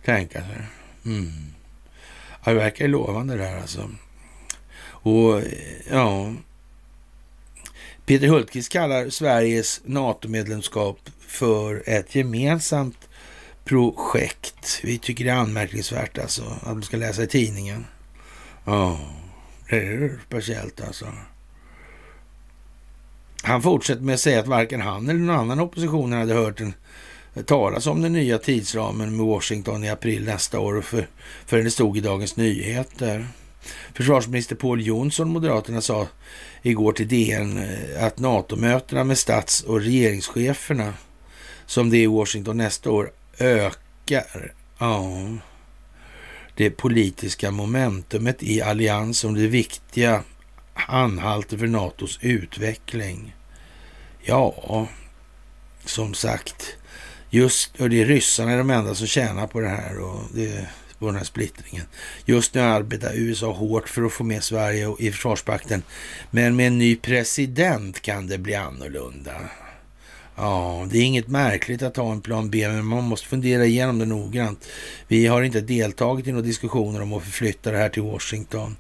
[0.06, 0.58] tänka sig.
[1.06, 1.32] Mm.
[2.46, 3.90] Ja, det verkar ju lovande det här alltså.
[5.10, 5.42] Och
[5.92, 6.34] ja,
[8.06, 13.10] Peter Hultqvist kallar Sveriges NATO-medlemskap för ett gemensamt
[13.66, 14.80] projekt.
[14.84, 17.86] Vi tycker det är anmärkningsvärt alltså att man ska läsa i tidningen.
[18.66, 19.00] Ja,
[19.70, 21.06] det är speciellt alltså.
[23.44, 26.74] Han fortsätter med att säga att varken han eller någon annan opposition hade hört en
[27.46, 31.08] talas om den nya tidsramen med Washington i april nästa år för,
[31.46, 33.28] förrän det stod i Dagens Nyheter.
[33.94, 36.08] Försvarsminister Paul Jonsson, Moderaterna, sa
[36.62, 40.94] igår till DN eh, att NATO-mötena med stats och regeringscheferna
[41.66, 44.54] som det är i Washington nästa år ökar.
[44.78, 45.08] Ja,
[46.56, 50.24] det politiska momentumet i allians som det viktiga
[50.74, 53.36] anhalter för NATOs utveckling.
[54.22, 54.88] Ja,
[55.86, 56.78] som sagt,
[57.30, 60.68] just och det är ryssarna är de enda som tjänar på det här och det
[61.00, 61.86] på den här splittringen.
[62.26, 65.84] Just nu arbetar USA hårt för att få med Sverige i Försvarspakten.
[66.32, 69.32] Men med en ny president kan det bli annorlunda.
[70.36, 74.00] Ja, det är inget märkligt att ha en plan B, men man måste fundera igenom
[74.00, 74.68] det noggrant.
[75.08, 78.76] Vi har inte deltagit i några diskussioner om att förflytta det här till Washington.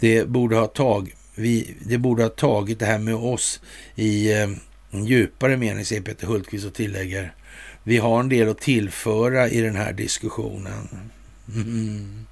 [0.00, 3.60] Det borde ha, tag, vi, det borde ha tagit det här med oss
[3.94, 4.48] i eh,
[4.90, 7.34] djupare mening, säger Peter Hultqvist och tillägger.
[7.82, 11.10] Vi har en del att tillföra i den här diskussionen.
[11.54, 12.26] Mm.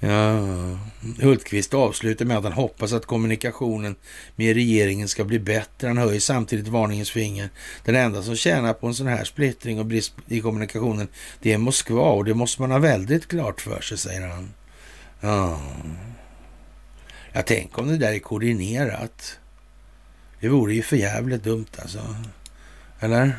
[0.00, 0.38] Ja.
[1.22, 3.96] Hultqvist avslutar med att han hoppas att kommunikationen
[4.36, 5.88] med regeringen ska bli bättre.
[5.88, 7.50] Han höjer samtidigt varningens finger.
[7.84, 11.08] Den enda som tjänar på en sån här splittring och brist i kommunikationen,
[11.40, 14.50] det är Moskva och det måste man ha väldigt klart för sig, säger han.
[15.20, 15.60] Ja.
[17.32, 19.38] Jag tänker om det där är koordinerat.
[20.40, 22.16] Det vore ju för jävligt dumt alltså.
[23.00, 23.36] Eller?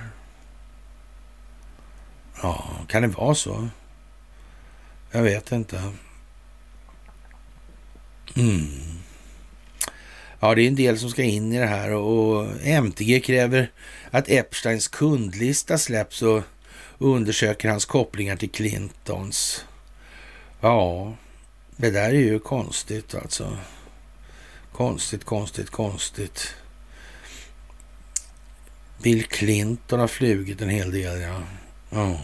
[2.42, 3.70] Ja, kan det vara så?
[5.12, 5.94] Jag vet inte.
[8.36, 9.00] Mm.
[10.40, 13.72] Ja, det är en del som ska in i det här och MTG kräver
[14.12, 16.42] att Epsteins kundlista släpps och
[16.98, 19.66] undersöker hans kopplingar till Clintons.
[20.62, 21.14] Ja,
[21.76, 23.58] det där är ju konstigt alltså.
[24.72, 26.56] Konstigt, konstigt, konstigt.
[29.04, 31.42] Bill Clinton har flugit en hel del, ja.
[31.90, 32.20] ja.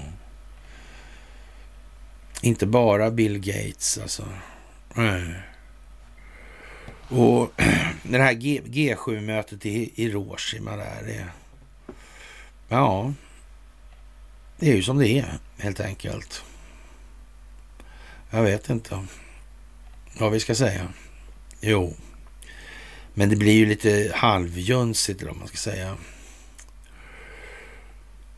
[2.41, 4.27] Inte bara Bill Gates alltså.
[4.93, 5.35] Nej.
[7.09, 7.51] Och
[8.03, 11.03] det här G, 7-mötet i Hiroshima där.
[11.05, 11.25] Det,
[12.69, 13.13] ja,
[14.57, 16.43] det är ju som det är helt enkelt.
[18.29, 19.05] Jag vet inte
[20.17, 20.87] vad vi ska säga.
[21.61, 21.95] Jo,
[23.13, 25.97] men det blir ju lite halvjunsigt om man ska säga.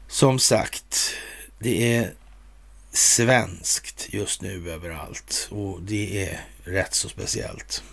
[0.07, 1.13] Som sagt,
[1.59, 2.13] det är
[2.97, 7.83] svenskt just nu överallt och det är rätt så speciellt.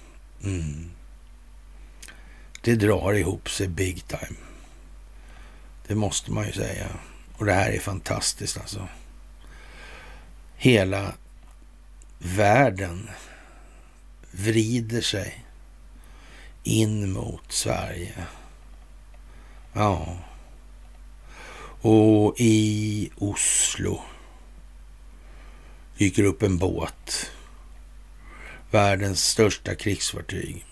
[0.45, 0.91] Mm.
[2.61, 4.37] Det drar ihop sig big time.
[5.87, 6.87] Det måste man ju säga.
[7.37, 8.89] Och det här är fantastiskt alltså.
[10.57, 11.15] Hela
[12.19, 13.11] världen
[14.31, 15.45] vrider sig
[16.63, 18.27] in mot Sverige.
[19.73, 20.19] Ja.
[21.81, 24.03] Och i Oslo
[25.99, 27.31] dyker upp en båt.
[28.71, 30.67] Världens största krigsfartyg.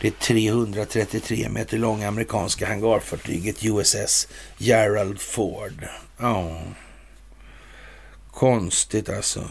[0.00, 4.28] Det 333 meter långa amerikanska hangarfartyget USS
[4.58, 5.86] Gerald Ford.
[6.18, 6.62] Ja,
[8.30, 9.48] konstigt alltså.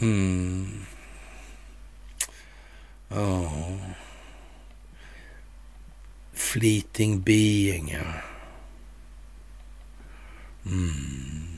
[0.00, 0.86] Mm.
[3.08, 3.52] Ja.
[6.32, 8.14] Fleeting being, ja.
[10.66, 11.51] Mm.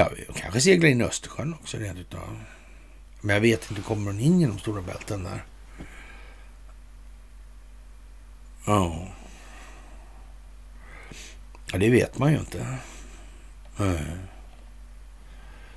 [0.00, 2.40] Ja, kanske seglar in i Östersjön också rent utav.
[3.20, 5.44] Men jag vet inte, kommer den in genom Stora Bälten där?
[8.66, 9.08] Ja.
[11.72, 12.76] Ja, det vet man ju inte.
[13.76, 14.16] Nej.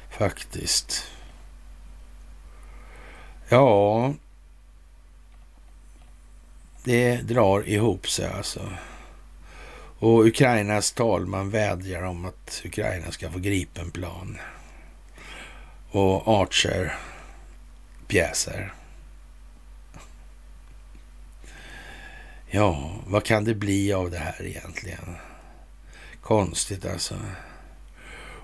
[0.10, 1.04] Faktiskt.
[3.50, 4.14] Ja.
[6.84, 8.70] Det drar ihop sig alltså.
[10.04, 14.38] Och Ukrainas talman vädjar om att Ukraina ska få Gripenplan
[15.92, 18.74] och Archer-pjäser.
[22.50, 25.16] Ja, vad kan det bli av det här egentligen?
[26.22, 27.16] Konstigt alltså.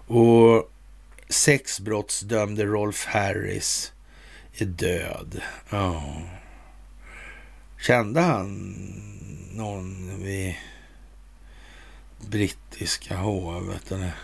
[0.07, 0.71] Och
[1.29, 3.93] sexbrottsdömde Rolf Harris
[4.53, 5.41] är död.
[5.69, 6.21] Ja.
[7.79, 8.75] Kände han
[9.53, 10.55] någon vid
[12.27, 13.91] brittiska hovet?
[13.91, 14.15] Eller?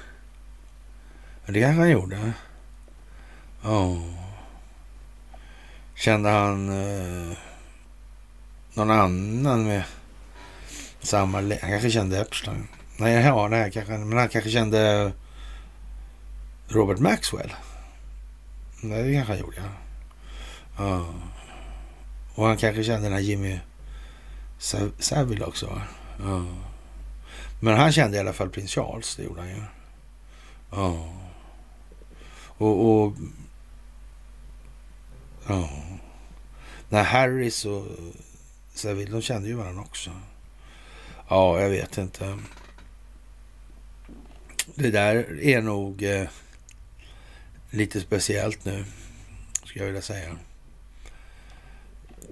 [1.46, 2.34] Det kanske han gjorde.
[3.64, 3.98] Ja.
[5.96, 7.38] Kände han eh,
[8.74, 9.84] någon annan med
[11.00, 11.38] samma...
[11.38, 12.68] Han kanske kände Epstein.
[12.98, 15.12] Nej, ja, nej, kanske, men han kanske kände
[16.68, 17.54] Robert Maxwell.
[18.82, 19.70] Nej, det kanske han gjorde, ja.
[20.86, 21.16] Oh.
[22.36, 23.60] Och han kanske kände den här Jimmy
[25.00, 25.82] Savile också.
[26.20, 26.46] Ja.
[27.60, 29.62] Men han kände i alla fall prins Charles, det gjorde han ju.
[30.72, 31.14] Ja.
[32.58, 33.14] Och, och
[35.48, 35.70] ja.
[36.90, 37.86] När Harris och
[38.74, 40.12] Saville de kände ju varandra också.
[41.30, 42.38] Ja, jag vet inte.
[44.76, 46.28] Det där är nog eh,
[47.70, 48.86] lite speciellt nu,
[49.64, 50.38] skulle jag vilja säga.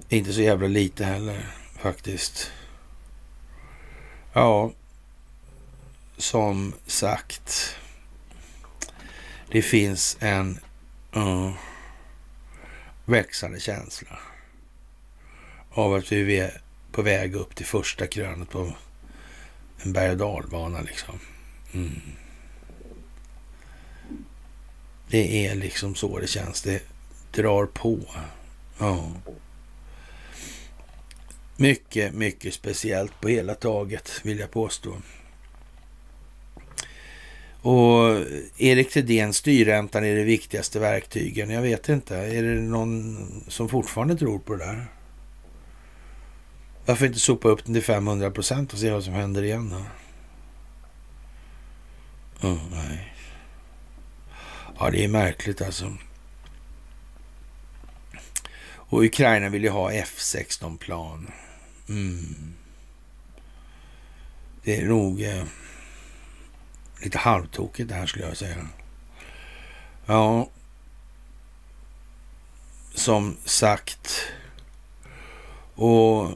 [0.10, 1.48] Inte så jävla lite heller,
[1.78, 2.52] faktiskt.
[4.34, 4.72] Ja,
[6.18, 7.76] som sagt.
[9.52, 10.60] Det finns en
[11.16, 11.52] uh,
[13.06, 14.20] växande känsla
[15.70, 16.62] av att vi är
[16.92, 18.74] på väg upp till första krönet på
[19.82, 21.20] en berg och dalbana liksom.
[21.74, 22.02] Mm.
[25.08, 26.62] Det är liksom så det känns.
[26.62, 26.84] Det
[27.32, 28.00] drar på.
[28.80, 29.12] Ja.
[31.58, 34.98] Mycket, mycket speciellt på hela taget vill jag påstå.
[37.64, 38.26] Och
[38.58, 41.50] Erik Thedéen, styrräntan är det viktigaste verktygen.
[41.50, 42.18] Jag vet inte.
[42.18, 43.18] Är det någon
[43.48, 44.86] som fortfarande tror på det där?
[46.86, 49.86] Varför inte sopa upp den till 500 procent och se vad som händer igen då?
[52.48, 53.14] Oh, nej.
[54.80, 55.98] Ja, det är märkligt alltså.
[58.94, 61.32] Och Ukraina vill ju ha F16-plan.
[61.90, 62.54] Mm.
[64.64, 65.44] Det är nog eh,
[67.04, 68.68] lite halvtokigt det här skulle jag säga.
[70.06, 70.50] Ja,
[72.94, 74.22] som sagt.
[75.76, 76.30] Och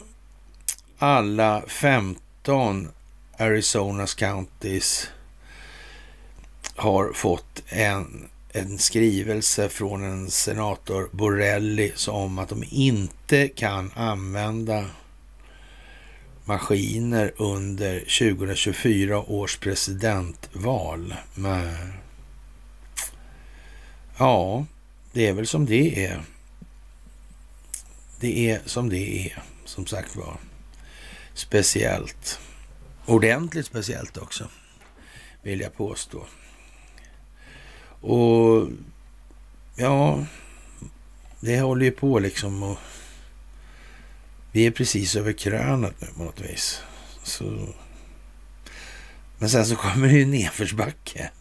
[0.98, 2.92] alla 15
[3.38, 5.08] Arizonas counties
[6.76, 14.86] har fått en, en skrivelse från en senator Borelli om att de inte kan använda
[16.48, 21.16] maskiner under 2024 års presidentval.
[21.36, 21.94] Men,
[24.18, 24.66] ja,
[25.14, 26.22] det är väl som det är.
[28.20, 30.38] Det är som det är, som sagt var.
[31.34, 32.40] Speciellt.
[33.06, 34.48] Ordentligt speciellt också,
[35.42, 36.26] vill jag påstå.
[38.02, 38.68] Och
[39.76, 40.26] ja,
[41.40, 42.78] det håller ju på liksom och
[44.58, 46.82] vi är precis över krönet nu på något vis.
[47.24, 47.68] Så...
[49.38, 51.32] Men sen så kommer det ju nedförsbacke.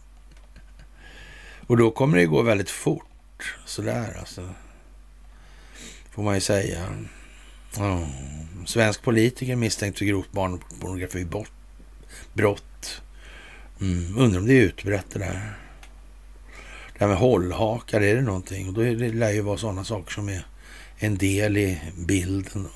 [1.67, 3.55] Och då kommer det gå väldigt fort.
[3.65, 4.49] Sådär alltså.
[6.11, 6.87] Får man ju säga.
[7.77, 8.07] Oh.
[8.65, 13.01] Svensk politiker misstänkt för grovt barnpornografibrott.
[13.81, 14.17] Mm.
[14.17, 15.57] Undrar om det är utbrett det där.
[16.93, 18.67] Det här med hållhakar, är det någonting?
[18.67, 20.45] Och då är det lär ju vara sådana saker som är
[20.97, 22.67] en del i bilden.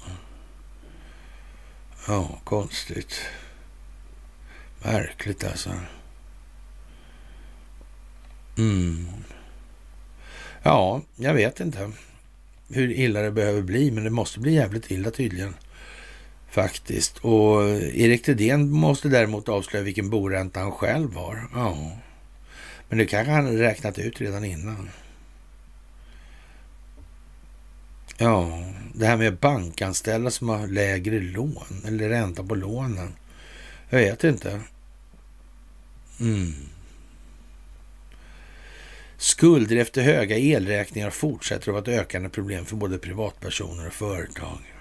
[2.12, 3.22] Ja, konstigt.
[4.84, 5.70] Märkligt alltså.
[8.58, 9.08] Mm.
[10.64, 11.92] Ja, jag vet inte
[12.70, 15.56] hur illa det behöver bli, men det måste bli jävligt illa tydligen.
[16.50, 17.18] Faktiskt.
[17.18, 21.50] Och eh, Erik Thedéen måste däremot avslöja vilken boränta han själv har.
[21.54, 21.98] Ja.
[22.90, 24.90] Men det kanske han räknat ut redan innan.
[28.22, 33.14] Ja, det här med bankanställda som har lägre lån eller ränta på lånen.
[33.90, 34.62] Jag vet inte.
[36.20, 36.54] Mm.
[39.18, 44.74] Skulder efter höga elräkningar fortsätter att vara ett ökande problem för både privatpersoner och företag.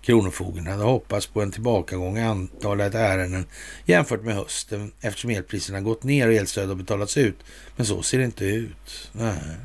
[0.00, 3.46] Kronofogden hade hoppats på en tillbakagång i antalet ärenden
[3.84, 7.36] jämfört med hösten eftersom elpriserna gått ner och elstöd har betalats ut.
[7.76, 9.10] Men så ser det inte ut.
[9.12, 9.56] Nej.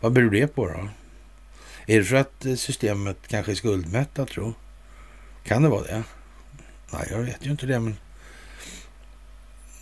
[0.00, 0.88] Vad beror det på då?
[1.86, 4.54] Är det för att eh, systemet kanske är skuldmättat tro?
[5.44, 6.02] Kan det vara det?
[6.92, 7.96] Nej, jag vet ju inte det, men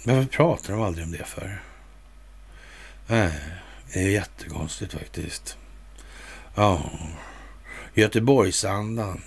[0.05, 1.63] varför pratar de aldrig om det för?
[3.07, 3.33] Nej,
[3.93, 5.59] det är jättekonstigt faktiskt.
[6.55, 6.91] Ja,
[7.95, 9.23] Göteborgsandan.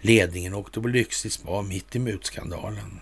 [0.00, 3.00] Ledningen åkte på lyxigt spa mitt i mutskandalen.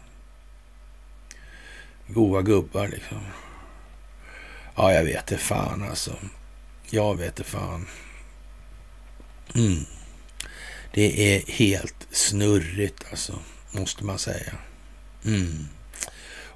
[2.06, 3.20] Goa gubbar liksom.
[4.76, 6.16] Ja, jag vet det fan alltså.
[6.90, 7.86] Jag vet det fan.
[9.56, 9.84] Mm.
[10.92, 13.38] Det är helt snurrigt alltså,
[13.70, 14.52] måste man säga.
[15.24, 15.68] Mm.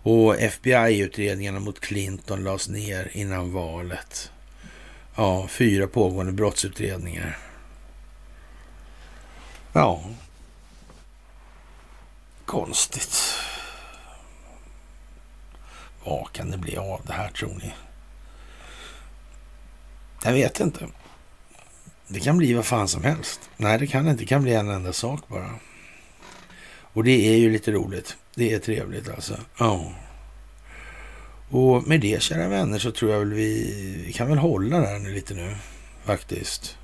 [0.02, 4.30] Och FBI-utredningarna mot Clinton lades ner innan valet.
[5.14, 7.38] Ja, fyra pågående brottsutredningar.
[9.72, 10.04] Ja.
[12.44, 13.34] Konstigt.
[16.04, 17.72] Vad kan det bli av det här tror ni?
[20.24, 20.88] Jag vet inte.
[22.12, 23.40] Det kan bli vad fan som helst.
[23.56, 24.22] Nej, det kan inte.
[24.22, 25.50] Det kan bli en enda sak bara.
[26.92, 28.16] Och det är ju lite roligt.
[28.34, 29.36] Det är trevligt alltså.
[29.58, 29.92] Ja.
[31.50, 34.98] Och med det, kära vänner, så tror jag väl vi, vi kan väl hålla där
[34.98, 35.56] nu lite nu,
[36.04, 36.76] faktiskt.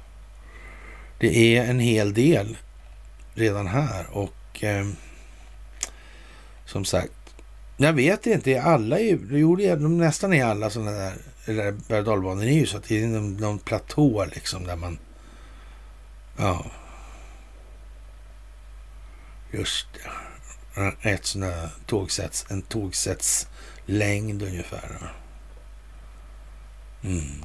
[1.18, 2.56] Det är en hel del
[3.34, 4.86] redan här och eh,
[6.64, 7.12] som sagt,
[7.76, 11.14] jag vet inte, Alla är jo, det är, de nästan är alla sådana där,
[11.46, 14.98] eller berg är ju så att det är någon, någon platå liksom där man,
[16.36, 16.66] ja,
[19.50, 23.48] just det, ett sådant där tågsätts, en tågsätts
[23.86, 25.12] längd ungefär.
[27.04, 27.44] Mm.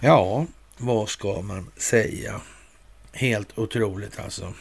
[0.00, 2.40] Ja, vad ska man säga?
[3.12, 4.54] Helt otroligt alltså.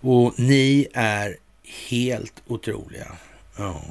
[0.00, 1.36] Och ni är
[1.88, 3.16] helt otroliga.
[3.56, 3.82] Ja.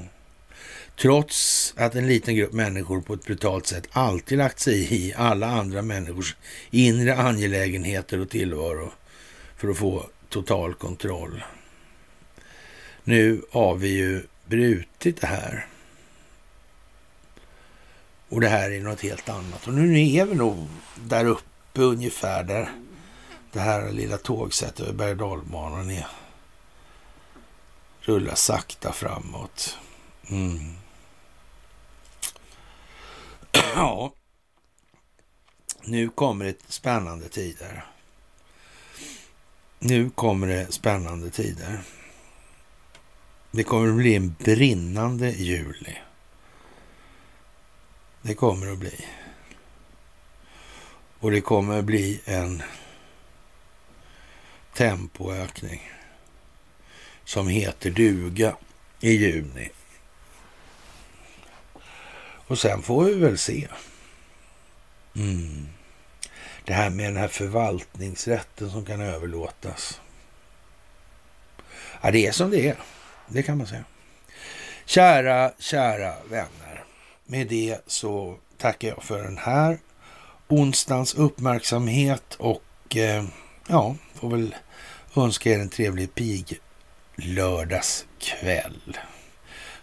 [0.98, 5.48] Trots att en liten grupp människor på ett brutalt sätt alltid lagt sig i alla
[5.48, 6.36] andra människors
[6.70, 8.92] inre angelägenheter och tillvaro
[9.58, 11.44] för att få total kontroll.
[13.04, 15.68] Nu har vi ju brutit det här.
[18.30, 19.68] Och det här är något helt annat.
[19.68, 22.70] Och nu är vi nog där uppe ungefär där
[23.52, 26.08] det här lilla tågsättet över berg och är.
[28.02, 29.78] Rullar sakta framåt.
[30.30, 30.85] Mm.
[33.76, 34.14] Ja,
[35.84, 37.86] nu kommer det spännande tider.
[39.80, 41.82] Nu kommer det spännande tider.
[43.52, 45.98] Det kommer att bli en brinnande juli.
[48.22, 49.06] Det kommer att bli.
[51.20, 52.64] Och det kommer att bli en
[54.74, 55.92] tempoökning
[57.24, 58.58] som heter duga
[59.00, 59.70] i juni.
[62.48, 63.68] Och sen får vi väl se.
[65.16, 65.68] Mm.
[66.66, 70.02] Det här med den här förvaltningsrätten som kan överlåtas.
[72.02, 72.78] Ja, det är som det är.
[73.28, 73.84] Det kan man säga.
[74.86, 76.84] Kära, kära vänner.
[77.26, 79.80] Med det så tackar jag för den här
[80.48, 83.26] onsdagens uppmärksamhet och eh,
[83.68, 84.56] ja, får väl
[85.16, 86.60] önska er en trevlig pig
[87.16, 88.98] lördagskväll.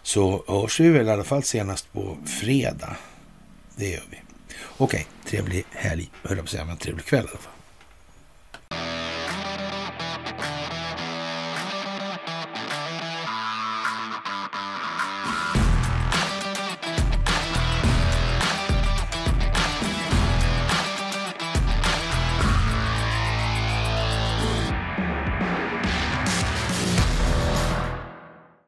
[0.03, 2.97] Så hörs vi väl i alla fall senast på fredag.
[3.75, 4.17] Det gör vi.
[4.77, 7.52] Okej, trevlig helg, höll jag på att säga, men trevlig kväll i alla fall.